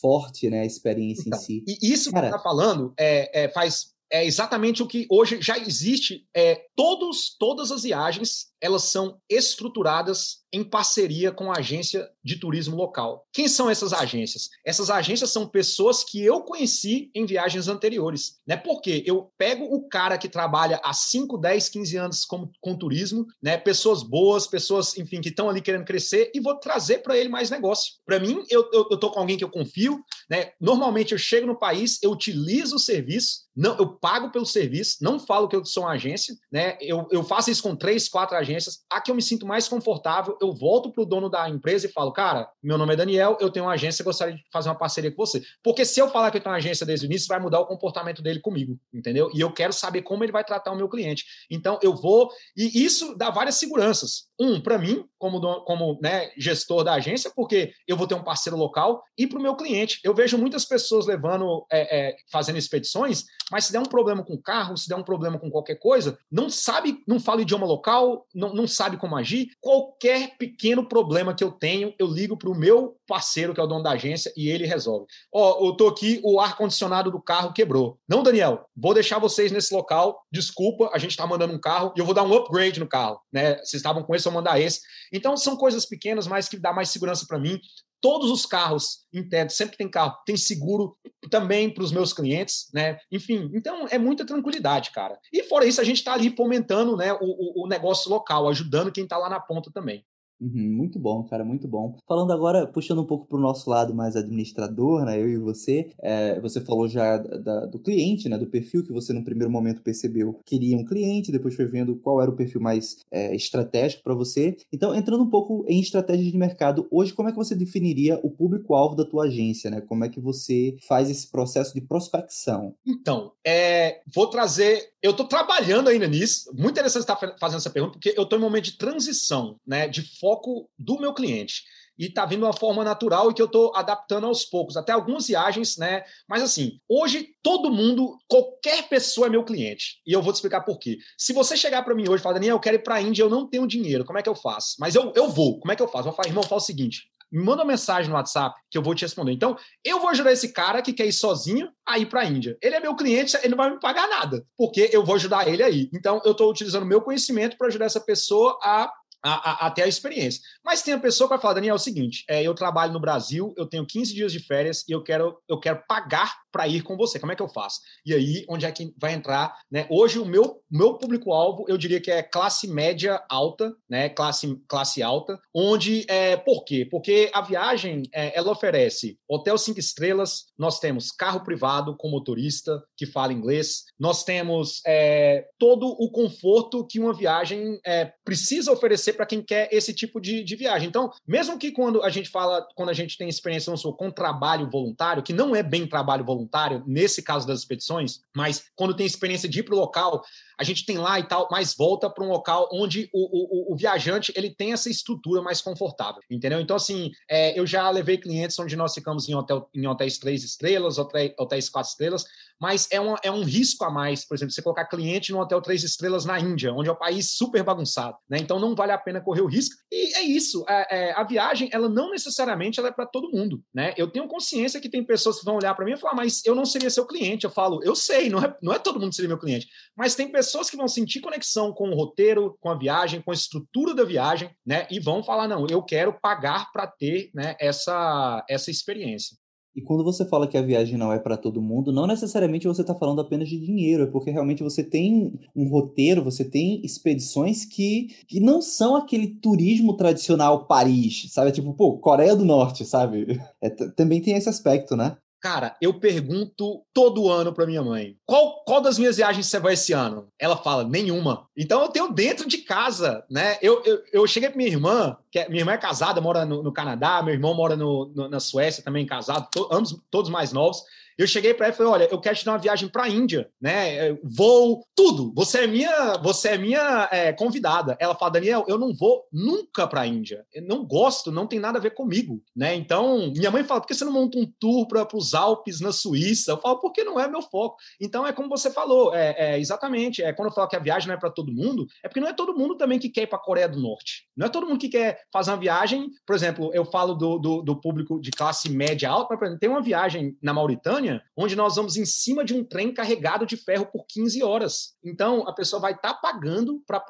forte, 0.00 0.48
né, 0.48 0.60
a 0.60 0.66
experiência 0.66 1.24
então, 1.26 1.38
em 1.38 1.42
si. 1.42 1.64
E 1.66 1.92
isso 1.92 2.10
Cara, 2.10 2.26
que 2.26 2.32
você 2.32 2.36
está 2.36 2.42
falando 2.42 2.94
é, 2.98 3.44
é, 3.44 3.48
faz 3.50 3.92
é 4.10 4.24
exatamente 4.24 4.82
o 4.82 4.86
que 4.86 5.06
hoje 5.10 5.40
já 5.42 5.58
existe. 5.58 6.24
É, 6.34 6.66
todos, 6.76 7.36
todas 7.38 7.72
as 7.72 7.82
viagens 7.82 8.46
elas 8.64 8.84
são 8.84 9.20
estruturadas 9.28 10.42
em 10.50 10.64
parceria 10.64 11.30
com 11.30 11.52
a 11.52 11.58
agência 11.58 12.08
de 12.24 12.36
turismo 12.36 12.74
local. 12.74 13.26
Quem 13.30 13.46
são 13.46 13.68
essas 13.68 13.92
agências? 13.92 14.48
Essas 14.64 14.88
agências 14.88 15.30
são 15.30 15.46
pessoas 15.46 16.02
que 16.02 16.24
eu 16.24 16.40
conheci 16.40 17.10
em 17.14 17.26
viagens 17.26 17.68
anteriores. 17.68 18.38
Né? 18.46 18.56
Porque 18.56 19.02
eu 19.04 19.30
pego 19.36 19.64
o 19.64 19.86
cara 19.86 20.16
que 20.16 20.30
trabalha 20.30 20.80
há 20.82 20.94
5, 20.94 21.36
10, 21.36 21.68
15 21.68 21.96
anos 21.98 22.24
com, 22.24 22.48
com 22.58 22.74
turismo, 22.74 23.26
né? 23.42 23.58
pessoas 23.58 24.02
boas, 24.02 24.46
pessoas, 24.46 24.96
enfim, 24.96 25.20
que 25.20 25.28
estão 25.28 25.50
ali 25.50 25.60
querendo 25.60 25.84
crescer, 25.84 26.30
e 26.32 26.40
vou 26.40 26.54
trazer 26.58 26.98
para 26.98 27.18
ele 27.18 27.28
mais 27.28 27.50
negócio. 27.50 27.94
Para 28.06 28.18
mim, 28.18 28.42
eu, 28.48 28.66
eu 28.72 28.96
tô 28.96 29.10
com 29.10 29.20
alguém 29.20 29.36
que 29.36 29.44
eu 29.44 29.50
confio. 29.50 30.02
Né? 30.30 30.52
Normalmente 30.58 31.12
eu 31.12 31.18
chego 31.18 31.46
no 31.46 31.58
país, 31.58 32.02
eu 32.02 32.12
utilizo 32.12 32.76
o 32.76 32.78
serviço, 32.78 33.44
não, 33.56 33.76
eu 33.76 33.86
pago 33.86 34.30
pelo 34.32 34.44
serviço, 34.44 34.98
não 35.00 35.18
falo 35.18 35.46
que 35.48 35.54
eu 35.54 35.64
sou 35.64 35.84
uma 35.84 35.92
agência, 35.92 36.34
né? 36.50 36.76
Eu, 36.80 37.06
eu 37.12 37.22
faço 37.22 37.50
isso 37.52 37.62
com 37.62 37.76
três, 37.76 38.08
quatro 38.08 38.36
agências. 38.36 38.53
A 38.90 39.00
que 39.00 39.10
eu 39.10 39.14
me 39.14 39.22
sinto 39.22 39.46
mais 39.46 39.68
confortável, 39.68 40.36
eu 40.40 40.52
volto 40.52 40.90
para 40.90 41.02
o 41.02 41.06
dono 41.06 41.28
da 41.28 41.48
empresa 41.48 41.86
e 41.86 41.92
falo, 41.92 42.12
cara, 42.12 42.48
meu 42.62 42.78
nome 42.78 42.92
é 42.94 42.96
Daniel, 42.96 43.36
eu 43.40 43.50
tenho 43.50 43.66
uma 43.66 43.72
agência, 43.72 44.04
gostaria 44.04 44.34
de 44.34 44.42
fazer 44.52 44.68
uma 44.68 44.74
parceria 44.74 45.10
com 45.10 45.24
você. 45.24 45.42
Porque 45.62 45.84
se 45.84 46.00
eu 46.00 46.08
falar 46.08 46.30
que 46.30 46.36
eu 46.36 46.40
tenho 46.40 46.52
uma 46.52 46.58
agência 46.58 46.86
desde 46.86 47.06
o 47.06 47.08
início, 47.08 47.28
vai 47.28 47.40
mudar 47.40 47.60
o 47.60 47.66
comportamento 47.66 48.22
dele 48.22 48.40
comigo, 48.40 48.78
entendeu? 48.92 49.30
E 49.34 49.40
eu 49.40 49.52
quero 49.52 49.72
saber 49.72 50.02
como 50.02 50.24
ele 50.24 50.32
vai 50.32 50.44
tratar 50.44 50.72
o 50.72 50.76
meu 50.76 50.88
cliente. 50.88 51.24
Então 51.50 51.78
eu 51.82 51.94
vou. 51.94 52.30
E 52.56 52.84
isso 52.84 53.14
dá 53.16 53.30
várias 53.30 53.56
seguranças. 53.56 54.24
Um, 54.38 54.60
para 54.60 54.78
mim, 54.78 55.04
como, 55.18 55.40
como 55.64 55.98
né, 56.02 56.30
gestor 56.36 56.82
da 56.84 56.94
agência, 56.94 57.30
porque 57.34 57.72
eu 57.86 57.96
vou 57.96 58.06
ter 58.06 58.14
um 58.14 58.24
parceiro 58.24 58.56
local, 58.56 59.02
e 59.16 59.26
para 59.26 59.38
o 59.38 59.42
meu 59.42 59.56
cliente. 59.56 60.00
Eu 60.02 60.14
vejo 60.14 60.36
muitas 60.36 60.64
pessoas 60.64 61.06
levando, 61.06 61.64
é, 61.70 62.08
é, 62.08 62.16
fazendo 62.30 62.58
expedições 62.58 63.24
mas 63.50 63.66
se 63.66 63.72
der 63.72 63.78
um 63.78 63.84
problema 63.84 64.24
com 64.24 64.34
o 64.34 64.42
carro, 64.42 64.76
se 64.76 64.88
der 64.88 64.96
um 64.96 65.02
problema 65.02 65.38
com 65.38 65.50
qualquer 65.50 65.76
coisa, 65.76 66.18
não 66.30 66.48
sabe, 66.48 67.02
não 67.06 67.20
fala 67.20 67.42
idioma 67.42 67.66
local, 67.66 68.26
não, 68.34 68.43
não 68.52 68.66
sabe 68.66 68.96
como 68.96 69.16
agir, 69.16 69.48
qualquer 69.60 70.36
pequeno 70.36 70.88
problema 70.88 71.34
que 71.34 71.44
eu 71.44 71.52
tenho, 71.52 71.94
eu 71.98 72.06
ligo 72.06 72.36
para 72.36 72.50
o 72.50 72.54
meu 72.54 72.96
parceiro, 73.06 73.54
que 73.54 73.60
é 73.60 73.62
o 73.62 73.66
dono 73.66 73.82
da 73.82 73.92
agência, 73.92 74.32
e 74.36 74.48
ele 74.48 74.66
resolve. 74.66 75.06
Ó, 75.32 75.58
oh, 75.60 75.68
eu 75.68 75.76
tô 75.76 75.86
aqui, 75.86 76.20
o 76.24 76.40
ar-condicionado 76.40 77.10
do 77.10 77.22
carro 77.22 77.52
quebrou. 77.52 77.98
Não, 78.08 78.22
Daniel, 78.22 78.66
vou 78.76 78.92
deixar 78.92 79.18
vocês 79.18 79.52
nesse 79.52 79.72
local, 79.72 80.20
desculpa, 80.32 80.90
a 80.92 80.98
gente 80.98 81.12
está 81.12 81.26
mandando 81.26 81.54
um 81.54 81.60
carro 81.60 81.92
e 81.96 82.00
eu 82.00 82.04
vou 82.04 82.14
dar 82.14 82.24
um 82.24 82.34
upgrade 82.34 82.80
no 82.80 82.88
carro, 82.88 83.20
né? 83.32 83.54
Vocês 83.56 83.74
estavam 83.74 84.02
com 84.02 84.14
esse, 84.14 84.26
eu 84.26 84.32
vou 84.32 84.40
mandar 84.40 84.60
esse. 84.60 84.80
Então, 85.12 85.36
são 85.36 85.56
coisas 85.56 85.86
pequenas, 85.86 86.26
mas 86.26 86.48
que 86.48 86.58
dá 86.58 86.72
mais 86.72 86.90
segurança 86.90 87.24
para 87.26 87.38
mim 87.38 87.60
todos 88.04 88.30
os 88.30 88.44
carros 88.44 89.06
internos, 89.14 89.54
sempre 89.54 89.78
tem 89.78 89.88
carro, 89.88 90.14
tem 90.26 90.36
seguro 90.36 90.94
também 91.30 91.72
para 91.72 91.82
os 91.82 91.90
meus 91.90 92.12
clientes, 92.12 92.68
né? 92.70 92.98
Enfim, 93.10 93.50
então 93.54 93.86
é 93.90 93.96
muita 93.96 94.26
tranquilidade, 94.26 94.90
cara. 94.90 95.18
E 95.32 95.42
fora 95.44 95.64
isso, 95.64 95.80
a 95.80 95.84
gente 95.84 95.96
está 95.96 96.12
ali 96.12 96.28
fomentando 96.36 96.98
né, 96.98 97.14
o, 97.14 97.64
o, 97.64 97.66
negócio 97.66 98.10
local, 98.10 98.46
ajudando 98.46 98.92
quem 98.92 99.04
está 99.04 99.16
lá 99.16 99.30
na 99.30 99.40
ponta 99.40 99.70
também. 99.72 100.04
Uhum, 100.40 100.72
muito 100.72 100.98
bom, 100.98 101.22
cara, 101.24 101.44
muito 101.44 101.68
bom. 101.68 101.96
Falando 102.06 102.32
agora, 102.32 102.66
puxando 102.66 103.00
um 103.02 103.06
pouco 103.06 103.26
para 103.26 103.38
o 103.38 103.40
nosso 103.40 103.68
lado 103.70 103.94
mais 103.94 104.16
administrador, 104.16 105.04
né, 105.04 105.20
eu 105.20 105.28
e 105.28 105.38
você, 105.38 105.90
é, 106.00 106.40
você 106.40 106.60
falou 106.60 106.88
já 106.88 107.16
da, 107.18 107.66
do 107.66 107.78
cliente, 107.78 108.28
né, 108.28 108.36
do 108.36 108.46
perfil 108.46 108.84
que 108.84 108.92
você 108.92 109.12
no 109.12 109.24
primeiro 109.24 109.50
momento 109.50 109.82
percebeu 109.82 110.40
queria 110.44 110.76
um 110.76 110.84
cliente, 110.84 111.32
depois 111.32 111.54
foi 111.54 111.66
vendo 111.66 111.96
qual 111.96 112.20
era 112.20 112.30
o 112.30 112.36
perfil 112.36 112.60
mais 112.60 112.98
é, 113.10 113.34
estratégico 113.34 114.02
para 114.02 114.14
você. 114.14 114.56
Então, 114.72 114.94
entrando 114.94 115.22
um 115.22 115.30
pouco 115.30 115.64
em 115.68 115.80
estratégias 115.80 116.30
de 116.30 116.38
mercado, 116.38 116.86
hoje 116.90 117.12
como 117.12 117.28
é 117.28 117.32
que 117.32 117.38
você 117.38 117.54
definiria 117.54 118.20
o 118.22 118.30
público-alvo 118.30 118.94
da 118.94 119.04
tua 119.04 119.24
agência, 119.24 119.70
né? 119.70 119.80
Como 119.80 120.04
é 120.04 120.08
que 120.08 120.20
você 120.20 120.76
faz 120.86 121.10
esse 121.10 121.30
processo 121.30 121.74
de 121.74 121.80
prospecção? 121.80 122.74
Então, 122.86 123.32
é, 123.44 124.00
vou 124.12 124.26
trazer, 124.26 124.90
eu 125.02 125.12
estou 125.12 125.26
trabalhando 125.26 125.88
ainda 125.88 126.06
nisso, 126.06 126.50
muito 126.54 126.72
interessante 126.72 127.02
estar 127.02 127.16
fazendo 127.38 127.58
essa 127.58 127.70
pergunta, 127.70 127.94
porque 127.94 128.14
eu 128.16 128.24
estou 128.24 128.38
em 128.38 128.42
um 128.42 128.44
momento 128.44 128.64
de 128.64 128.78
transição, 128.78 129.56
né, 129.66 129.88
de 129.88 130.02
foco 130.24 130.70
do 130.78 130.98
meu 130.98 131.12
cliente. 131.12 131.62
E 131.98 132.06
está 132.06 132.24
vindo 132.24 132.44
uma 132.44 132.52
forma 132.54 132.82
natural 132.82 133.30
e 133.30 133.34
que 133.34 133.42
eu 133.42 133.46
estou 133.46 133.76
adaptando 133.76 134.26
aos 134.26 134.44
poucos, 134.44 134.76
até 134.76 134.90
algumas 134.90 135.26
viagens, 135.26 135.76
né? 135.76 136.02
Mas 136.26 136.42
assim, 136.42 136.80
hoje 136.88 137.28
todo 137.42 137.70
mundo, 137.70 138.16
qualquer 138.26 138.88
pessoa 138.88 139.26
é 139.26 139.30
meu 139.30 139.44
cliente. 139.44 140.00
E 140.06 140.12
eu 140.12 140.22
vou 140.22 140.32
te 140.32 140.36
explicar 140.36 140.62
por 140.62 140.78
quê. 140.78 140.96
Se 141.16 141.34
você 141.34 141.56
chegar 141.56 141.82
para 141.82 141.94
mim 141.94 142.08
hoje 142.08 142.20
e 142.20 142.22
falar, 142.22 142.34
Daniel, 142.34 142.56
eu 142.56 142.60
quero 142.60 142.76
ir 142.76 142.82
para 142.82 142.96
a 142.96 143.02
Índia, 143.02 143.22
eu 143.22 143.30
não 143.30 143.46
tenho 143.46 143.66
dinheiro, 143.66 144.04
como 144.04 144.18
é 144.18 144.22
que 144.22 144.28
eu 144.28 144.34
faço? 144.34 144.76
Mas 144.80 144.94
eu, 144.94 145.12
eu 145.14 145.28
vou, 145.28 145.60
como 145.60 145.70
é 145.70 145.76
que 145.76 145.82
eu 145.82 145.88
faço? 145.88 146.08
Eu 146.08 146.12
vou 146.12 146.14
falar, 146.14 146.28
irmão, 146.28 146.42
fala 146.42 146.60
o 146.60 146.64
seguinte: 146.64 147.02
me 147.34 147.42
manda 147.42 147.62
uma 147.62 147.72
mensagem 147.72 148.08
no 148.08 148.16
WhatsApp 148.16 148.54
que 148.70 148.78
eu 148.78 148.82
vou 148.82 148.94
te 148.94 149.02
responder. 149.02 149.32
Então, 149.32 149.56
eu 149.84 149.98
vou 149.98 150.08
ajudar 150.10 150.32
esse 150.32 150.52
cara 150.52 150.80
que 150.80 150.92
quer 150.92 151.06
ir 151.06 151.12
sozinho 151.12 151.68
a 151.84 151.98
ir 151.98 152.06
para 152.06 152.20
a 152.20 152.24
Índia. 152.24 152.56
Ele 152.62 152.76
é 152.76 152.80
meu 152.80 152.94
cliente, 152.94 153.36
ele 153.38 153.48
não 153.48 153.56
vai 153.56 153.70
me 153.70 153.80
pagar 153.80 154.08
nada, 154.08 154.46
porque 154.56 154.88
eu 154.92 155.04
vou 155.04 155.16
ajudar 155.16 155.48
ele 155.48 155.62
aí. 155.62 155.90
Então, 155.92 156.22
eu 156.24 156.30
estou 156.30 156.48
utilizando 156.48 156.86
meu 156.86 157.02
conhecimento 157.02 157.56
para 157.58 157.66
ajudar 157.66 157.86
essa 157.86 158.00
pessoa 158.00 158.56
a 158.62 158.88
a, 159.24 159.66
a, 159.66 159.66
a, 159.68 159.74
a 159.76 159.88
experiência. 159.88 160.42
Mas 160.64 160.82
tem 160.82 160.94
a 160.94 161.00
pessoa 161.00 161.26
que 161.26 161.34
vai 161.34 161.40
falar, 161.40 161.54
Daniel, 161.54 161.74
é 161.74 161.76
o 161.76 161.78
seguinte, 161.78 162.24
é, 162.28 162.42
eu 162.42 162.54
trabalho 162.54 162.92
no 162.92 163.00
Brasil, 163.00 163.54
eu 163.56 163.66
tenho 163.66 163.86
15 163.86 164.14
dias 164.14 164.32
de 164.32 164.40
férias 164.40 164.84
e 164.88 164.92
eu 164.92 165.02
quero, 165.02 165.38
eu 165.48 165.58
quero 165.58 165.82
pagar 165.88 166.44
para 166.52 166.68
ir 166.68 166.82
com 166.82 166.96
você. 166.96 167.18
Como 167.18 167.32
é 167.32 167.36
que 167.36 167.42
eu 167.42 167.48
faço? 167.48 167.80
E 168.06 168.14
aí, 168.14 168.44
onde 168.48 168.64
é 168.64 168.70
que 168.70 168.94
vai 168.96 169.12
entrar? 169.12 169.56
Né? 169.70 169.86
Hoje, 169.90 170.18
o 170.18 170.24
meu, 170.24 170.62
meu 170.70 170.94
público-alvo, 170.94 171.64
eu 171.68 171.76
diria 171.76 172.00
que 172.00 172.10
é 172.10 172.22
classe 172.22 172.68
média 172.68 173.20
alta, 173.28 173.74
né? 173.88 174.08
classe, 174.08 174.56
classe 174.68 175.02
alta, 175.02 175.40
onde, 175.52 176.04
é, 176.08 176.36
por 176.36 176.64
quê? 176.64 176.86
Porque 176.88 177.30
a 177.34 177.40
viagem, 177.40 178.02
é, 178.12 178.38
ela 178.38 178.52
oferece 178.52 179.18
hotel 179.28 179.58
cinco 179.58 179.80
estrelas, 179.80 180.44
nós 180.56 180.78
temos 180.78 181.10
carro 181.10 181.42
privado 181.42 181.96
com 181.96 182.08
motorista 182.08 182.84
que 182.96 183.06
fala 183.06 183.32
inglês, 183.32 183.84
nós 183.98 184.22
temos 184.22 184.80
é, 184.86 185.46
todo 185.58 185.88
o 185.88 186.10
conforto 186.10 186.86
que 186.86 187.00
uma 187.00 187.12
viagem 187.12 187.80
é, 187.84 188.12
precisa 188.24 188.70
oferecer 188.70 189.13
para 189.14 189.26
quem 189.26 189.42
quer 189.42 189.68
esse 189.72 189.92
tipo 189.94 190.20
de, 190.20 190.42
de 190.42 190.56
viagem. 190.56 190.88
Então, 190.88 191.10
mesmo 191.26 191.58
que 191.58 191.70
quando 191.70 192.02
a 192.02 192.10
gente 192.10 192.28
fala, 192.28 192.66
quando 192.74 192.90
a 192.90 192.94
gente 192.94 193.16
tem 193.16 193.28
experiência 193.28 193.70
não 193.70 193.76
sou, 193.76 193.94
com 193.94 194.10
trabalho 194.10 194.68
voluntário, 194.70 195.22
que 195.22 195.32
não 195.32 195.54
é 195.54 195.62
bem 195.62 195.86
trabalho 195.86 196.24
voluntário, 196.24 196.82
nesse 196.86 197.22
caso 197.22 197.46
das 197.46 197.60
expedições, 197.60 198.20
mas 198.34 198.66
quando 198.74 198.94
tem 198.94 199.06
experiência 199.06 199.48
de 199.48 199.60
ir 199.60 199.62
para 199.62 199.74
o 199.74 199.78
local, 199.78 200.22
a 200.58 200.64
gente 200.64 200.86
tem 200.86 200.98
lá 200.98 201.18
e 201.18 201.24
tal, 201.24 201.48
mas 201.50 201.74
volta 201.74 202.08
para 202.08 202.24
um 202.24 202.28
local 202.28 202.68
onde 202.72 203.08
o, 203.12 203.70
o, 203.70 203.72
o, 203.72 203.76
viajante 203.76 204.32
ele 204.36 204.50
tem 204.50 204.72
essa 204.72 204.88
estrutura 204.88 205.42
mais 205.42 205.60
confortável, 205.60 206.20
entendeu? 206.30 206.60
Então, 206.60 206.76
assim, 206.76 207.10
é, 207.28 207.58
eu 207.58 207.66
já 207.66 207.90
levei 207.90 208.16
clientes 208.16 208.58
onde 208.58 208.76
nós 208.76 208.94
ficamos 208.94 209.28
em, 209.28 209.34
hotel, 209.34 209.68
em 209.74 209.86
hotéis 209.86 210.18
três 210.18 210.44
estrelas, 210.44 210.98
hotéis, 210.98 211.68
quatro 211.68 211.90
estrelas, 211.90 212.24
mas 212.60 212.88
é, 212.90 213.00
uma, 213.00 213.18
é 213.22 213.30
um 213.30 213.42
risco 213.42 213.84
a 213.84 213.90
mais, 213.90 214.24
por 214.24 214.36
exemplo, 214.36 214.52
você 214.52 214.62
colocar 214.62 214.86
cliente 214.86 215.32
no 215.32 215.40
hotel 215.40 215.60
três 215.60 215.82
estrelas 215.82 216.24
na 216.24 216.38
Índia, 216.38 216.72
onde 216.72 216.88
é 216.88 216.92
um 216.92 216.96
país 216.96 217.32
super 217.32 217.62
bagunçado, 217.62 218.16
né? 218.28 218.38
Então 218.38 218.60
não 218.60 218.74
vale 218.74 218.92
a 218.92 218.98
pena 218.98 219.20
correr 219.20 219.42
o 219.42 219.46
risco. 219.46 219.74
E 219.90 220.16
é 220.16 220.22
isso, 220.22 220.64
é, 220.68 220.86
é, 220.90 221.12
a 221.12 221.24
viagem, 221.24 221.68
ela 221.72 221.88
não 221.88 222.10
necessariamente 222.10 222.78
ela 222.78 222.88
é 222.88 222.92
para 222.92 223.06
todo 223.06 223.30
mundo, 223.30 223.62
né? 223.74 223.92
Eu 223.96 224.08
tenho 224.08 224.28
consciência 224.28 224.80
que 224.80 224.88
tem 224.88 225.04
pessoas 225.04 225.38
que 225.40 225.44
vão 225.44 225.56
olhar 225.56 225.74
para 225.74 225.84
mim 225.84 225.92
e 225.92 225.96
falar, 225.96 226.14
mas 226.14 226.44
eu 226.44 226.54
não 226.54 226.64
seria 226.64 226.90
seu 226.90 227.06
cliente. 227.06 227.44
Eu 227.44 227.50
falo, 227.50 227.80
eu 227.82 227.94
sei, 227.94 228.30
não 228.30 228.38
é, 228.42 228.56
não 228.62 228.72
é 228.72 228.78
todo 228.78 229.00
mundo 229.00 229.10
que 229.10 229.16
seria 229.16 229.28
meu 229.28 229.38
cliente, 229.38 229.68
mas 229.96 230.14
tem 230.14 230.30
pessoas 230.30 230.43
que 230.70 230.76
vão 230.76 230.88
sentir 230.88 231.20
conexão 231.20 231.72
com 231.72 231.90
o 231.90 231.94
roteiro, 231.94 232.56
com 232.60 232.70
a 232.70 232.78
viagem, 232.78 233.20
com 233.20 233.30
a 233.30 233.34
estrutura 233.34 233.94
da 233.94 234.04
viagem, 234.04 234.50
né? 234.66 234.86
E 234.90 234.98
vão 235.00 235.22
falar, 235.22 235.48
não, 235.48 235.66
eu 235.68 235.82
quero 235.82 236.12
pagar 236.20 236.72
para 236.72 236.86
ter 236.86 237.30
né, 237.34 237.56
essa, 237.60 238.44
essa 238.48 238.70
experiência. 238.70 239.36
E 239.74 239.82
quando 239.82 240.04
você 240.04 240.24
fala 240.24 240.46
que 240.46 240.56
a 240.56 240.62
viagem 240.62 240.96
não 240.96 241.12
é 241.12 241.18
para 241.18 241.36
todo 241.36 241.60
mundo, 241.60 241.92
não 241.92 242.06
necessariamente 242.06 242.68
você 242.68 242.82
está 242.82 242.94
falando 242.94 243.20
apenas 243.20 243.48
de 243.48 243.58
dinheiro, 243.58 244.04
é 244.04 244.06
porque 244.06 244.30
realmente 244.30 244.62
você 244.62 244.84
tem 244.84 245.32
um 245.54 245.68
roteiro, 245.68 246.22
você 246.22 246.44
tem 246.44 246.80
expedições 246.84 247.64
que, 247.64 248.06
que 248.28 248.38
não 248.38 248.62
são 248.62 248.94
aquele 248.94 249.26
turismo 249.26 249.96
tradicional 249.96 250.66
Paris, 250.66 251.26
sabe? 251.32 251.50
Tipo, 251.50 251.74
pô, 251.74 251.98
Coreia 251.98 252.36
do 252.36 252.44
Norte, 252.44 252.84
sabe? 252.84 253.26
É, 253.60 253.70
também 253.70 254.20
tem 254.20 254.36
esse 254.36 254.48
aspecto, 254.48 254.94
né? 254.94 255.16
Cara, 255.44 255.76
eu 255.78 255.92
pergunto 255.92 256.82
todo 256.94 257.28
ano 257.28 257.52
para 257.52 257.66
minha 257.66 257.82
mãe: 257.82 258.16
qual, 258.24 258.64
qual 258.64 258.80
das 258.80 258.98
minhas 258.98 259.18
viagens 259.18 259.46
você 259.46 259.60
vai 259.60 259.74
esse 259.74 259.92
ano? 259.92 260.28
Ela 260.38 260.56
fala: 260.56 260.84
nenhuma. 260.84 261.46
Então 261.54 261.82
eu 261.82 261.88
tenho 261.88 262.10
dentro 262.10 262.48
de 262.48 262.56
casa, 262.56 263.22
né? 263.30 263.58
Eu, 263.60 263.82
eu, 263.84 264.02
eu 264.10 264.26
cheguei 264.26 264.48
para 264.48 264.56
minha 264.56 264.70
irmã, 264.70 265.18
que 265.30 265.38
é, 265.38 265.46
minha 265.46 265.60
irmã 265.60 265.72
é 265.72 265.76
casada, 265.76 266.18
mora 266.18 266.46
no, 266.46 266.62
no 266.62 266.72
Canadá, 266.72 267.22
meu 267.22 267.34
irmão 267.34 267.52
mora 267.52 267.76
no, 267.76 268.06
no, 268.06 268.26
na 268.26 268.40
Suécia 268.40 268.82
também 268.82 269.04
casado, 269.04 269.46
to, 269.52 269.68
ambos 269.70 269.94
todos 270.10 270.30
mais 270.30 270.50
novos. 270.50 270.82
Eu 271.16 271.26
cheguei 271.26 271.54
para 271.54 271.66
ela 271.66 271.74
e 271.74 271.76
falei: 271.76 271.92
olha, 271.92 272.08
eu 272.10 272.20
quero 272.20 272.36
te 272.36 272.44
dar 272.44 272.52
uma 272.52 272.58
viagem 272.58 272.88
para 272.88 273.04
a 273.04 273.08
Índia, 273.08 273.48
né? 273.60 274.08
É, 274.08 274.18
vou, 274.22 274.84
tudo. 274.94 275.32
Você 275.34 275.64
é 275.64 275.66
minha, 275.66 276.14
você 276.22 276.48
é 276.48 276.58
minha 276.58 277.08
é, 277.10 277.32
convidada. 277.32 277.96
Ela 278.00 278.14
fala, 278.14 278.32
Daniel, 278.32 278.64
eu 278.68 278.78
não 278.78 278.92
vou 278.92 279.24
nunca 279.32 279.86
para 279.86 280.02
a 280.02 280.06
Índia. 280.06 280.44
Eu 280.52 280.62
não 280.62 280.84
gosto, 280.84 281.30
não 281.30 281.46
tem 281.46 281.60
nada 281.60 281.78
a 281.78 281.80
ver 281.80 281.94
comigo, 281.94 282.42
né? 282.54 282.74
Então, 282.74 283.32
minha 283.36 283.50
mãe 283.50 283.64
fala, 283.64 283.80
por 283.80 283.86
que 283.86 283.94
você 283.94 284.04
não 284.04 284.12
monta 284.12 284.38
um 284.38 284.50
tour 284.58 284.86
para 284.88 285.06
os 285.14 285.34
Alpes 285.34 285.80
na 285.80 285.92
Suíça? 285.92 286.52
Eu 286.52 286.60
falo, 286.60 286.80
porque 286.80 287.04
não 287.04 287.18
é 287.18 287.28
meu 287.28 287.42
foco. 287.42 287.76
Então, 288.00 288.26
é 288.26 288.32
como 288.32 288.48
você 288.48 288.70
falou, 288.70 289.14
é, 289.14 289.34
é 289.38 289.58
exatamente. 289.58 290.22
É 290.22 290.32
quando 290.32 290.48
eu 290.48 290.54
falo 290.54 290.68
que 290.68 290.76
a 290.76 290.80
viagem 290.80 291.08
não 291.08 291.14
é 291.14 291.18
para 291.18 291.30
todo 291.30 291.52
mundo, 291.52 291.86
é 292.02 292.08
porque 292.08 292.20
não 292.20 292.28
é 292.28 292.32
todo 292.32 292.56
mundo 292.56 292.76
também 292.76 292.98
que 292.98 293.08
quer 293.08 293.22
ir 293.22 293.26
para 293.26 293.38
a 293.38 293.42
Coreia 293.42 293.68
do 293.68 293.80
Norte. 293.80 294.26
Não 294.36 294.46
é 294.46 294.50
todo 294.50 294.66
mundo 294.66 294.78
que 294.78 294.88
quer 294.88 295.20
fazer 295.32 295.50
uma 295.52 295.56
viagem. 295.56 296.10
Por 296.26 296.34
exemplo, 296.34 296.70
eu 296.74 296.84
falo 296.84 297.14
do, 297.14 297.38
do, 297.38 297.62
do 297.62 297.80
público 297.80 298.20
de 298.20 298.30
classe 298.30 298.68
média 298.70 299.08
alta, 299.08 299.28
mas, 299.30 299.38
por 299.38 299.44
exemplo, 299.44 299.60
tem 299.60 299.70
uma 299.70 299.82
viagem 299.82 300.36
na 300.42 300.52
Mauritânia 300.52 301.03
onde 301.36 301.56
nós 301.56 301.76
vamos 301.76 301.96
em 301.96 302.04
cima 302.04 302.44
de 302.44 302.54
um 302.54 302.64
trem 302.64 302.92
carregado 302.92 303.46
de 303.46 303.56
ferro 303.56 303.86
por 303.86 304.04
15 304.06 304.42
horas. 304.42 304.94
Então, 305.04 305.46
a 305.48 305.52
pessoa 305.52 305.80
vai 305.80 305.92
estar 305.92 306.14
tá 306.14 306.20
pagando 306.20 306.82
para 306.86 307.02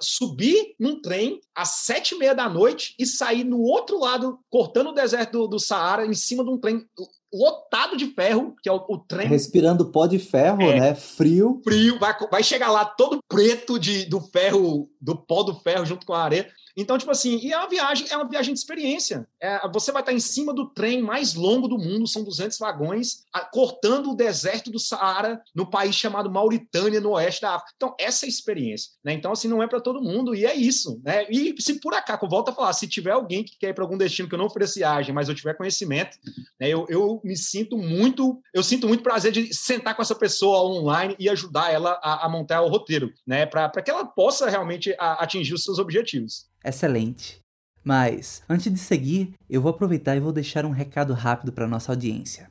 subir 0.00 0.74
num 0.78 1.00
trem 1.00 1.40
às 1.54 1.82
sete 1.84 2.14
e 2.14 2.18
meia 2.18 2.34
da 2.34 2.48
noite 2.48 2.94
e 2.98 3.06
sair 3.06 3.44
no 3.44 3.60
outro 3.60 3.98
lado, 3.98 4.38
cortando 4.48 4.90
o 4.90 4.94
deserto 4.94 5.32
do, 5.32 5.48
do 5.48 5.58
Saara, 5.58 6.06
em 6.06 6.14
cima 6.14 6.44
de 6.44 6.50
um 6.50 6.58
trem 6.58 6.84
lotado 7.32 7.96
de 7.96 8.06
ferro, 8.06 8.54
que 8.62 8.68
é 8.68 8.72
o, 8.72 8.84
o 8.88 8.98
trem. 8.98 9.28
Respirando 9.28 9.90
pó 9.90 10.06
de 10.06 10.18
ferro, 10.18 10.62
é, 10.62 10.80
né? 10.80 10.94
Frio. 10.94 11.60
Frio, 11.62 11.98
vai, 11.98 12.14
vai 12.30 12.42
chegar 12.42 12.70
lá 12.70 12.84
todo 12.84 13.20
preto 13.28 13.78
de, 13.78 14.04
do 14.04 14.20
ferro, 14.20 14.90
do 15.00 15.16
pó 15.16 15.42
do 15.42 15.54
ferro 15.54 15.86
junto 15.86 16.04
com 16.06 16.12
a 16.12 16.24
areia. 16.24 16.50
Então, 16.76 16.98
tipo 16.98 17.10
assim, 17.10 17.38
e 17.38 17.52
é 17.52 17.56
uma 17.56 17.68
viagem, 17.68 18.06
é 18.10 18.16
uma 18.16 18.28
viagem 18.28 18.52
de 18.52 18.60
experiência. 18.60 19.26
É, 19.40 19.60
você 19.72 19.92
vai 19.92 20.02
estar 20.02 20.12
em 20.12 20.20
cima 20.20 20.52
do 20.52 20.66
trem 20.66 21.02
mais 21.02 21.34
longo 21.34 21.68
do 21.68 21.78
mundo, 21.78 22.06
são 22.06 22.24
200 22.24 22.58
vagões, 22.58 23.24
a, 23.32 23.40
cortando 23.40 24.10
o 24.10 24.16
deserto 24.16 24.70
do 24.70 24.78
Saara 24.78 25.40
no 25.54 25.68
país 25.68 25.94
chamado 25.94 26.30
Mauritânia, 26.30 27.00
no 27.00 27.10
oeste 27.10 27.42
da 27.42 27.54
África. 27.54 27.72
Então, 27.76 27.94
essa 27.98 28.24
é 28.24 28.26
a 28.26 28.30
experiência. 28.30 28.92
Né? 29.04 29.12
Então, 29.12 29.32
assim, 29.32 29.48
não 29.48 29.62
é 29.62 29.66
para 29.66 29.80
todo 29.80 30.02
mundo, 30.02 30.34
e 30.34 30.44
é 30.44 30.54
isso. 30.54 31.00
Né? 31.04 31.26
E 31.30 31.54
se 31.60 31.80
por 31.80 31.94
acaso, 31.94 32.28
volta 32.28 32.50
a 32.50 32.54
falar, 32.54 32.72
se 32.72 32.86
tiver 32.86 33.12
alguém 33.12 33.44
que 33.44 33.58
quer 33.58 33.70
ir 33.70 33.74
para 33.74 33.84
algum 33.84 33.96
destino 33.96 34.28
que 34.28 34.34
eu 34.34 34.38
não 34.38 34.46
ofereço 34.46 34.78
viagem, 34.80 35.14
mas 35.14 35.28
eu 35.28 35.34
tiver 35.34 35.54
conhecimento, 35.54 36.18
né, 36.58 36.68
eu, 36.68 36.86
eu 36.88 37.20
me 37.24 37.36
sinto 37.36 37.76
muito, 37.76 38.40
eu 38.52 38.62
sinto 38.62 38.88
muito 38.88 39.02
prazer 39.02 39.32
de 39.32 39.54
sentar 39.54 39.94
com 39.94 40.02
essa 40.02 40.14
pessoa 40.14 40.62
online 40.62 41.14
e 41.18 41.28
ajudar 41.28 41.72
ela 41.72 41.98
a, 42.02 42.26
a 42.26 42.28
montar 42.28 42.62
o 42.62 42.68
roteiro, 42.68 43.12
né? 43.26 43.46
Para 43.46 43.70
que 43.82 43.90
ela 43.90 44.04
possa 44.04 44.48
realmente 44.48 44.94
a, 44.98 45.22
atingir 45.22 45.54
os 45.54 45.64
seus 45.64 45.78
objetivos 45.78 46.50
excelente. 46.64 47.40
Mas, 47.82 48.42
antes 48.48 48.72
de 48.72 48.78
seguir, 48.78 49.32
eu 49.48 49.62
vou 49.62 49.70
aproveitar 49.70 50.16
e 50.16 50.20
vou 50.20 50.32
deixar 50.32 50.66
um 50.66 50.70
recado 50.70 51.14
rápido 51.14 51.52
para 51.52 51.66
nossa 51.66 51.92
audiência. 51.92 52.48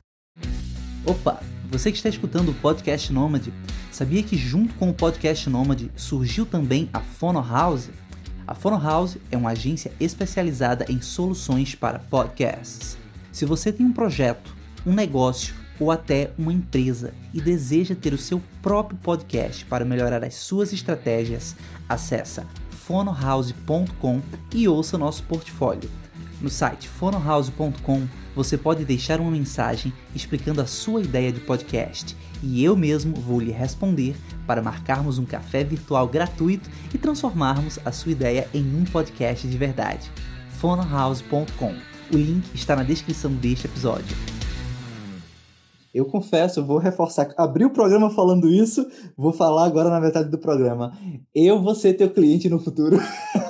Opa, 1.06 1.40
você 1.70 1.90
que 1.90 1.96
está 1.96 2.08
escutando 2.08 2.50
o 2.50 2.54
Podcast 2.54 3.12
Nômade, 3.12 3.52
sabia 3.92 4.22
que 4.22 4.36
junto 4.36 4.74
com 4.74 4.90
o 4.90 4.94
Podcast 4.94 5.48
Nômade 5.48 5.90
surgiu 5.94 6.44
também 6.44 6.90
a 6.92 7.00
Fono 7.00 7.40
House? 7.40 7.90
A 8.46 8.54
Fono 8.54 8.78
House 8.78 9.16
é 9.30 9.36
uma 9.36 9.50
agência 9.50 9.92
especializada 10.00 10.84
em 10.88 11.00
soluções 11.00 11.76
para 11.76 12.00
podcasts. 12.00 12.98
Se 13.30 13.44
você 13.44 13.72
tem 13.72 13.86
um 13.86 13.92
projeto, 13.92 14.54
um 14.84 14.92
negócio 14.92 15.54
ou 15.78 15.90
até 15.90 16.32
uma 16.36 16.52
empresa 16.52 17.14
e 17.32 17.40
deseja 17.40 17.94
ter 17.94 18.12
o 18.12 18.18
seu 18.18 18.42
próprio 18.60 18.98
podcast 18.98 19.64
para 19.64 19.84
melhorar 19.84 20.24
as 20.24 20.34
suas 20.34 20.72
estratégias, 20.72 21.54
acessa 21.88 22.46
fonohouse.com 22.90 24.20
e 24.52 24.66
ouça 24.66 24.98
nosso 24.98 25.22
portfólio. 25.22 25.88
No 26.40 26.50
site 26.50 26.88
fonohouse.com 26.88 28.08
você 28.34 28.58
pode 28.58 28.84
deixar 28.84 29.20
uma 29.20 29.30
mensagem 29.30 29.92
explicando 30.12 30.60
a 30.60 30.66
sua 30.66 31.00
ideia 31.00 31.30
de 31.30 31.38
podcast 31.38 32.16
e 32.42 32.64
eu 32.64 32.74
mesmo 32.74 33.14
vou 33.14 33.38
lhe 33.38 33.52
responder 33.52 34.16
para 34.44 34.60
marcarmos 34.60 35.18
um 35.18 35.24
café 35.24 35.62
virtual 35.62 36.08
gratuito 36.08 36.68
e 36.92 36.98
transformarmos 36.98 37.78
a 37.84 37.92
sua 37.92 38.10
ideia 38.10 38.48
em 38.52 38.74
um 38.74 38.82
podcast 38.82 39.46
de 39.46 39.56
verdade. 39.56 40.10
fonohouse.com. 40.58 41.76
O 42.12 42.16
link 42.16 42.44
está 42.52 42.74
na 42.74 42.82
descrição 42.82 43.32
deste 43.34 43.66
episódio. 43.66 44.16
Eu 45.92 46.04
confesso, 46.04 46.64
vou 46.64 46.78
reforçar. 46.78 47.32
Abri 47.36 47.64
o 47.64 47.70
programa 47.70 48.10
falando 48.10 48.48
isso, 48.48 48.86
vou 49.16 49.32
falar 49.32 49.64
agora 49.64 49.90
na 49.90 50.00
metade 50.00 50.30
do 50.30 50.38
programa. 50.38 50.96
Eu 51.34 51.60
vou 51.60 51.74
ser 51.74 51.94
teu 51.94 52.08
cliente 52.08 52.48
no 52.48 52.60
futuro. 52.60 52.96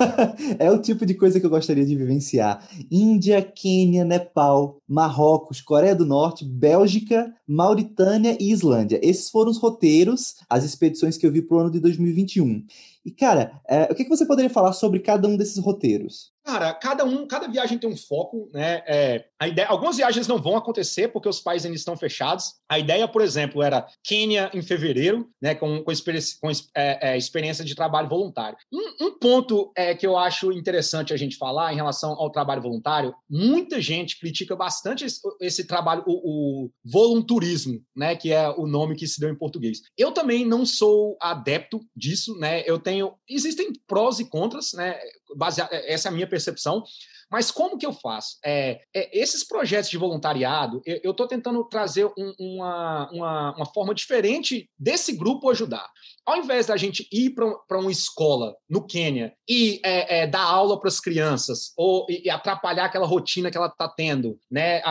é 0.57 0.71
o 0.71 0.81
tipo 0.81 1.05
de 1.05 1.13
coisa 1.13 1.39
que 1.39 1.45
eu 1.45 1.49
gostaria 1.49 1.85
de 1.85 1.95
vivenciar. 1.95 2.67
Índia, 2.89 3.41
Quênia, 3.41 4.03
Nepal, 4.03 4.77
Marrocos, 4.87 5.61
Coreia 5.61 5.95
do 5.95 6.05
Norte, 6.05 6.43
Bélgica, 6.43 7.31
Mauritânia 7.47 8.35
e 8.39 8.51
Islândia. 8.51 8.99
Esses 9.03 9.29
foram 9.29 9.51
os 9.51 9.59
roteiros, 9.59 10.35
as 10.49 10.63
expedições 10.63 11.17
que 11.17 11.27
eu 11.27 11.31
vi 11.31 11.41
pro 11.41 11.59
ano 11.59 11.69
de 11.69 11.79
2021. 11.79 12.63
E, 13.05 13.11
cara, 13.11 13.59
é, 13.67 13.83
o 13.91 13.95
que, 13.95 14.03
que 14.03 14.09
você 14.09 14.25
poderia 14.25 14.49
falar 14.49 14.73
sobre 14.73 14.99
cada 14.99 15.27
um 15.27 15.35
desses 15.35 15.57
roteiros? 15.57 16.31
Cara, 16.43 16.73
cada 16.73 17.05
um, 17.05 17.27
cada 17.27 17.47
viagem 17.47 17.77
tem 17.77 17.89
um 17.89 17.95
foco, 17.95 18.49
né? 18.51 18.83
É, 18.87 19.25
a 19.39 19.47
ideia, 19.47 19.67
algumas 19.67 19.97
viagens 19.97 20.27
não 20.27 20.41
vão 20.41 20.57
acontecer 20.57 21.07
porque 21.09 21.29
os 21.29 21.39
países 21.39 21.65
ainda 21.65 21.77
estão 21.77 21.95
fechados. 21.95 22.55
A 22.67 22.79
ideia, 22.79 23.07
por 23.07 23.21
exemplo, 23.21 23.61
era 23.61 23.87
Quênia 24.03 24.49
em 24.53 24.61
fevereiro, 24.61 25.29
né? 25.39 25.53
Com, 25.53 25.83
com, 25.83 25.91
experiência, 25.91 26.37
com 26.41 26.49
é, 26.49 27.13
é, 27.13 27.17
experiência 27.17 27.63
de 27.63 27.75
trabalho 27.75 28.09
voluntário. 28.09 28.57
Um, 28.73 29.05
um 29.05 29.19
ponto 29.19 29.71
é, 29.77 29.93
que 29.93 30.05
eu 30.05 30.17
acho 30.17 30.51
interessante 30.51 31.13
a 31.13 31.17
gente 31.17 31.37
falar 31.37 31.71
em 31.71 31.75
relação 31.75 32.11
ao 32.13 32.31
trabalho 32.31 32.61
voluntário, 32.61 33.13
muita 33.29 33.79
gente 33.79 34.19
critica 34.19 34.55
bastante 34.55 35.05
esse, 35.05 35.19
esse 35.39 35.67
trabalho, 35.67 36.03
o, 36.07 36.65
o 36.65 36.69
volunturismo, 36.83 37.79
né? 37.95 38.15
Que 38.15 38.31
é 38.31 38.49
o 38.49 38.65
nome 38.65 38.95
que 38.95 39.07
se 39.07 39.19
deu 39.19 39.29
em 39.29 39.37
português. 39.37 39.81
Eu 39.95 40.11
também 40.11 40.43
não 40.43 40.65
sou 40.65 41.17
adepto 41.21 41.81
disso, 41.95 42.35
né? 42.39 42.63
Eu 42.65 42.79
tenho. 42.79 43.13
Existem 43.29 43.71
prós 43.87 44.19
e 44.19 44.25
contras, 44.27 44.71
né? 44.73 44.97
Baseado, 45.35 45.71
essa 45.73 46.07
é 46.07 46.09
a 46.09 46.13
minha 46.13 46.27
percepção. 46.27 46.83
Mas 47.31 47.49
como 47.49 47.77
que 47.77 47.85
eu 47.85 47.93
faço? 47.93 48.37
É, 48.43 48.81
é 48.93 49.17
esses 49.17 49.41
projetos 49.41 49.89
de 49.89 49.97
voluntariado, 49.97 50.81
eu 50.85 51.11
estou 51.11 51.25
tentando 51.25 51.63
trazer 51.63 52.05
um, 52.05 52.33
uma, 52.37 53.09
uma, 53.09 53.55
uma, 53.55 53.65
forma 53.65 53.95
diferente 53.95 54.69
desse 54.77 55.13
grupo 55.13 55.49
ajudar. 55.49 55.89
Ao 56.25 56.37
invés 56.37 56.67
da 56.67 56.77
gente 56.77 57.07
ir 57.11 57.31
para 57.31 57.79
uma 57.79 57.91
escola 57.91 58.55
no 58.69 58.85
Quênia 58.85 59.33
e 59.49 59.81
é, 59.83 60.19
é, 60.19 60.27
dar 60.27 60.43
aula 60.43 60.79
para 60.79 60.87
as 60.87 60.99
crianças 60.99 61.73
ou 61.75 62.05
e, 62.09 62.27
e, 62.27 62.29
atrapalhar 62.29 62.85
aquela 62.85 63.07
rotina 63.07 63.49
que 63.49 63.57
ela 63.57 63.67
está 63.67 63.87
tendo, 63.87 64.37
né? 64.49 64.81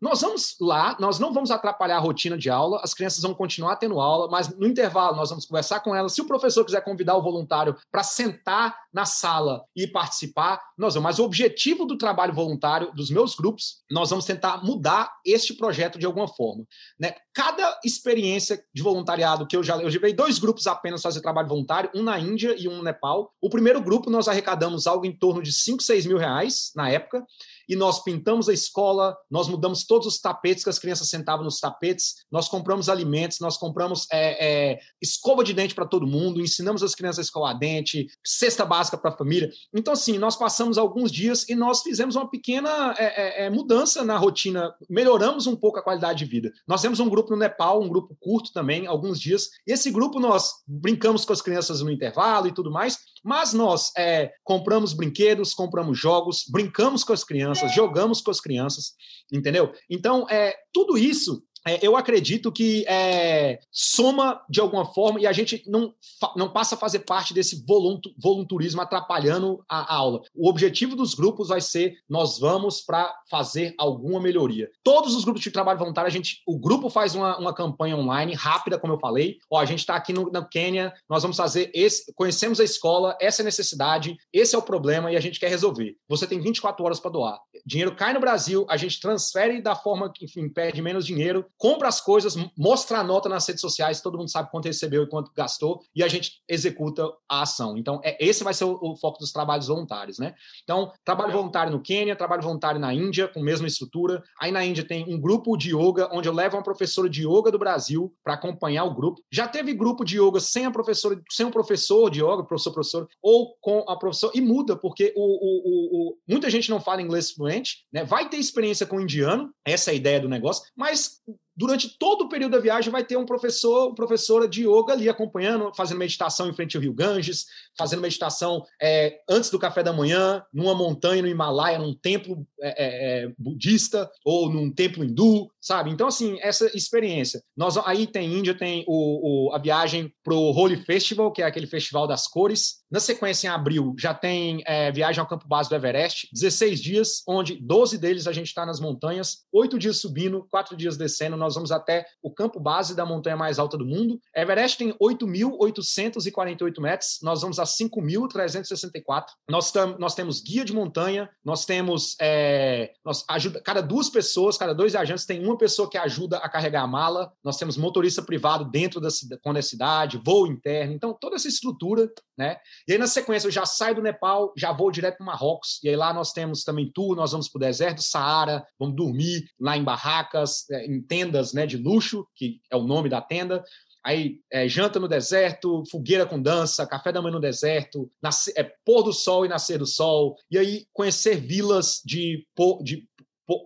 Nós 0.00 0.20
vamos 0.20 0.56
lá, 0.60 0.96
nós 1.00 1.18
não 1.18 1.32
vamos 1.32 1.50
atrapalhar 1.50 1.96
a 1.96 2.00
rotina 2.00 2.36
de 2.36 2.50
aula, 2.50 2.80
as 2.82 2.94
crianças 2.94 3.22
vão 3.22 3.34
continuar 3.34 3.76
tendo 3.76 3.98
aula, 3.98 4.28
mas 4.30 4.48
no 4.56 4.66
intervalo 4.66 5.16
nós 5.16 5.30
vamos 5.30 5.46
conversar 5.46 5.80
com 5.80 5.94
elas. 5.94 6.12
Se 6.12 6.20
o 6.20 6.26
professor 6.26 6.64
quiser 6.64 6.82
convidar 6.82 7.16
o 7.16 7.22
voluntário 7.22 7.76
para 7.90 8.02
sentar 8.02 8.76
na 8.92 9.04
sala 9.04 9.64
e 9.74 9.86
participar, 9.86 10.60
nós 10.76 10.94
vamos. 10.94 11.04
Mas 11.04 11.18
o 11.18 11.24
objetivo 11.24 11.86
do 11.86 11.96
trabalho 11.96 12.32
voluntário 12.32 12.92
dos 12.94 13.10
meus 13.10 13.34
grupos, 13.34 13.82
nós 13.90 14.10
vamos 14.10 14.24
tentar 14.24 14.62
mudar 14.64 15.12
este 15.24 15.54
projeto 15.54 15.98
de 15.98 16.06
alguma 16.06 16.28
forma. 16.28 16.64
Né? 16.98 17.14
Cada 17.38 17.78
experiência 17.84 18.60
de 18.74 18.82
voluntariado 18.82 19.46
que 19.46 19.56
eu 19.56 19.62
já 19.62 19.76
eu 19.76 19.88
levei 19.88 20.12
dois 20.12 20.40
grupos 20.40 20.66
apenas 20.66 21.00
fazer 21.00 21.20
trabalho 21.20 21.46
voluntário, 21.46 21.88
um 21.94 22.02
na 22.02 22.18
Índia 22.18 22.56
e 22.58 22.66
um 22.66 22.78
no 22.78 22.82
Nepal. 22.82 23.32
O 23.40 23.48
primeiro 23.48 23.80
grupo 23.80 24.10
nós 24.10 24.26
arrecadamos 24.26 24.88
algo 24.88 25.06
em 25.06 25.16
torno 25.16 25.40
de 25.40 25.52
5, 25.52 25.80
6 25.80 26.06
mil 26.06 26.18
reais 26.18 26.72
na 26.74 26.90
época 26.90 27.24
e 27.68 27.76
nós 27.76 28.02
pintamos 28.02 28.48
a 28.48 28.52
escola, 28.52 29.16
nós 29.30 29.48
mudamos 29.48 29.84
todos 29.84 30.06
os 30.06 30.18
tapetes 30.20 30.64
que 30.64 30.70
as 30.70 30.78
crianças 30.78 31.08
sentavam 31.08 31.44
nos 31.44 31.60
tapetes, 31.60 32.14
nós 32.30 32.48
compramos 32.48 32.88
alimentos, 32.88 33.40
nós 33.40 33.56
compramos 33.56 34.06
é, 34.10 34.72
é, 34.72 34.78
escova 35.02 35.44
de 35.44 35.52
dente 35.52 35.74
para 35.74 35.86
todo 35.86 36.06
mundo, 36.06 36.40
ensinamos 36.40 36.82
as 36.82 36.94
crianças 36.94 37.18
a 37.18 37.22
escovar 37.22 37.58
dente, 37.58 38.06
cesta 38.24 38.64
básica 38.64 38.96
para 38.96 39.10
a 39.10 39.16
família. 39.16 39.50
Então, 39.74 39.92
assim, 39.92 40.18
nós 40.18 40.36
passamos 40.36 40.78
alguns 40.78 41.12
dias 41.12 41.48
e 41.48 41.54
nós 41.54 41.82
fizemos 41.82 42.16
uma 42.16 42.28
pequena 42.30 42.94
é, 42.98 43.04
é, 43.04 43.46
é, 43.46 43.50
mudança 43.50 44.04
na 44.04 44.16
rotina, 44.16 44.74
melhoramos 44.88 45.46
um 45.46 45.56
pouco 45.56 45.78
a 45.78 45.82
qualidade 45.82 46.24
de 46.24 46.30
vida. 46.30 46.52
Nós 46.66 46.80
temos 46.80 47.00
um 47.00 47.08
grupo 47.08 47.30
no 47.30 47.36
Nepal, 47.36 47.82
um 47.82 47.88
grupo 47.88 48.16
curto 48.20 48.52
também, 48.52 48.86
alguns 48.86 49.20
dias. 49.20 49.48
Esse 49.66 49.90
grupo 49.90 50.18
nós 50.18 50.52
brincamos 50.66 51.24
com 51.24 51.32
as 51.32 51.42
crianças 51.42 51.80
no 51.80 51.90
intervalo 51.90 52.46
e 52.46 52.52
tudo 52.52 52.70
mais, 52.70 52.98
mas 53.24 53.52
nós 53.52 53.92
é, 53.96 54.32
compramos 54.44 54.92
brinquedos, 54.92 55.54
compramos 55.54 55.98
jogos, 55.98 56.44
brincamos 56.48 57.04
com 57.04 57.12
as 57.12 57.24
crianças, 57.24 57.57
jogamos 57.66 58.20
com 58.20 58.30
as 58.30 58.40
crianças, 58.40 58.92
entendeu? 59.32 59.72
Então, 59.90 60.28
é, 60.30 60.54
tudo 60.72 60.96
isso 60.96 61.42
eu 61.82 61.96
acredito 61.96 62.52
que 62.52 62.84
é, 62.86 63.58
soma 63.70 64.40
de 64.48 64.60
alguma 64.60 64.84
forma 64.84 65.20
e 65.20 65.26
a 65.26 65.32
gente 65.32 65.62
não, 65.66 65.92
não 66.36 66.48
passa 66.50 66.74
a 66.74 66.78
fazer 66.78 67.00
parte 67.00 67.34
desse 67.34 67.64
volunturismo 67.66 68.80
atrapalhando 68.80 69.64
a, 69.68 69.94
a 69.94 69.96
aula. 69.96 70.22
O 70.34 70.48
objetivo 70.48 70.94
dos 70.94 71.14
grupos 71.14 71.48
vai 71.48 71.60
ser 71.60 71.98
nós 72.08 72.38
vamos 72.38 72.80
para 72.80 73.12
fazer 73.30 73.74
alguma 73.78 74.20
melhoria. 74.20 74.70
Todos 74.82 75.14
os 75.14 75.24
grupos 75.24 75.42
de 75.42 75.50
trabalho 75.50 75.78
voluntário, 75.78 76.08
a 76.08 76.12
gente, 76.12 76.42
o 76.46 76.58
grupo 76.58 76.88
faz 76.88 77.14
uma, 77.14 77.38
uma 77.38 77.54
campanha 77.54 77.96
online 77.96 78.34
rápida, 78.34 78.78
como 78.78 78.92
eu 78.92 78.98
falei. 78.98 79.38
Ó, 79.50 79.58
a 79.58 79.64
gente 79.64 79.80
está 79.80 79.96
aqui 79.96 80.12
no, 80.12 80.30
no 80.30 80.48
Quênia, 80.48 80.92
nós 81.08 81.22
vamos 81.22 81.36
fazer 81.36 81.70
esse, 81.74 82.12
conhecemos 82.14 82.60
a 82.60 82.64
escola, 82.64 83.16
essa 83.20 83.42
é 83.42 83.44
a 83.44 83.44
necessidade, 83.44 84.16
esse 84.32 84.54
é 84.54 84.58
o 84.58 84.62
problema 84.62 85.10
e 85.10 85.16
a 85.16 85.20
gente 85.20 85.40
quer 85.40 85.48
resolver. 85.48 85.96
Você 86.08 86.26
tem 86.26 86.40
24 86.40 86.84
horas 86.84 87.00
para 87.00 87.10
doar. 87.10 87.38
Dinheiro 87.66 87.94
cai 87.94 88.12
no 88.12 88.20
Brasil, 88.20 88.66
a 88.68 88.76
gente 88.76 89.00
transfere 89.00 89.60
da 89.60 89.74
forma 89.74 90.10
que, 90.12 90.24
enfim, 90.24 90.48
perde 90.48 90.80
menos 90.80 91.04
dinheiro 91.04 91.44
compra 91.58 91.88
as 91.88 92.00
coisas, 92.00 92.36
mostra 92.56 93.00
a 93.00 93.04
nota 93.04 93.28
nas 93.28 93.46
redes 93.46 93.60
sociais, 93.60 94.00
todo 94.00 94.16
mundo 94.16 94.30
sabe 94.30 94.50
quanto 94.50 94.66
recebeu 94.66 95.02
e 95.02 95.08
quanto 95.08 95.32
gastou, 95.36 95.82
e 95.94 96.02
a 96.02 96.08
gente 96.08 96.40
executa 96.48 97.12
a 97.28 97.42
ação. 97.42 97.76
Então, 97.76 98.00
é, 98.04 98.16
esse 98.24 98.44
vai 98.44 98.54
ser 98.54 98.64
o, 98.64 98.78
o 98.80 98.96
foco 98.96 99.18
dos 99.18 99.32
trabalhos 99.32 99.66
voluntários, 99.66 100.18
né? 100.18 100.34
Então, 100.62 100.92
trabalho 101.04 101.32
voluntário 101.32 101.72
no 101.72 101.82
Quênia, 101.82 102.16
trabalho 102.16 102.42
voluntário 102.42 102.80
na 102.80 102.94
Índia, 102.94 103.28
com 103.28 103.40
a 103.40 103.44
mesma 103.44 103.66
estrutura. 103.66 104.22
Aí 104.40 104.52
na 104.52 104.64
Índia 104.64 104.86
tem 104.86 105.04
um 105.12 105.20
grupo 105.20 105.56
de 105.56 105.74
yoga, 105.74 106.08
onde 106.12 106.28
eu 106.28 106.32
levo 106.32 106.56
uma 106.56 106.62
professora 106.62 107.10
de 107.10 107.26
yoga 107.26 107.50
do 107.50 107.58
Brasil 107.58 108.14
para 108.22 108.34
acompanhar 108.34 108.84
o 108.84 108.94
grupo. 108.94 109.20
Já 109.30 109.48
teve 109.48 109.74
grupo 109.74 110.04
de 110.04 110.20
yoga 110.20 110.40
sem 110.40 110.64
a 110.64 110.70
professora, 110.70 111.20
sem 111.30 111.44
um 111.44 111.50
professor 111.50 112.08
de 112.10 112.20
yoga, 112.20 112.44
professor, 112.44 112.72
professor, 112.72 113.08
ou 113.20 113.56
com 113.60 113.84
a 113.88 113.96
professora, 113.96 114.32
e 114.36 114.40
muda, 114.40 114.76
porque 114.76 115.12
o, 115.16 115.22
o, 115.22 116.10
o, 116.10 116.18
muita 116.28 116.48
gente 116.48 116.70
não 116.70 116.80
fala 116.80 117.02
inglês 117.02 117.32
fluente, 117.32 117.84
né? 117.92 118.04
Vai 118.04 118.28
ter 118.28 118.36
experiência 118.36 118.86
com 118.86 118.96
o 118.96 119.00
indiano, 119.00 119.50
essa 119.64 119.90
é 119.90 119.92
a 119.92 119.96
ideia 119.96 120.20
do 120.20 120.28
negócio, 120.28 120.64
mas 120.76 121.20
durante 121.58 121.98
todo 121.98 122.22
o 122.22 122.28
período 122.28 122.52
da 122.52 122.60
viagem 122.60 122.92
vai 122.92 123.04
ter 123.04 123.16
um 123.16 123.26
professor, 123.26 123.92
professora 123.92 124.46
de 124.46 124.62
yoga 124.62 124.92
ali 124.92 125.08
acompanhando, 125.08 125.72
fazendo 125.74 125.98
meditação 125.98 126.48
em 126.48 126.52
frente 126.54 126.76
ao 126.76 126.82
Rio 126.82 126.94
Ganges, 126.94 127.46
fazendo 127.76 128.00
meditação 128.00 128.64
é, 128.80 129.18
antes 129.28 129.50
do 129.50 129.58
café 129.58 129.82
da 129.82 129.92
manhã, 129.92 130.44
numa 130.54 130.72
montanha 130.72 131.20
no 131.20 131.26
Himalaia, 131.26 131.78
num 131.78 131.92
templo 131.92 132.46
é, 132.60 132.68
é, 132.68 133.24
é, 133.24 133.32
budista 133.36 134.08
ou 134.24 134.48
num 134.48 134.70
templo 134.70 135.04
hindu, 135.04 135.50
sabe? 135.60 135.90
Então, 135.90 136.06
assim, 136.06 136.38
essa 136.40 136.66
experiência. 136.76 137.42
Nós, 137.56 137.76
aí 137.78 138.06
tem 138.06 138.32
Índia, 138.32 138.56
tem 138.56 138.84
o, 138.86 139.48
o 139.48 139.54
a 139.54 139.58
viagem 139.58 140.12
para 140.22 140.34
o 140.34 140.52
Holy 140.52 140.76
Festival, 140.76 141.32
que 141.32 141.42
é 141.42 141.46
aquele 141.46 141.66
festival 141.66 142.06
das 142.06 142.28
cores. 142.28 142.78
Na 142.90 143.00
sequência, 143.00 143.48
em 143.48 143.50
abril, 143.50 143.94
já 143.98 144.14
tem 144.14 144.62
é, 144.64 144.90
viagem 144.92 145.20
ao 145.20 145.26
campo 145.26 145.46
base 145.46 145.68
do 145.68 145.74
Everest, 145.74 146.28
16 146.32 146.80
dias, 146.80 147.22
onde 147.26 147.56
12 147.56 147.98
deles 147.98 148.26
a 148.26 148.32
gente 148.32 148.46
está 148.46 148.64
nas 148.64 148.80
montanhas, 148.80 149.44
8 149.52 149.78
dias 149.78 149.98
subindo, 149.98 150.46
4 150.50 150.76
dias 150.76 150.96
descendo, 150.96 151.36
nós 151.36 151.47
vamos 151.54 151.72
até 151.72 152.06
o 152.22 152.32
campo 152.32 152.60
base 152.60 152.94
da 152.94 153.04
montanha 153.04 153.36
mais 153.36 153.58
alta 153.58 153.76
do 153.76 153.84
mundo. 153.84 154.20
Everest 154.34 154.78
tem 154.78 154.92
8.848 154.94 156.80
metros, 156.80 157.18
nós 157.22 157.42
vamos 157.42 157.58
a 157.58 157.64
5.364. 157.64 159.24
Nós, 159.48 159.72
nós 159.98 160.14
temos 160.14 160.40
guia 160.40 160.64
de 160.64 160.72
montanha, 160.72 161.28
nós 161.44 161.64
temos 161.64 162.16
é, 162.20 162.92
nós 163.04 163.24
ajuda, 163.28 163.60
cada 163.60 163.80
duas 163.80 164.08
pessoas, 164.08 164.56
cada 164.56 164.74
dois 164.74 164.92
viajantes 164.92 165.26
tem 165.26 165.44
uma 165.44 165.56
pessoa 165.56 165.88
que 165.88 165.98
ajuda 165.98 166.38
a 166.38 166.48
carregar 166.48 166.82
a 166.82 166.86
mala, 166.86 167.32
nós 167.42 167.56
temos 167.56 167.76
motorista 167.76 168.22
privado 168.22 168.64
dentro 168.64 169.00
da, 169.00 169.08
quando 169.42 169.58
é 169.58 169.62
cidade, 169.62 170.20
voo 170.24 170.46
interno, 170.46 170.92
então 170.92 171.16
toda 171.18 171.36
essa 171.36 171.48
estrutura, 171.48 172.10
né? 172.36 172.56
E 172.86 172.92
aí 172.92 172.98
na 172.98 173.06
sequência 173.06 173.46
eu 173.46 173.52
já 173.52 173.64
saio 173.64 173.96
do 173.96 174.02
Nepal, 174.02 174.52
já 174.56 174.72
vou 174.72 174.90
direto 174.90 175.18
para 175.18 175.26
Marrocos, 175.26 175.80
e 175.82 175.88
aí 175.88 175.96
lá 175.96 176.12
nós 176.12 176.32
temos 176.32 176.64
também 176.64 176.90
tour, 176.92 177.16
nós 177.16 177.32
vamos 177.32 177.48
para 177.48 177.58
o 177.58 177.60
deserto 177.60 178.02
Saara, 178.02 178.66
vamos 178.78 178.96
dormir 178.96 179.48
lá 179.60 179.76
em 179.76 179.84
barracas, 179.84 180.68
é, 180.70 180.86
em 180.86 181.00
tendas 181.00 181.37
tendas 181.38 181.52
né, 181.52 181.66
de 181.66 181.76
luxo, 181.76 182.26
que 182.34 182.60
é 182.70 182.76
o 182.76 182.82
nome 182.82 183.08
da 183.08 183.20
tenda. 183.20 183.62
Aí 184.04 184.40
é, 184.50 184.68
janta 184.68 184.98
no 184.98 185.08
deserto, 185.08 185.82
fogueira 185.90 186.24
com 186.24 186.40
dança, 186.40 186.86
café 186.86 187.12
da 187.12 187.20
manhã 187.20 187.34
no 187.34 187.40
deserto, 187.40 188.10
nascer, 188.22 188.54
é, 188.56 188.64
pôr 188.84 189.02
do 189.02 189.12
sol 189.12 189.44
e 189.44 189.48
nascer 189.48 189.78
do 189.78 189.86
sol. 189.86 190.36
E 190.50 190.58
aí 190.58 190.86
conhecer 190.92 191.36
vilas 191.36 192.00
de, 192.04 192.46
de 192.82 193.07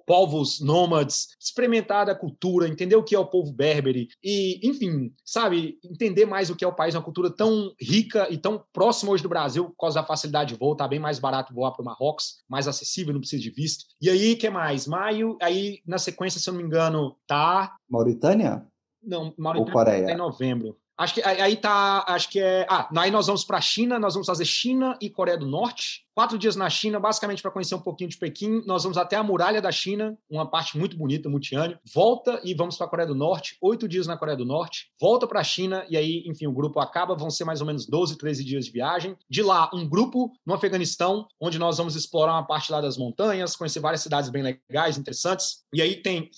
povos 0.06 0.60
nômades, 0.60 1.28
experimentar 1.40 2.08
a 2.08 2.14
cultura, 2.14 2.68
entender 2.68 2.96
o 2.96 3.02
que 3.02 3.14
é 3.14 3.18
o 3.18 3.26
povo 3.26 3.52
berbere 3.52 4.08
e, 4.22 4.60
enfim, 4.62 5.12
sabe, 5.24 5.78
entender 5.84 6.26
mais 6.26 6.50
o 6.50 6.56
que 6.56 6.64
é 6.64 6.68
o 6.68 6.74
país, 6.74 6.94
uma 6.94 7.02
cultura 7.02 7.30
tão 7.30 7.72
rica 7.80 8.28
e 8.30 8.38
tão 8.38 8.64
próxima 8.72 9.12
hoje 9.12 9.22
do 9.22 9.28
Brasil, 9.28 9.66
por 9.70 9.76
causa 9.76 10.00
da 10.00 10.06
facilidade 10.06 10.52
de 10.52 10.58
voo, 10.58 10.76
tá 10.76 10.86
bem 10.86 10.98
mais 10.98 11.18
barato 11.18 11.54
voar 11.54 11.72
para 11.72 11.82
o 11.82 11.84
Marrocos, 11.84 12.36
mais 12.48 12.68
acessível, 12.68 13.12
não 13.12 13.20
precisa 13.20 13.42
de 13.42 13.50
visto. 13.50 13.84
E 14.00 14.08
aí, 14.08 14.36
que 14.36 14.48
mais? 14.50 14.86
Maio, 14.86 15.36
aí 15.40 15.80
na 15.86 15.98
sequência, 15.98 16.40
se 16.40 16.48
eu 16.48 16.54
não 16.54 16.60
me 16.60 16.66
engano, 16.66 17.16
tá 17.26 17.74
Mauritânia? 17.90 18.66
Não, 19.02 19.34
Mauritânia 19.36 19.72
Ou 19.72 19.72
Coreia? 19.72 20.06
tá 20.06 20.12
em 20.12 20.16
novembro. 20.16 20.76
Acho 20.96 21.14
que 21.14 21.22
aí 21.22 21.56
tá, 21.56 22.04
acho 22.06 22.28
que 22.28 22.38
é, 22.38 22.66
ah, 22.68 22.88
aí 22.96 23.10
nós 23.10 23.26
vamos 23.26 23.44
para 23.44 23.58
a 23.58 23.60
China, 23.62 23.98
nós 23.98 24.14
vamos 24.14 24.26
fazer 24.26 24.44
China 24.44 24.96
e 25.00 25.10
Coreia 25.10 25.38
do 25.38 25.46
Norte 25.46 26.04
quatro 26.14 26.38
dias 26.38 26.56
na 26.56 26.68
China, 26.68 27.00
basicamente 27.00 27.42
para 27.42 27.50
conhecer 27.50 27.74
um 27.74 27.80
pouquinho 27.80 28.10
de 28.10 28.16
Pequim. 28.16 28.62
Nós 28.66 28.82
vamos 28.82 28.98
até 28.98 29.16
a 29.16 29.22
muralha 29.22 29.60
da 29.60 29.72
China, 29.72 30.16
uma 30.30 30.46
parte 30.48 30.78
muito 30.78 30.96
bonita, 30.96 31.28
Mutiane. 31.28 31.76
Volta 31.92 32.40
e 32.44 32.54
vamos 32.54 32.76
para 32.76 32.86
a 32.86 32.90
Coreia 32.90 33.06
do 33.06 33.14
Norte, 33.14 33.56
oito 33.60 33.88
dias 33.88 34.06
na 34.06 34.16
Coreia 34.16 34.36
do 34.36 34.44
Norte. 34.44 34.90
Volta 35.00 35.26
para 35.26 35.40
a 35.40 35.44
China 35.44 35.84
e 35.88 35.96
aí, 35.96 36.22
enfim, 36.26 36.46
o 36.46 36.52
grupo 36.52 36.80
acaba. 36.80 37.14
Vão 37.14 37.30
ser 37.30 37.44
mais 37.44 37.60
ou 37.60 37.66
menos 37.66 37.86
12, 37.86 38.16
13 38.16 38.44
dias 38.44 38.64
de 38.66 38.70
viagem. 38.70 39.16
De 39.28 39.42
lá, 39.42 39.70
um 39.72 39.88
grupo 39.88 40.32
no 40.46 40.54
Afeganistão, 40.54 41.26
onde 41.40 41.58
nós 41.58 41.78
vamos 41.78 41.96
explorar 41.96 42.32
uma 42.32 42.46
parte 42.46 42.70
lá 42.70 42.80
das 42.80 42.96
montanhas, 42.96 43.56
conhecer 43.56 43.80
várias 43.80 44.02
cidades 44.02 44.30
bem 44.30 44.42
legais, 44.42 44.98
interessantes. 44.98 45.62
E 45.72 45.80
aí 45.80 45.96
tem 45.96 46.30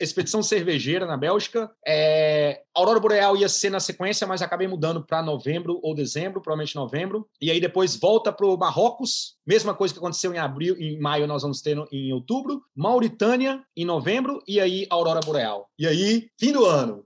expedição 0.00 0.42
cervejeira 0.42 1.06
na 1.06 1.16
Bélgica. 1.16 1.70
É... 1.86 2.62
Aurora 2.74 3.00
Boreal 3.00 3.36
ia 3.36 3.48
ser 3.48 3.70
na 3.70 3.80
sequência, 3.80 4.26
mas 4.26 4.42
acabei 4.42 4.68
mudando 4.68 5.04
para 5.04 5.22
novembro 5.22 5.80
ou 5.82 5.94
dezembro, 5.94 6.40
provavelmente 6.40 6.76
novembro. 6.76 7.26
E 7.40 7.50
aí 7.50 7.60
depois 7.60 7.96
volta 7.96 8.32
para 8.32 8.46
o 8.46 8.56
Marrocos 8.56 9.15
Mesma 9.46 9.74
coisa 9.74 9.94
que 9.94 9.98
aconteceu 9.98 10.34
em 10.34 10.38
abril, 10.38 10.76
em 10.78 10.98
maio 10.98 11.26
nós 11.26 11.42
vamos 11.42 11.60
ter 11.60 11.74
no, 11.74 11.86
em 11.92 12.12
outubro, 12.12 12.62
Mauritânia 12.74 13.62
em 13.76 13.84
novembro 13.84 14.42
e 14.46 14.60
aí 14.60 14.86
Aurora 14.90 15.20
Boreal. 15.20 15.68
E 15.78 15.86
aí, 15.86 16.28
fim 16.38 16.52
do 16.52 16.64
ano. 16.64 17.04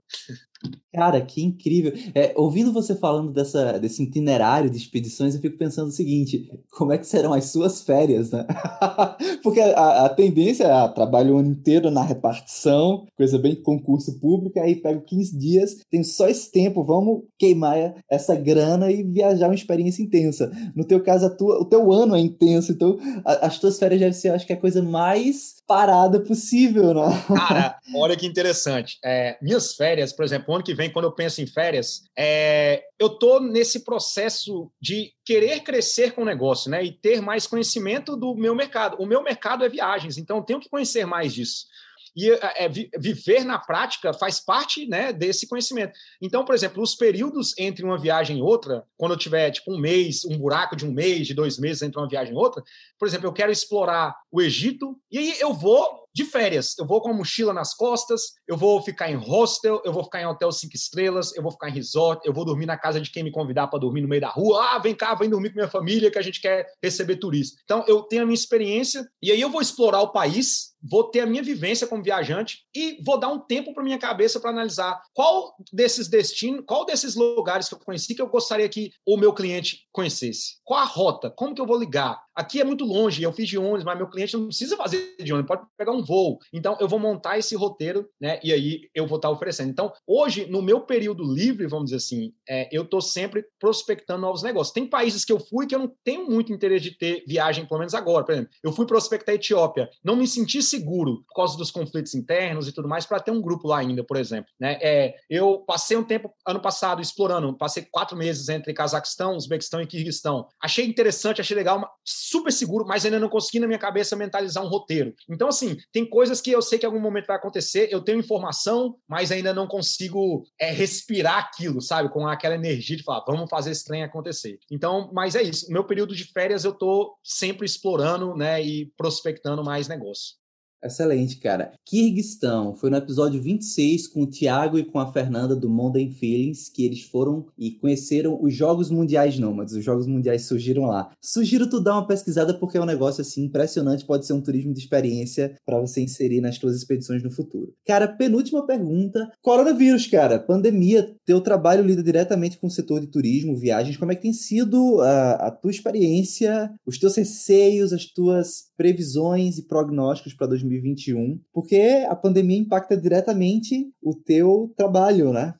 Cara, 0.93 1.21
que 1.21 1.41
incrível. 1.41 1.93
É, 2.13 2.33
ouvindo 2.35 2.73
você 2.73 2.93
falando 2.93 3.31
dessa, 3.31 3.79
desse 3.79 4.03
itinerário 4.03 4.69
de 4.69 4.77
expedições, 4.77 5.33
eu 5.33 5.41
fico 5.41 5.57
pensando 5.57 5.87
o 5.87 5.91
seguinte: 5.91 6.49
como 6.71 6.91
é 6.91 6.97
que 6.97 7.07
serão 7.07 7.33
as 7.33 7.45
suas 7.45 7.81
férias, 7.81 8.31
né? 8.31 8.45
Porque 9.41 9.61
a, 9.61 10.05
a, 10.05 10.09
tendência 10.09 10.65
é 10.65 10.71
ah, 10.71 10.89
trabalho 10.89 11.35
o 11.35 11.37
ano 11.37 11.51
inteiro 11.51 11.89
na 11.89 12.03
repartição, 12.03 13.05
coisa 13.15 13.39
bem 13.39 13.55
concurso 13.55 14.19
público, 14.19 14.59
aí 14.59 14.75
pego 14.75 15.01
15 15.01 15.37
dias, 15.37 15.77
tenho 15.89 16.03
só 16.03 16.27
esse 16.27 16.51
tempo, 16.51 16.83
vamos 16.83 17.23
queimar 17.39 17.95
essa 18.09 18.35
grana 18.35 18.91
e 18.91 19.01
viajar 19.01 19.47
uma 19.47 19.55
experiência 19.55 20.03
intensa. 20.03 20.51
No 20.75 20.83
teu 20.83 21.01
caso, 21.01 21.35
tua, 21.37 21.61
o 21.61 21.65
teu 21.65 21.91
ano 21.91 22.15
é 22.15 22.19
intenso, 22.19 22.73
então 22.73 22.97
a, 23.23 23.47
as 23.47 23.59
tuas 23.59 23.79
férias 23.79 23.99
devem 24.01 24.13
ser, 24.13 24.29
acho 24.29 24.45
que, 24.45 24.51
a 24.51 24.57
coisa 24.57 24.81
mais 24.81 25.60
parada 25.71 26.19
possível, 26.19 26.93
né? 26.93 27.23
Cara, 27.33 27.79
olha 27.95 28.17
que 28.17 28.27
interessante. 28.27 28.99
É, 29.03 29.37
minhas 29.41 29.73
férias, 29.73 30.11
por 30.11 30.25
exemplo, 30.25 30.53
ano 30.53 30.63
que 30.63 30.73
vem, 30.73 30.91
quando 30.91 31.05
eu 31.05 31.13
penso 31.13 31.41
em 31.41 31.47
férias, 31.47 32.01
é, 32.17 32.83
eu 32.99 33.07
tô 33.07 33.39
nesse 33.39 33.85
processo 33.85 34.69
de 34.81 35.13
querer 35.23 35.61
crescer 35.61 36.11
com 36.11 36.23
o 36.23 36.25
negócio, 36.25 36.69
né? 36.69 36.83
E 36.83 36.91
ter 36.91 37.21
mais 37.21 37.47
conhecimento 37.47 38.17
do 38.17 38.35
meu 38.35 38.53
mercado. 38.53 38.97
O 38.99 39.05
meu 39.05 39.23
mercado 39.23 39.63
é 39.63 39.69
viagens, 39.69 40.17
então 40.17 40.37
eu 40.37 40.43
tenho 40.43 40.59
que 40.59 40.69
conhecer 40.69 41.05
mais 41.05 41.33
disso. 41.33 41.67
E 42.15 42.29
é, 42.29 42.65
é 42.65 42.69
viver 42.69 43.45
na 43.45 43.57
prática 43.57 44.13
faz 44.13 44.39
parte 44.39 44.85
né, 44.85 45.13
desse 45.13 45.47
conhecimento. 45.47 45.93
Então, 46.21 46.43
por 46.43 46.53
exemplo, 46.53 46.83
os 46.83 46.95
períodos 46.95 47.53
entre 47.57 47.85
uma 47.85 47.97
viagem 47.97 48.39
e 48.39 48.41
outra, 48.41 48.83
quando 48.97 49.13
eu 49.13 49.17
tiver 49.17 49.51
tipo 49.51 49.73
um 49.73 49.79
mês, 49.79 50.25
um 50.25 50.37
buraco 50.37 50.75
de 50.75 50.85
um 50.85 50.91
mês, 50.91 51.27
de 51.27 51.33
dois 51.33 51.57
meses 51.57 51.81
entre 51.81 51.99
uma 51.99 52.09
viagem 52.09 52.33
e 52.33 52.37
outra, 52.37 52.61
por 53.01 53.07
exemplo, 53.07 53.25
eu 53.25 53.33
quero 53.33 53.51
explorar 53.51 54.15
o 54.31 54.39
Egito, 54.39 54.95
e 55.11 55.17
aí 55.17 55.35
eu 55.39 55.55
vou 55.55 56.01
de 56.13 56.25
férias. 56.25 56.77
Eu 56.77 56.85
vou 56.85 57.01
com 57.01 57.09
a 57.09 57.13
mochila 57.13 57.53
nas 57.53 57.73
costas, 57.73 58.33
eu 58.47 58.57
vou 58.57 58.81
ficar 58.81 59.09
em 59.09 59.15
hostel, 59.15 59.81
eu 59.83 59.93
vou 59.93 60.03
ficar 60.03 60.21
em 60.21 60.25
hotel 60.25 60.51
cinco 60.51 60.75
estrelas, 60.75 61.35
eu 61.35 61.41
vou 61.41 61.51
ficar 61.51 61.69
em 61.69 61.73
resort, 61.73 62.25
eu 62.25 62.33
vou 62.33 62.45
dormir 62.45 62.65
na 62.65 62.77
casa 62.77 62.99
de 62.99 63.09
quem 63.09 63.23
me 63.23 63.31
convidar 63.31 63.67
para 63.67 63.79
dormir 63.79 64.01
no 64.01 64.07
meio 64.07 64.21
da 64.21 64.29
rua. 64.29 64.71
Ah, 64.71 64.79
vem 64.79 64.93
cá, 64.93 65.15
vem 65.15 65.29
dormir 65.29 65.49
com 65.49 65.55
minha 65.55 65.69
família 65.69 66.11
que 66.11 66.19
a 66.19 66.21
gente 66.21 66.41
quer 66.41 66.67
receber 66.83 67.15
turista. 67.15 67.59
Então, 67.63 67.83
eu 67.87 68.03
tenho 68.03 68.23
a 68.23 68.25
minha 68.25 68.35
experiência 68.35 69.07
e 69.21 69.31
aí 69.31 69.39
eu 69.39 69.49
vou 69.49 69.61
explorar 69.61 70.01
o 70.01 70.11
país, 70.11 70.71
vou 70.81 71.05
ter 71.05 71.21
a 71.21 71.25
minha 71.25 71.43
vivência 71.43 71.87
como 71.87 72.03
viajante 72.03 72.59
e 72.75 72.97
vou 73.03 73.19
dar 73.19 73.29
um 73.29 73.39
tempo 73.39 73.73
para 73.73 73.83
minha 73.83 73.99
cabeça 73.99 74.39
para 74.39 74.49
analisar 74.49 75.01
qual 75.13 75.55
desses 75.71 76.07
destinos, 76.07 76.63
qual 76.67 76.85
desses 76.85 77.15
lugares 77.15 77.69
que 77.69 77.75
eu 77.75 77.79
conheci 77.79 78.15
que 78.15 78.21
eu 78.21 78.27
gostaria 78.27 78.67
que 78.67 78.91
o 79.05 79.17
meu 79.17 79.33
cliente 79.33 79.87
conhecesse. 79.91 80.55
Qual 80.63 80.79
a 80.79 80.85
rota? 80.85 81.29
Como 81.29 81.53
que 81.53 81.61
eu 81.61 81.67
vou 81.67 81.79
ligar? 81.79 82.19
Aqui 82.35 82.61
é 82.61 82.63
muito 82.63 82.85
longe, 82.85 83.21
eu 83.21 83.33
fiz 83.33 83.47
de 83.47 83.57
ônibus, 83.57 83.83
mas 83.83 83.97
meu 83.97 84.09
cliente 84.09 84.37
não 84.37 84.47
precisa 84.47 84.77
fazer 84.77 85.15
de 85.19 85.33
ônibus, 85.33 85.47
pode 85.47 85.67
pegar 85.77 85.91
um 85.91 86.03
voo. 86.03 86.39
Então, 86.53 86.77
eu 86.79 86.87
vou 86.87 86.99
montar 86.99 87.37
esse 87.37 87.55
roteiro, 87.55 88.07
né? 88.19 88.39
E 88.43 88.53
aí 88.53 88.89
eu 88.95 89.05
vou 89.05 89.17
estar 89.17 89.29
oferecendo. 89.29 89.69
Então, 89.69 89.91
hoje, 90.07 90.45
no 90.49 90.61
meu 90.61 90.81
período 90.81 91.23
livre, 91.23 91.67
vamos 91.67 91.85
dizer 91.85 91.97
assim, 91.97 92.33
é, 92.47 92.69
eu 92.71 92.83
estou 92.83 93.01
sempre 93.01 93.45
prospectando 93.59 94.21
novos 94.21 94.43
negócios. 94.43 94.73
Tem 94.73 94.87
países 94.87 95.25
que 95.25 95.31
eu 95.31 95.39
fui 95.39 95.67
que 95.67 95.75
eu 95.75 95.79
não 95.79 95.93
tenho 96.03 96.29
muito 96.29 96.53
interesse 96.53 96.89
de 96.89 96.97
ter 96.97 97.23
viagem, 97.27 97.65
pelo 97.65 97.79
menos 97.79 97.93
agora. 97.93 98.23
Por 98.23 98.31
exemplo, 98.31 98.51
eu 98.63 98.71
fui 98.71 98.85
prospectar 98.85 99.33
a 99.33 99.35
Etiópia, 99.35 99.89
não 100.03 100.15
me 100.15 100.27
senti 100.27 100.61
seguro 100.61 101.23
por 101.27 101.35
causa 101.35 101.57
dos 101.57 101.71
conflitos 101.71 102.13
internos 102.13 102.67
e 102.67 102.71
tudo 102.71 102.87
mais, 102.87 103.05
para 103.05 103.19
ter 103.19 103.31
um 103.31 103.41
grupo 103.41 103.67
lá 103.67 103.79
ainda, 103.79 104.03
por 104.03 104.17
exemplo. 104.17 104.51
Né? 104.59 104.77
É, 104.81 105.15
eu 105.29 105.59
passei 105.59 105.97
um 105.97 106.03
tempo, 106.03 106.31
ano 106.47 106.61
passado, 106.61 107.01
explorando, 107.01 107.57
passei 107.57 107.85
quatro 107.91 108.17
meses 108.17 108.47
entre 108.49 108.73
Cazaquistão, 108.73 109.35
Uzbequistão 109.35 109.81
e 109.81 109.87
Kirguistão. 109.87 110.47
Achei 110.61 110.85
interessante, 110.85 111.41
achei 111.41 111.55
legal, 111.55 111.89
super 112.21 112.51
seguro, 112.51 112.85
mas 112.85 113.03
ainda 113.03 113.19
não 113.19 113.29
consegui 113.29 113.59
na 113.59 113.67
minha 113.67 113.79
cabeça 113.79 114.15
mentalizar 114.15 114.63
um 114.63 114.67
roteiro. 114.67 115.13
Então, 115.29 115.47
assim, 115.47 115.77
tem 115.91 116.07
coisas 116.07 116.39
que 116.39 116.51
eu 116.51 116.61
sei 116.61 116.77
que 116.77 116.85
em 116.85 116.87
algum 116.87 116.99
momento 116.99 117.27
vai 117.27 117.35
acontecer, 117.35 117.87
eu 117.91 118.01
tenho 118.01 118.19
informação, 118.19 118.95
mas 119.07 119.31
ainda 119.31 119.53
não 119.53 119.67
consigo 119.67 120.43
é, 120.59 120.71
respirar 120.71 121.37
aquilo, 121.37 121.81
sabe? 121.81 122.09
Com 122.09 122.27
aquela 122.27 122.55
energia 122.55 122.95
de 122.95 123.03
falar, 123.03 123.23
vamos 123.25 123.49
fazer 123.49 123.71
esse 123.71 123.83
trem 123.83 124.03
acontecer. 124.03 124.59
Então, 124.69 125.09
mas 125.13 125.35
é 125.35 125.41
isso. 125.41 125.71
Meu 125.71 125.83
período 125.83 126.15
de 126.15 126.25
férias 126.25 126.63
eu 126.63 126.73
tô 126.73 127.17
sempre 127.23 127.65
explorando, 127.65 128.35
né, 128.35 128.61
e 128.61 128.91
prospectando 128.97 129.63
mais 129.63 129.87
negócio. 129.87 130.40
Excelente, 130.83 131.37
cara. 131.37 131.73
Kirguistão 131.85 132.75
foi 132.75 132.89
no 132.89 132.97
episódio 132.97 133.39
26 133.39 134.07
com 134.07 134.23
o 134.23 134.27
Thiago 134.27 134.79
e 134.79 134.83
com 134.83 134.97
a 134.97 135.11
Fernanda 135.11 135.55
do 135.55 135.69
Modern 135.69 136.09
Feelings 136.09 136.69
que 136.69 136.83
eles 136.83 137.03
foram 137.03 137.45
e 137.55 137.71
conheceram 137.71 138.41
os 138.41 138.55
Jogos 138.55 138.89
Mundiais 138.89 139.37
Nômades. 139.37 139.75
Os 139.75 139.83
Jogos 139.83 140.07
Mundiais 140.07 140.45
surgiram 140.45 140.85
lá. 140.85 141.11
Sugiro 141.21 141.69
tu 141.69 141.79
dar 141.79 141.93
uma 141.93 142.07
pesquisada 142.07 142.53
porque 142.53 142.77
é 142.77 142.81
um 142.81 142.85
negócio 142.85 143.21
assim 143.21 143.43
impressionante, 143.43 144.05
pode 144.05 144.25
ser 144.25 144.33
um 144.33 144.41
turismo 144.41 144.73
de 144.73 144.79
experiência 144.79 145.55
para 145.63 145.79
você 145.79 146.01
inserir 146.01 146.41
nas 146.41 146.57
tuas 146.57 146.75
expedições 146.75 147.21
no 147.21 147.29
futuro. 147.29 147.73
Cara, 147.85 148.07
penúltima 148.07 148.65
pergunta. 148.65 149.31
Coronavírus, 149.41 150.07
cara, 150.07 150.39
pandemia, 150.39 151.15
teu 151.25 151.41
trabalho 151.41 151.83
lida 151.83 152.01
diretamente 152.01 152.57
com 152.57 152.65
o 152.65 152.71
setor 152.71 153.01
de 153.01 153.07
turismo, 153.07 153.55
viagens, 153.55 153.97
como 153.97 154.11
é 154.11 154.15
que 154.15 154.23
tem 154.23 154.33
sido 154.33 154.99
a, 155.01 155.47
a 155.47 155.51
tua 155.51 155.69
experiência, 155.69 156.73
os 156.85 156.97
teus 156.97 157.15
receios, 157.15 157.93
as 157.93 158.05
tuas 158.05 158.71
previsões 158.75 159.59
e 159.59 159.67
prognósticos 159.67 160.33
para 160.33 160.47
2020 160.47 160.70
2021, 160.71 161.39
porque 161.53 162.05
a 162.09 162.15
pandemia 162.15 162.57
impacta 162.57 162.95
diretamente 162.95 163.91
o 164.01 164.15
teu 164.15 164.73
trabalho, 164.77 165.33
né? 165.33 165.55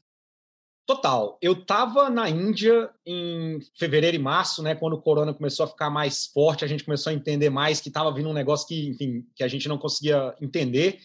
Total. 0.85 1.37
Eu 1.41 1.53
estava 1.53 2.09
na 2.09 2.29
Índia 2.29 2.89
em 3.05 3.59
fevereiro 3.77 4.17
e 4.17 4.19
março, 4.19 4.61
né, 4.61 4.75
quando 4.75 4.93
o 4.93 5.01
corona 5.01 5.33
começou 5.33 5.65
a 5.65 5.69
ficar 5.69 5.89
mais 5.89 6.25
forte, 6.25 6.65
a 6.65 6.67
gente 6.67 6.83
começou 6.83 7.11
a 7.11 7.13
entender 7.13 7.49
mais 7.49 7.79
que 7.79 7.87
estava 7.87 8.13
vindo 8.13 8.27
um 8.27 8.33
negócio 8.33 8.67
que, 8.67 8.89
enfim, 8.89 9.25
que 9.35 9.43
a 9.43 9.47
gente 9.47 9.69
não 9.69 9.77
conseguia 9.77 10.35
entender. 10.41 10.99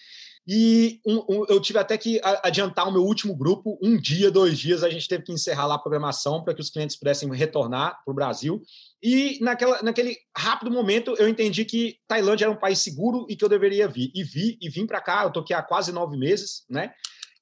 E 0.47 1.01
um, 1.05 1.25
um, 1.29 1.47
eu 1.49 1.61
tive 1.61 1.79
até 1.79 1.99
que 1.99 2.21
adiantar 2.43 2.89
o 2.89 2.93
meu 2.93 3.03
último 3.03 3.35
grupo, 3.35 3.77
um 3.83 3.97
dia, 3.97 4.31
dois 4.31 4.57
dias, 4.57 4.85
a 4.85 4.91
gente 4.91 5.09
teve 5.09 5.25
que 5.25 5.33
encerrar 5.33 5.67
lá 5.67 5.75
a 5.75 5.79
programação 5.79 6.45
para 6.45 6.55
que 6.55 6.61
os 6.61 6.71
clientes 6.71 6.97
pudessem 6.97 7.29
retornar 7.35 7.99
para 8.05 8.13
o 8.13 8.15
Brasil. 8.15 8.63
E 9.03 9.39
naquela, 9.41 9.83
naquele 9.83 10.17
rápido 10.37 10.71
momento 10.71 11.15
eu 11.19 11.29
entendi 11.29 11.65
que 11.65 11.97
Tailândia 12.07 12.45
era 12.45 12.53
um 12.53 12.59
país 12.59 12.79
seguro 12.79 13.27
e 13.29 13.35
que 13.35 13.45
eu 13.45 13.49
deveria 13.49 13.89
vir. 13.89 14.13
E 14.15 14.23
vi, 14.23 14.57
e 14.61 14.69
vim 14.69 14.87
para 14.87 15.01
cá, 15.01 15.23
eu 15.23 15.29
estou 15.29 15.43
aqui 15.43 15.53
há 15.53 15.63
quase 15.63 15.91
nove 15.91 16.17
meses, 16.17 16.65
né? 16.71 16.93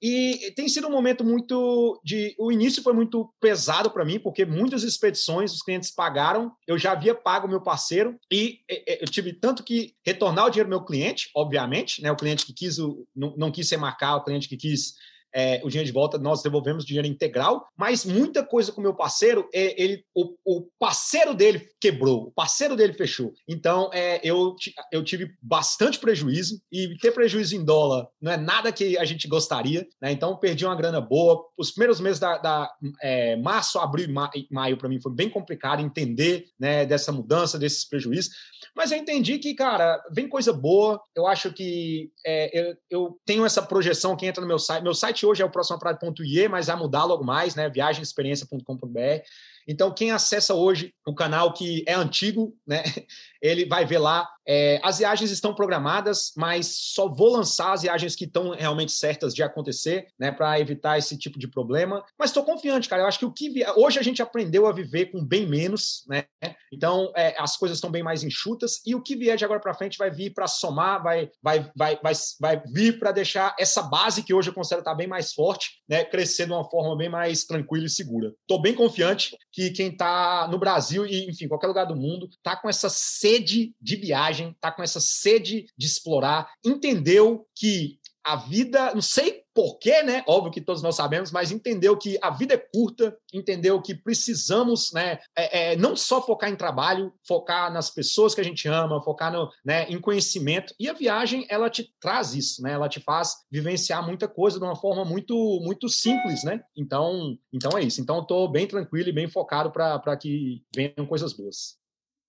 E 0.06 0.52
tem 0.54 0.68
sido 0.68 0.86
um 0.86 0.90
momento 0.90 1.24
muito 1.24 1.98
de. 2.04 2.36
O 2.38 2.52
início 2.52 2.82
foi 2.82 2.92
muito 2.92 3.32
pesado 3.40 3.90
para 3.90 4.04
mim, 4.04 4.18
porque 4.18 4.44
muitas 4.44 4.82
expedições 4.82 5.50
os 5.50 5.62
clientes 5.62 5.90
pagaram, 5.90 6.52
eu 6.66 6.76
já 6.76 6.92
havia 6.92 7.14
pago 7.14 7.46
o 7.46 7.50
meu 7.50 7.62
parceiro, 7.62 8.14
e 8.30 8.58
eu 9.00 9.06
tive 9.06 9.32
tanto 9.32 9.64
que 9.64 9.94
retornar 10.04 10.44
o 10.44 10.50
dinheiro 10.50 10.68
do 10.68 10.76
meu 10.76 10.84
cliente, 10.84 11.30
obviamente, 11.34 12.02
né? 12.02 12.12
O 12.12 12.16
cliente 12.16 12.44
que 12.44 12.52
quis, 12.52 12.76
não, 13.16 13.34
não 13.38 13.50
quis 13.50 13.66
ser 13.66 13.78
marcar, 13.78 14.16
o 14.16 14.24
cliente 14.24 14.46
que 14.46 14.58
quis 14.58 14.92
é, 15.34 15.60
o 15.64 15.68
dinheiro 15.68 15.86
de 15.86 15.92
volta, 15.92 16.16
nós 16.16 16.42
devolvemos 16.42 16.84
dinheiro 16.84 17.08
integral, 17.08 17.66
mas 17.76 18.04
muita 18.04 18.44
coisa 18.44 18.70
com 18.70 18.80
o 18.80 18.84
meu 18.84 18.94
parceiro, 18.94 19.48
é, 19.52 19.82
ele, 19.82 20.04
o, 20.14 20.34
o, 20.44 20.68
parceiro 20.78 21.34
dele 21.34 21.66
quebrou, 21.80 22.24
o 22.24 22.32
parceiro 22.32 22.76
dele 22.76 22.92
fechou. 22.92 23.32
Então, 23.48 23.90
é, 23.92 24.20
eu, 24.22 24.54
eu 24.92 25.02
tive 25.02 25.30
bastante 25.42 25.98
prejuízo, 25.98 26.60
e 26.70 26.96
ter 26.98 27.12
prejuízo 27.12 27.56
em 27.56 27.64
dólar 27.64 28.06
não 28.20 28.32
é 28.32 28.36
nada 28.36 28.72
que 28.72 28.96
a 28.96 29.04
gente 29.04 29.26
gostaria, 29.26 29.86
né? 30.00 30.12
Então, 30.12 30.36
perdi 30.36 30.64
uma 30.64 30.76
grana 30.76 31.00
boa. 31.00 31.44
Os 31.58 31.70
primeiros 31.72 32.00
meses 32.00 32.20
da, 32.20 32.38
da 32.38 32.70
é, 33.02 33.36
março, 33.36 33.78
abril 33.78 34.08
e 34.08 34.46
maio, 34.50 34.76
para 34.76 34.88
mim, 34.88 35.00
foi 35.00 35.12
bem 35.12 35.28
complicado 35.28 35.80
entender 35.80 36.44
né, 36.58 36.86
dessa 36.86 37.12
mudança, 37.12 37.58
desses 37.58 37.86
prejuízos. 37.88 38.30
Mas 38.76 38.90
eu 38.90 38.98
entendi 38.98 39.38
que, 39.38 39.54
cara, 39.54 40.02
vem 40.10 40.28
coisa 40.28 40.52
boa. 40.52 41.00
Eu 41.14 41.26
acho 41.26 41.52
que 41.52 42.10
é, 42.26 42.58
eu, 42.58 42.76
eu, 42.90 43.20
tenho 43.24 43.44
essa 43.44 43.62
projeção 43.62 44.16
que 44.16 44.26
entra 44.26 44.40
no 44.40 44.48
meu 44.48 44.58
site. 44.58 44.82
Meu 44.82 44.94
site 44.94 45.23
hoje 45.24 45.42
é 45.42 45.44
o 45.44 45.50
próximopraia.ie, 45.50 46.48
mas 46.48 46.66
vai 46.66 46.76
mudar 46.76 47.04
logo 47.04 47.24
mais, 47.24 47.54
né? 47.54 47.68
Viagemexperiência.com.br. 47.68 49.22
Então, 49.66 49.92
quem 49.92 50.10
acessa 50.10 50.54
hoje 50.54 50.94
o 51.06 51.14
canal 51.14 51.52
que 51.52 51.84
é 51.86 51.94
antigo, 51.94 52.56
né, 52.66 52.82
ele 53.40 53.66
vai 53.66 53.84
ver 53.84 53.98
lá. 53.98 54.28
É, 54.46 54.80
as 54.82 54.98
viagens 54.98 55.30
estão 55.30 55.54
programadas, 55.54 56.32
mas 56.36 56.76
só 56.94 57.08
vou 57.08 57.30
lançar 57.30 57.72
as 57.72 57.82
viagens 57.82 58.14
que 58.14 58.24
estão 58.24 58.50
realmente 58.50 58.92
certas 58.92 59.34
de 59.34 59.42
acontecer, 59.42 60.06
né, 60.18 60.30
para 60.30 60.58
evitar 60.60 60.98
esse 60.98 61.16
tipo 61.18 61.38
de 61.38 61.48
problema. 61.48 62.04
Mas 62.18 62.30
estou 62.30 62.44
confiante, 62.44 62.88
cara. 62.88 63.02
Eu 63.02 63.06
acho 63.06 63.18
que 63.18 63.24
o 63.24 63.32
que 63.32 63.64
hoje 63.76 63.98
a 63.98 64.02
gente 64.02 64.22
aprendeu 64.22 64.66
a 64.66 64.72
viver 64.72 65.06
com 65.06 65.24
bem 65.24 65.46
menos, 65.46 66.04
né? 66.08 66.24
Então, 66.72 67.12
é, 67.16 67.34
as 67.38 67.56
coisas 67.56 67.78
estão 67.78 67.90
bem 67.90 68.02
mais 68.02 68.22
enxutas 68.22 68.80
e 68.84 68.94
o 68.94 69.02
que 69.02 69.16
vier 69.16 69.36
de 69.36 69.44
agora 69.44 69.60
para 69.60 69.74
frente 69.74 69.96
vai 69.96 70.10
vir 70.10 70.32
para 70.32 70.46
somar, 70.46 71.02
vai, 71.02 71.30
vai, 71.42 71.70
vai, 71.76 71.98
vai, 72.02 72.12
vai 72.40 72.62
vir 72.66 72.98
para 72.98 73.12
deixar 73.12 73.54
essa 73.58 73.82
base 73.82 74.22
que 74.22 74.34
hoje 74.34 74.50
eu 74.50 74.54
considero 74.54 74.80
estar 74.80 74.90
tá 74.90 74.96
bem 74.96 75.06
mais 75.06 75.32
forte, 75.32 75.82
né, 75.88 76.04
crescer 76.04 76.46
de 76.46 76.52
uma 76.52 76.68
forma 76.68 76.96
bem 76.96 77.08
mais 77.08 77.44
tranquila 77.44 77.86
e 77.86 77.90
segura. 77.90 78.32
Estou 78.40 78.60
bem 78.60 78.74
confiante 78.74 79.36
que 79.52 79.70
quem 79.70 79.88
está 79.88 80.48
no 80.50 80.58
Brasil 80.58 81.06
e, 81.06 81.30
enfim, 81.30 81.48
qualquer 81.48 81.68
lugar 81.68 81.84
do 81.84 81.96
mundo, 81.96 82.26
está 82.26 82.56
com 82.56 82.68
essa 82.68 82.88
sede 82.88 83.72
de 83.80 83.96
viagem, 83.96 84.33
está 84.38 84.72
com 84.72 84.82
essa 84.82 85.00
sede 85.00 85.66
de 85.76 85.86
explorar, 85.86 86.50
entendeu 86.64 87.46
que 87.54 87.98
a 88.24 88.36
vida, 88.36 88.94
não 88.94 89.02
sei 89.02 89.44
porquê, 89.54 90.02
né? 90.02 90.24
Óbvio 90.26 90.50
que 90.50 90.60
todos 90.60 90.82
nós 90.82 90.96
sabemos, 90.96 91.30
mas 91.30 91.52
entendeu 91.52 91.96
que 91.96 92.18
a 92.22 92.30
vida 92.30 92.54
é 92.54 92.56
curta, 92.56 93.16
entendeu 93.32 93.80
que 93.80 93.94
precisamos, 93.94 94.90
né? 94.92 95.18
É, 95.36 95.72
é, 95.72 95.76
não 95.76 95.94
só 95.94 96.20
focar 96.20 96.50
em 96.50 96.56
trabalho, 96.56 97.12
focar 97.28 97.72
nas 97.72 97.90
pessoas 97.90 98.34
que 98.34 98.40
a 98.40 98.44
gente 98.44 98.66
ama, 98.66 99.02
focar 99.02 99.30
no, 99.30 99.48
né, 99.64 99.84
em 99.90 100.00
conhecimento. 100.00 100.74
E 100.80 100.88
a 100.88 100.94
viagem, 100.94 101.46
ela 101.50 101.68
te 101.68 101.94
traz 102.00 102.34
isso, 102.34 102.62
né? 102.62 102.72
Ela 102.72 102.88
te 102.88 102.98
faz 102.98 103.36
vivenciar 103.50 104.04
muita 104.04 104.26
coisa 104.26 104.58
de 104.58 104.64
uma 104.64 104.74
forma 104.74 105.04
muito, 105.04 105.34
muito 105.62 105.88
simples, 105.88 106.42
né? 106.42 106.62
Então, 106.74 107.38
então 107.52 107.78
é 107.78 107.82
isso. 107.82 108.00
Então, 108.00 108.16
eu 108.16 108.22
estou 108.22 108.50
bem 108.50 108.66
tranquilo 108.66 109.10
e 109.10 109.14
bem 109.14 109.28
focado 109.28 109.70
para 109.70 110.16
que 110.16 110.64
venham 110.74 111.06
coisas 111.06 111.34
boas. 111.34 111.76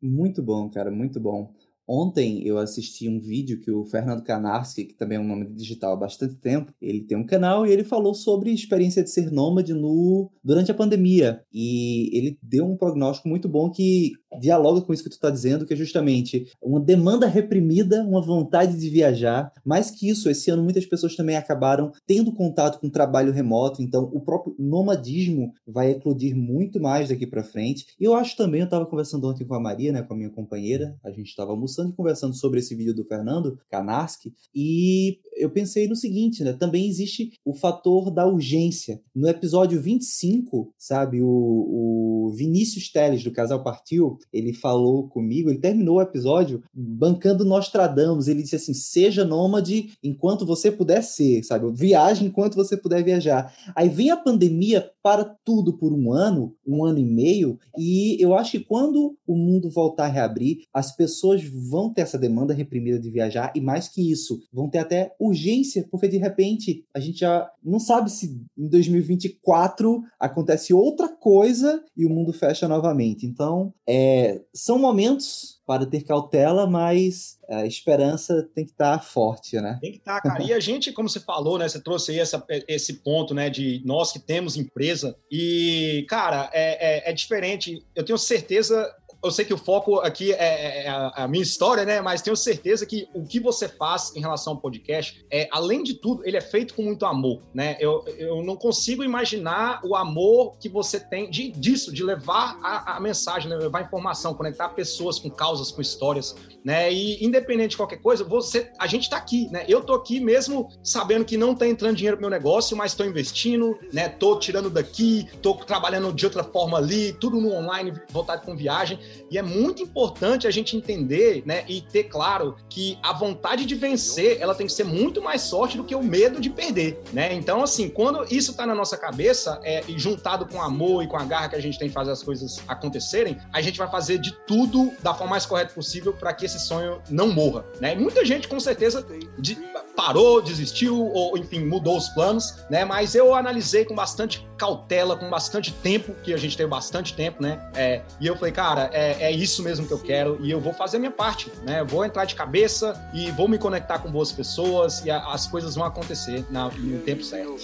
Muito 0.01 0.43
bom, 0.43 0.69
cara, 0.69 0.91
muito 0.91 1.19
bom. 1.19 1.55
Ontem 1.88 2.45
eu 2.45 2.57
assisti 2.57 3.07
um 3.07 3.19
vídeo 3.19 3.59
que 3.59 3.71
o 3.71 3.86
Fernando 3.86 4.23
Canarski, 4.23 4.86
que 4.86 4.95
também 4.95 5.17
é 5.17 5.21
um 5.21 5.27
nome 5.27 5.45
digital 5.53 5.93
há 5.93 5.97
bastante 5.97 6.36
tempo, 6.36 6.73
ele 6.81 7.03
tem 7.03 7.17
um 7.17 7.25
canal 7.25 7.65
e 7.65 7.71
ele 7.71 7.83
falou 7.83 8.13
sobre 8.13 8.49
a 8.49 8.53
experiência 8.53 9.03
de 9.03 9.11
ser 9.11 9.31
nômade 9.31 9.73
no 9.73 10.31
durante 10.43 10.71
a 10.71 10.75
pandemia. 10.75 11.43
E 11.53 12.09
ele 12.17 12.39
deu 12.41 12.65
um 12.65 12.75
prognóstico 12.77 13.29
muito 13.29 13.47
bom 13.47 13.69
que 13.69 14.13
dialoga 14.39 14.81
com 14.81 14.93
isso 14.93 15.03
que 15.03 15.09
tu 15.09 15.13
está 15.13 15.29
dizendo, 15.29 15.65
que 15.65 15.73
é 15.73 15.77
justamente 15.77 16.47
uma 16.61 16.79
demanda 16.79 17.27
reprimida, 17.27 18.03
uma 18.03 18.21
vontade 18.21 18.77
de 18.77 18.89
viajar. 18.89 19.51
Mais 19.63 19.91
que 19.91 20.09
isso, 20.09 20.29
esse 20.29 20.49
ano 20.51 20.63
muitas 20.63 20.86
pessoas 20.86 21.15
também 21.15 21.36
acabaram 21.36 21.91
tendo 22.05 22.31
contato 22.31 22.79
com 22.79 22.89
trabalho 22.89 23.31
remoto, 23.31 23.81
então 23.81 24.09
o 24.13 24.19
próprio 24.19 24.55
nomadismo 24.57 25.53
vai 25.67 25.91
eclodir 25.91 26.36
muito 26.36 26.79
mais 26.79 27.09
daqui 27.09 27.25
para 27.25 27.43
frente. 27.43 27.88
E 27.99 28.03
eu 28.03 28.13
acho 28.13 28.36
também, 28.36 28.61
eu 28.61 28.65
estava 28.65 28.86
conversando 28.86 29.27
ontem 29.27 29.45
com 29.45 29.55
a 29.55 29.59
Maria, 29.59 29.91
né, 29.91 30.01
com 30.01 30.13
a 30.13 30.17
minha 30.17 30.29
companheira, 30.29 30.97
a 31.03 31.11
gente 31.11 31.27
estava 31.27 31.51
almoçando 31.51 31.89
e 31.89 31.93
conversando 31.93 32.36
sobre 32.36 32.59
esse 32.59 32.75
vídeo 32.75 32.93
do 32.93 33.05
Fernando 33.05 33.59
Kanarski, 33.69 34.33
e 34.53 35.19
eu 35.36 35.49
pensei 35.49 35.88
no 35.88 35.95
seguinte, 35.95 36.43
né? 36.43 36.53
Também 36.53 36.88
existe 36.88 37.33
o 37.43 37.53
fator 37.53 38.09
da 38.09 38.25
urgência. 38.25 39.01
No 39.13 39.27
episódio 39.27 39.79
25, 39.81 40.73
sabe, 40.77 41.21
o, 41.21 41.27
o 41.27 42.33
Vinícius 42.36 42.89
Teles, 42.89 43.23
do 43.23 43.31
Casal 43.31 43.63
Partiu, 43.63 44.17
ele 44.32 44.53
falou 44.53 45.07
comigo, 45.07 45.49
ele 45.49 45.59
terminou 45.59 45.97
o 45.97 46.01
episódio 46.01 46.63
bancando 46.73 47.45
Nostradamus. 47.45 48.28
Ele 48.28 48.43
disse 48.43 48.55
assim: 48.55 48.73
seja 48.73 49.23
nômade 49.23 49.93
enquanto 50.03 50.45
você 50.45 50.71
puder 50.71 51.01
ser, 51.01 51.43
sabe? 51.43 51.71
Viaje 51.71 52.26
enquanto 52.26 52.55
você 52.55 52.76
puder 52.76 53.03
viajar. 53.03 53.53
Aí 53.76 53.89
vem 53.89 54.09
a 54.09 54.17
pandemia 54.17 54.89
para 55.01 55.23
tudo 55.23 55.78
por 55.78 55.93
um 55.93 56.11
ano, 56.11 56.55
um 56.65 56.84
ano 56.84 56.97
e 56.97 57.05
meio, 57.05 57.59
e 57.78 58.17
eu 58.19 58.34
acho 58.34 58.51
que 58.51 58.63
quando 58.63 59.15
o 59.28 59.36
mundo 59.36 59.69
voltar 59.69 60.05
a 60.05 60.09
reabrir, 60.09 60.63
as 60.73 60.95
pessoas 60.95 61.43
vão 61.43 61.93
ter 61.93 62.01
essa 62.01 62.17
demanda 62.17 62.53
reprimida 62.53 62.99
de 62.99 63.11
viajar, 63.11 63.53
e 63.55 63.61
mais 63.61 63.88
que 63.88 64.11
isso, 64.11 64.41
vão 64.51 64.67
ter 64.67 64.80
até 64.80 65.13
urgência, 65.19 65.88
porque 65.91 66.07
de 66.07 66.17
repente 66.17 66.84
a 66.93 66.99
gente 66.99 67.19
já 67.19 67.49
não 67.63 67.80
sabe 67.80 68.09
se 68.09 68.41
em 68.57 68.67
2024 68.67 70.03
acontece 70.19 70.73
outra 70.73 71.07
coisa 71.07 71.84
e 71.95 72.05
o 72.05 72.09
mundo 72.09 72.34
fecha 72.34 72.67
novamente. 72.67 73.26
Então, 73.26 73.73
é, 73.88 74.14
são 74.53 74.78
momentos 74.78 75.59
para 75.66 75.86
ter 75.86 76.03
cautela, 76.03 76.68
mas 76.68 77.39
a 77.49 77.66
esperança 77.66 78.47
tem 78.53 78.66
que 78.66 78.72
estar 78.72 78.99
tá 78.99 79.03
forte, 79.03 79.59
né? 79.59 79.80
Tem 79.82 79.91
que 79.91 79.97
estar, 79.97 80.22
tá, 80.22 80.30
cara. 80.30 80.43
E 80.43 80.53
a 80.53 80.59
gente, 80.59 80.91
como 80.91 81.09
você 81.09 81.20
falou, 81.20 81.57
né? 81.57 81.68
Você 81.68 81.82
trouxe 81.82 82.11
aí 82.11 82.20
essa, 82.20 82.45
esse 82.68 82.93
ponto, 83.01 83.34
né? 83.34 83.49
De 83.49 83.82
nós 83.84 84.11
que 84.11 84.20
temos 84.20 84.57
empresa. 84.57 85.18
E, 85.32 86.05
cara, 86.07 86.49
é, 86.53 87.07
é, 87.07 87.09
é 87.09 87.13
diferente. 87.13 87.84
Eu 87.95 88.05
tenho 88.05 88.18
certeza 88.18 88.93
eu 89.26 89.32
sei 89.32 89.43
que 89.43 89.53
o 89.53 89.57
foco 89.57 89.99
aqui 89.99 90.32
é, 90.34 90.38
é, 90.38 90.86
é 90.86 90.89
a 90.89 91.28
minha 91.28 91.41
história, 91.41 91.84
né? 91.84 91.99
Mas 92.01 92.21
tenho 92.21 92.36
certeza 92.36 92.86
que 92.86 93.07
o 93.13 93.23
que 93.23 93.39
você 93.39 93.67
faz 93.67 94.15
em 94.15 94.19
relação 94.19 94.53
ao 94.53 94.59
podcast, 94.59 95.26
é, 95.32 95.47
além 95.51 95.84
de 95.84 95.95
tudo, 95.95 96.26
ele 96.26 96.38
é 96.38 96.41
feito 96.41 96.76
com 96.76 96.84
muito 96.84 97.05
amor, 97.05 97.41
né? 97.53 97.76
Eu, 97.80 98.05
eu 98.17 98.43
não 98.43 98.55
consigo 98.55 99.03
imaginar 99.03 99.82
o 99.84 99.95
amor 99.95 100.57
que 100.59 100.69
você 100.69 100.99
tem 100.99 101.30
de, 101.30 101.51
disso, 101.51 101.91
de 101.91 102.03
levar 102.03 102.59
a, 102.61 102.97
a 102.97 102.99
mensagem, 102.99 103.49
né? 103.49 103.55
levar 103.55 103.80
a 103.80 103.82
informação, 103.82 104.34
conectar 104.34 104.69
pessoas 104.69 105.17
com 105.17 105.30
causas, 105.30 105.71
com 105.71 105.82
histórias, 105.82 106.36
né? 106.63 106.91
E 106.91 107.23
independente 107.26 107.71
de 107.71 107.78
qualquer 107.78 107.97
coisa, 107.97 108.23
você, 108.23 108.71
a 108.78 108.88
gente 108.88 109.03
está 109.03 109.17
aqui, 109.17 109.49
né? 109.51 109.65
Eu 109.67 109.82
tô 109.82 109.93
aqui 109.93 110.19
mesmo 110.19 110.69
sabendo 110.84 111.26
que 111.26 111.38
não 111.38 111.53
está 111.53 111.67
entrando 111.67 111.95
dinheiro 111.95 112.17
pro 112.17 112.28
meu 112.28 112.30
negócio, 112.30 112.78
mas 112.78 112.91
estou 112.91 113.05
investindo, 113.05 113.78
né? 113.91 114.07
Tô 114.07 114.38
tirando 114.38 114.69
daqui, 114.69 115.28
tô 115.41 115.55
trabalhando 115.55 116.13
de 116.13 116.26
outra 116.26 116.43
forma 116.43 116.78
ali, 116.78 117.13
tudo 117.13 117.39
no 117.41 117.51
online, 117.53 117.93
voltado 118.09 118.45
com 118.45 118.55
viagem. 118.55 118.99
E 119.30 119.38
é 119.38 119.41
muito 119.41 119.82
importante 119.82 120.47
a 120.47 120.51
gente 120.51 120.76
entender, 120.76 121.43
né, 121.45 121.63
e 121.68 121.82
ter 121.82 122.05
claro 122.05 122.55
que 122.70 122.97
a 123.01 123.13
vontade 123.13 123.66
de 123.66 123.76
vencer, 123.76 124.38
ela 124.39 124.55
tem 124.55 124.68
que 124.68 124.74
ser 124.74 124.84
muito 124.84 125.22
mais 125.22 125.49
forte 125.49 125.78
do 125.78 125.84
que 125.84 125.95
o 125.95 126.03
medo 126.03 126.39
de 126.39 126.49
perder, 126.49 127.01
né? 127.13 127.34
Então, 127.34 127.63
assim, 127.63 127.89
quando 127.89 128.24
isso 128.34 128.51
está 128.51 128.66
na 128.66 128.76
nossa 128.76 128.97
cabeça, 128.97 129.59
é, 129.63 129.84
e 129.88 129.97
juntado 129.97 130.45
com 130.45 130.57
o 130.57 130.61
amor 130.61 131.03
e 131.03 131.07
com 131.07 131.18
a 131.18 131.24
garra 131.24 131.49
que 131.49 131.55
a 131.55 131.61
gente 131.61 131.78
tem 131.78 131.88
de 131.88 131.93
fazer 131.93 132.11
as 132.11 132.24
coisas 132.24 132.61
acontecerem, 132.68 133.38
a 133.53 133.61
gente 133.61 133.78
vai 133.78 133.89
fazer 133.89 134.18
de 134.18 134.32
tudo 134.47 134.91
da 135.01 135.13
forma 135.13 135.32
mais 135.32 135.45
correta 135.45 135.74
possível 135.74 136.13
para 136.13 136.34
que 136.34 136.45
esse 136.45 136.59
sonho 136.59 137.01
não 137.09 137.30
morra, 137.30 137.66
né? 137.80 137.93
E 137.93 137.97
muita 137.97 138.26
gente, 138.26 138.47
com 138.47 138.59
certeza, 138.59 139.05
de, 139.38 139.55
parou, 139.95 140.41
desistiu, 140.41 140.97
ou 140.97 141.38
enfim, 141.38 141.66
mudou 141.66 141.97
os 141.97 142.09
planos, 142.09 142.55
né? 142.70 142.86
Mas 142.86 143.16
eu 143.16 143.34
analisei 143.34 143.86
com 143.86 143.95
bastante 143.95 144.45
cautela, 144.57 145.15
com 145.15 145.29
bastante 145.29 145.71
tempo, 145.71 146.13
que 146.23 146.33
a 146.33 146.37
gente 146.37 146.55
teve 146.55 146.69
bastante 146.69 147.13
tempo, 147.13 147.41
né? 147.41 147.69
É, 147.73 148.01
e 148.19 148.27
eu 148.27 148.35
falei, 148.35 148.51
cara, 148.51 148.89
é, 148.93 149.23
é, 149.23 149.31
isso 149.31 149.61
mesmo 149.63 149.87
que 149.87 149.93
eu 149.93 149.99
quero 149.99 150.37
e 150.41 150.51
eu 150.51 150.59
vou 150.59 150.73
fazer 150.73 150.97
a 150.97 150.99
minha 150.99 151.11
parte, 151.11 151.51
né? 151.63 151.83
Vou 151.83 152.03
entrar 152.05 152.25
de 152.25 152.35
cabeça 152.35 153.09
e 153.13 153.31
vou 153.31 153.47
me 153.47 153.57
conectar 153.57 153.99
com 153.99 154.09
boas 154.09 154.31
pessoas 154.31 155.03
e 155.05 155.11
a, 155.11 155.19
as 155.31 155.47
coisas 155.47 155.75
vão 155.75 155.85
acontecer 155.85 156.45
na, 156.49 156.69
no 156.69 156.99
tempo 156.99 157.23
certo. 157.23 157.55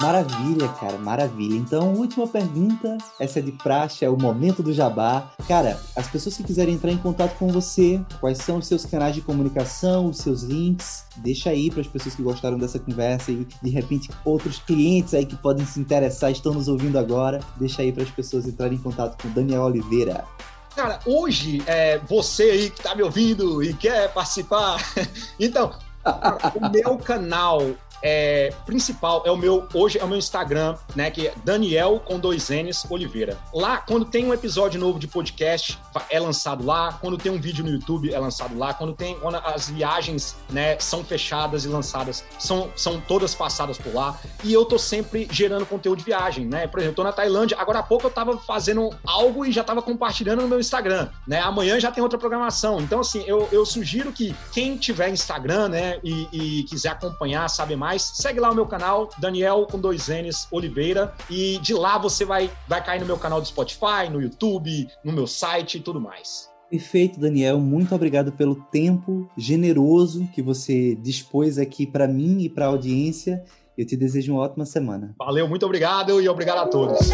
Maravilha, 0.00 0.68
cara, 0.80 0.98
maravilha. 0.98 1.56
Então, 1.56 1.94
última 1.94 2.26
pergunta, 2.26 2.98
essa 3.18 3.38
é 3.38 3.42
de 3.42 3.52
praxe, 3.52 4.04
é 4.04 4.10
o 4.10 4.16
momento 4.16 4.62
do 4.62 4.72
jabá. 4.72 5.30
Cara, 5.46 5.80
as 5.94 6.08
pessoas 6.08 6.36
que 6.36 6.42
quiserem 6.42 6.74
entrar 6.74 6.90
em 6.90 6.98
contato 6.98 7.38
com 7.38 7.48
você, 7.48 8.00
quais 8.20 8.38
são 8.38 8.58
os 8.58 8.66
seus 8.66 8.84
canais 8.84 9.14
de 9.14 9.20
comunicação, 9.20 10.06
os 10.06 10.18
seus 10.18 10.42
links? 10.42 11.04
Deixa 11.16 11.50
aí 11.50 11.70
para 11.70 11.80
as 11.80 11.86
pessoas 11.86 12.14
que 12.14 12.22
gostaram 12.22 12.58
dessa 12.58 12.78
conversa 12.78 13.30
e 13.30 13.46
de 13.62 13.70
repente 13.70 14.10
outros 14.24 14.58
clientes 14.58 15.14
aí 15.14 15.24
que 15.24 15.36
podem 15.36 15.64
se 15.64 15.78
interessar 15.78 16.32
estão 16.32 16.52
nos 16.52 16.66
ouvindo 16.66 16.98
agora. 16.98 17.40
Deixa 17.56 17.82
aí 17.82 17.92
para 17.92 18.02
as 18.02 18.10
pessoas 18.10 18.46
entrarem 18.46 18.76
em 18.76 18.82
contato 18.82 19.22
com 19.22 19.30
Daniel 19.30 19.62
Oliveira. 19.62 20.24
Cara, 20.74 20.98
hoje, 21.06 21.62
é, 21.68 21.98
você 21.98 22.42
aí 22.42 22.70
que 22.70 22.80
está 22.80 22.96
me 22.96 23.02
ouvindo 23.04 23.62
e 23.62 23.72
quer 23.72 24.12
participar, 24.12 24.76
então, 25.38 25.72
o 26.56 26.68
meu 26.68 26.98
canal 26.98 27.60
é, 28.02 28.52
principal 28.66 29.22
é 29.24 29.30
o 29.30 29.36
meu, 29.36 29.66
hoje 29.72 29.98
é 29.98 30.04
o 30.04 30.08
meu 30.08 30.18
Instagram, 30.18 30.76
né? 30.94 31.10
Que 31.10 31.28
é 31.28 31.34
Daniel 31.44 32.00
com 32.04 32.18
dois 32.18 32.48
N's 32.48 32.86
Oliveira. 32.90 33.38
Lá, 33.52 33.78
quando 33.78 34.04
tem 34.04 34.26
um 34.26 34.34
episódio 34.34 34.80
novo 34.80 34.98
de 34.98 35.06
podcast, 35.06 35.78
é 36.10 36.20
lançado 36.20 36.64
lá. 36.64 36.92
Quando 37.00 37.16
tem 37.18 37.30
um 37.30 37.40
vídeo 37.40 37.64
no 37.64 37.70
YouTube, 37.70 38.12
é 38.12 38.18
lançado 38.18 38.56
lá. 38.58 38.74
Quando 38.74 38.92
tem, 38.92 39.18
quando 39.18 39.36
as 39.36 39.68
viagens, 39.68 40.36
né, 40.50 40.78
são 40.78 41.04
fechadas 41.04 41.64
e 41.64 41.68
lançadas, 41.68 42.24
são, 42.38 42.70
são 42.76 43.00
todas 43.00 43.34
passadas 43.34 43.78
por 43.78 43.94
lá. 43.94 44.18
E 44.42 44.52
eu 44.52 44.64
tô 44.64 44.78
sempre 44.78 45.28
gerando 45.30 45.66
conteúdo 45.66 45.98
de 45.98 46.04
viagem, 46.04 46.46
né? 46.46 46.66
Por 46.66 46.80
exemplo, 46.80 46.92
eu 46.92 46.96
tô 46.96 47.04
na 47.04 47.12
Tailândia, 47.12 47.56
agora 47.58 47.78
há 47.78 47.82
pouco 47.82 48.06
eu 48.06 48.10
tava 48.10 48.36
fazendo 48.38 48.90
algo 49.06 49.44
e 49.44 49.52
já 49.52 49.64
tava 49.64 49.82
compartilhando 49.82 50.42
no 50.42 50.48
meu 50.48 50.60
Instagram, 50.60 51.08
né? 51.26 51.40
Amanhã 51.40 51.80
já 51.80 51.90
tem 51.90 52.02
outra 52.02 52.18
programação. 52.18 52.80
Então, 52.80 53.00
assim, 53.00 53.24
eu, 53.26 53.48
eu 53.50 53.64
sugiro 53.64 54.12
que 54.12 54.34
quem 54.52 54.76
tiver 54.76 55.08
Instagram, 55.08 55.68
né, 55.68 55.98
e, 56.02 56.28
e 56.32 56.62
quiser 56.64 56.90
acompanhar, 56.90 57.48
saber 57.48 57.76
mais, 57.76 57.83
mais, 57.84 58.12
segue 58.14 58.40
lá 58.40 58.50
o 58.50 58.54
meu 58.54 58.64
canal, 58.64 59.10
Daniel 59.18 59.66
com 59.70 59.78
dois 59.78 60.08
N's 60.08 60.48
Oliveira, 60.50 61.12
e 61.28 61.58
de 61.58 61.74
lá 61.74 61.98
você 61.98 62.24
vai, 62.24 62.50
vai 62.66 62.82
cair 62.82 62.98
no 62.98 63.04
meu 63.04 63.18
canal 63.18 63.42
do 63.42 63.46
Spotify, 63.46 64.08
no 64.10 64.22
YouTube, 64.22 64.88
no 65.04 65.12
meu 65.12 65.26
site 65.26 65.76
e 65.76 65.80
tudo 65.80 66.00
mais. 66.00 66.48
Perfeito, 66.70 67.20
Daniel. 67.20 67.60
Muito 67.60 67.94
obrigado 67.94 68.32
pelo 68.32 68.54
tempo 68.54 69.30
generoso 69.36 70.26
que 70.34 70.40
você 70.40 70.94
dispôs 70.94 71.58
aqui 71.58 71.86
para 71.86 72.08
mim 72.08 72.40
e 72.40 72.48
para 72.48 72.64
a 72.64 72.68
audiência. 72.68 73.44
Eu 73.76 73.86
te 73.86 73.98
desejo 73.98 74.32
uma 74.32 74.40
ótima 74.40 74.64
semana. 74.64 75.14
Valeu, 75.18 75.46
muito 75.46 75.66
obrigado 75.66 76.22
e 76.22 76.28
obrigado 76.28 76.60
a 76.60 76.66
todos. 76.66 77.10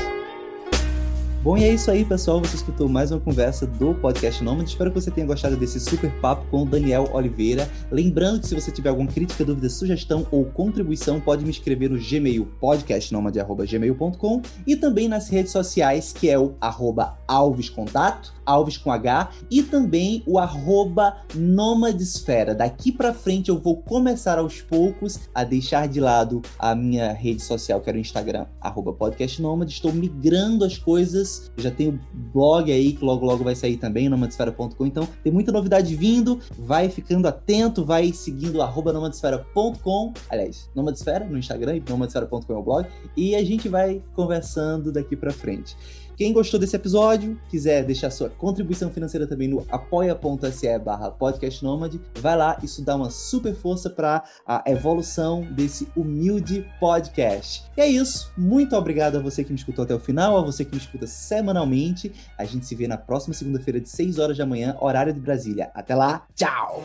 Bom, 1.42 1.56
e 1.56 1.64
é 1.64 1.72
isso 1.72 1.90
aí, 1.90 2.04
pessoal. 2.04 2.38
Você 2.40 2.56
escutou 2.56 2.86
mais 2.86 3.10
uma 3.10 3.18
conversa 3.18 3.66
do 3.66 3.94
Podcast 3.94 4.44
Nômade. 4.44 4.68
Espero 4.68 4.90
que 4.90 5.00
você 5.00 5.10
tenha 5.10 5.26
gostado 5.26 5.56
desse 5.56 5.80
super 5.80 6.12
papo 6.20 6.44
com 6.50 6.64
o 6.64 6.66
Daniel 6.66 7.08
Oliveira. 7.14 7.66
Lembrando 7.90 8.40
que 8.40 8.46
se 8.46 8.54
você 8.54 8.70
tiver 8.70 8.90
alguma 8.90 9.10
crítica, 9.10 9.42
dúvida, 9.42 9.70
sugestão 9.70 10.26
ou 10.30 10.44
contribuição, 10.44 11.18
pode 11.18 11.42
me 11.42 11.50
escrever 11.50 11.88
no 11.88 11.98
Gmail, 11.98 12.46
podcastnomade.gmail.com 12.60 14.42
e 14.66 14.76
também 14.76 15.08
nas 15.08 15.30
redes 15.30 15.50
sociais, 15.50 16.12
que 16.12 16.28
é 16.28 16.38
o 16.38 16.52
arroba 16.60 17.16
alvescontato, 17.26 18.34
alves 18.50 18.76
com 18.76 18.92
H, 18.92 19.30
e 19.50 19.62
também 19.62 20.22
o 20.26 20.38
arroba 20.38 21.16
nomadesfera. 21.34 22.54
Daqui 22.54 22.92
para 22.92 23.12
frente 23.12 23.48
eu 23.48 23.58
vou 23.58 23.76
começar 23.76 24.38
aos 24.38 24.60
poucos 24.60 25.20
a 25.34 25.44
deixar 25.44 25.88
de 25.88 26.00
lado 26.00 26.42
a 26.58 26.74
minha 26.74 27.12
rede 27.12 27.42
social, 27.42 27.80
que 27.80 27.88
era 27.88 27.96
o 27.96 28.00
Instagram, 28.00 28.46
arroba 28.60 28.92
podcastnomade. 28.92 29.72
Estou 29.72 29.92
migrando 29.92 30.64
as 30.64 30.78
coisas 30.78 31.50
já 31.56 31.70
tem 31.70 31.88
o 31.88 31.98
blog 32.32 32.70
aí 32.72 32.92
que 32.92 33.04
logo 33.04 33.24
logo 33.24 33.44
vai 33.44 33.54
sair 33.54 33.76
também, 33.76 34.08
nomadesfera.com. 34.08 34.86
Então 34.86 35.06
tem 35.22 35.32
muita 35.32 35.52
novidade 35.52 35.94
vindo. 35.94 36.40
Vai 36.58 36.88
ficando 36.88 37.26
atento, 37.26 37.84
vai 37.84 38.12
seguindo 38.12 38.62
arroba 38.62 38.92
nomadesfera.com. 38.92 40.12
Aliás, 40.28 40.70
Nomadesfera 40.74 41.24
no 41.24 41.38
Instagram 41.38 41.76
e 41.76 41.82
nomadesfera.com 41.88 42.52
é 42.52 42.56
o 42.56 42.62
blog. 42.62 42.88
E 43.16 43.34
a 43.34 43.44
gente 43.44 43.68
vai 43.68 44.00
conversando 44.14 44.92
daqui 44.92 45.16
para 45.16 45.32
frente. 45.32 45.76
Quem 46.20 46.34
gostou 46.34 46.60
desse 46.60 46.76
episódio, 46.76 47.40
quiser 47.48 47.82
deixar 47.82 48.10
sua 48.10 48.28
contribuição 48.28 48.90
financeira 48.90 49.26
também 49.26 49.48
no 49.48 49.66
apoia.se 49.70 50.78
barra 50.78 51.10
podcastnomad, 51.10 51.98
vai 52.18 52.36
lá, 52.36 52.58
isso 52.62 52.84
dá 52.84 52.94
uma 52.94 53.08
super 53.08 53.54
força 53.54 53.88
para 53.88 54.22
a 54.46 54.62
evolução 54.66 55.48
desse 55.50 55.88
humilde 55.96 56.66
podcast. 56.78 57.64
E 57.74 57.80
é 57.80 57.88
isso, 57.88 58.30
muito 58.36 58.76
obrigado 58.76 59.16
a 59.16 59.18
você 59.18 59.42
que 59.42 59.50
me 59.50 59.58
escutou 59.58 59.82
até 59.82 59.94
o 59.94 59.98
final, 59.98 60.36
a 60.36 60.42
você 60.42 60.62
que 60.62 60.72
me 60.72 60.78
escuta 60.82 61.06
semanalmente. 61.06 62.12
A 62.36 62.44
gente 62.44 62.66
se 62.66 62.74
vê 62.74 62.86
na 62.86 62.98
próxima 62.98 63.32
segunda-feira 63.32 63.80
de 63.80 63.88
6 63.88 64.18
horas 64.18 64.36
da 64.36 64.44
manhã, 64.44 64.76
horário 64.78 65.14
de 65.14 65.20
Brasília. 65.20 65.70
Até 65.74 65.94
lá, 65.94 66.26
tchau! 66.34 66.84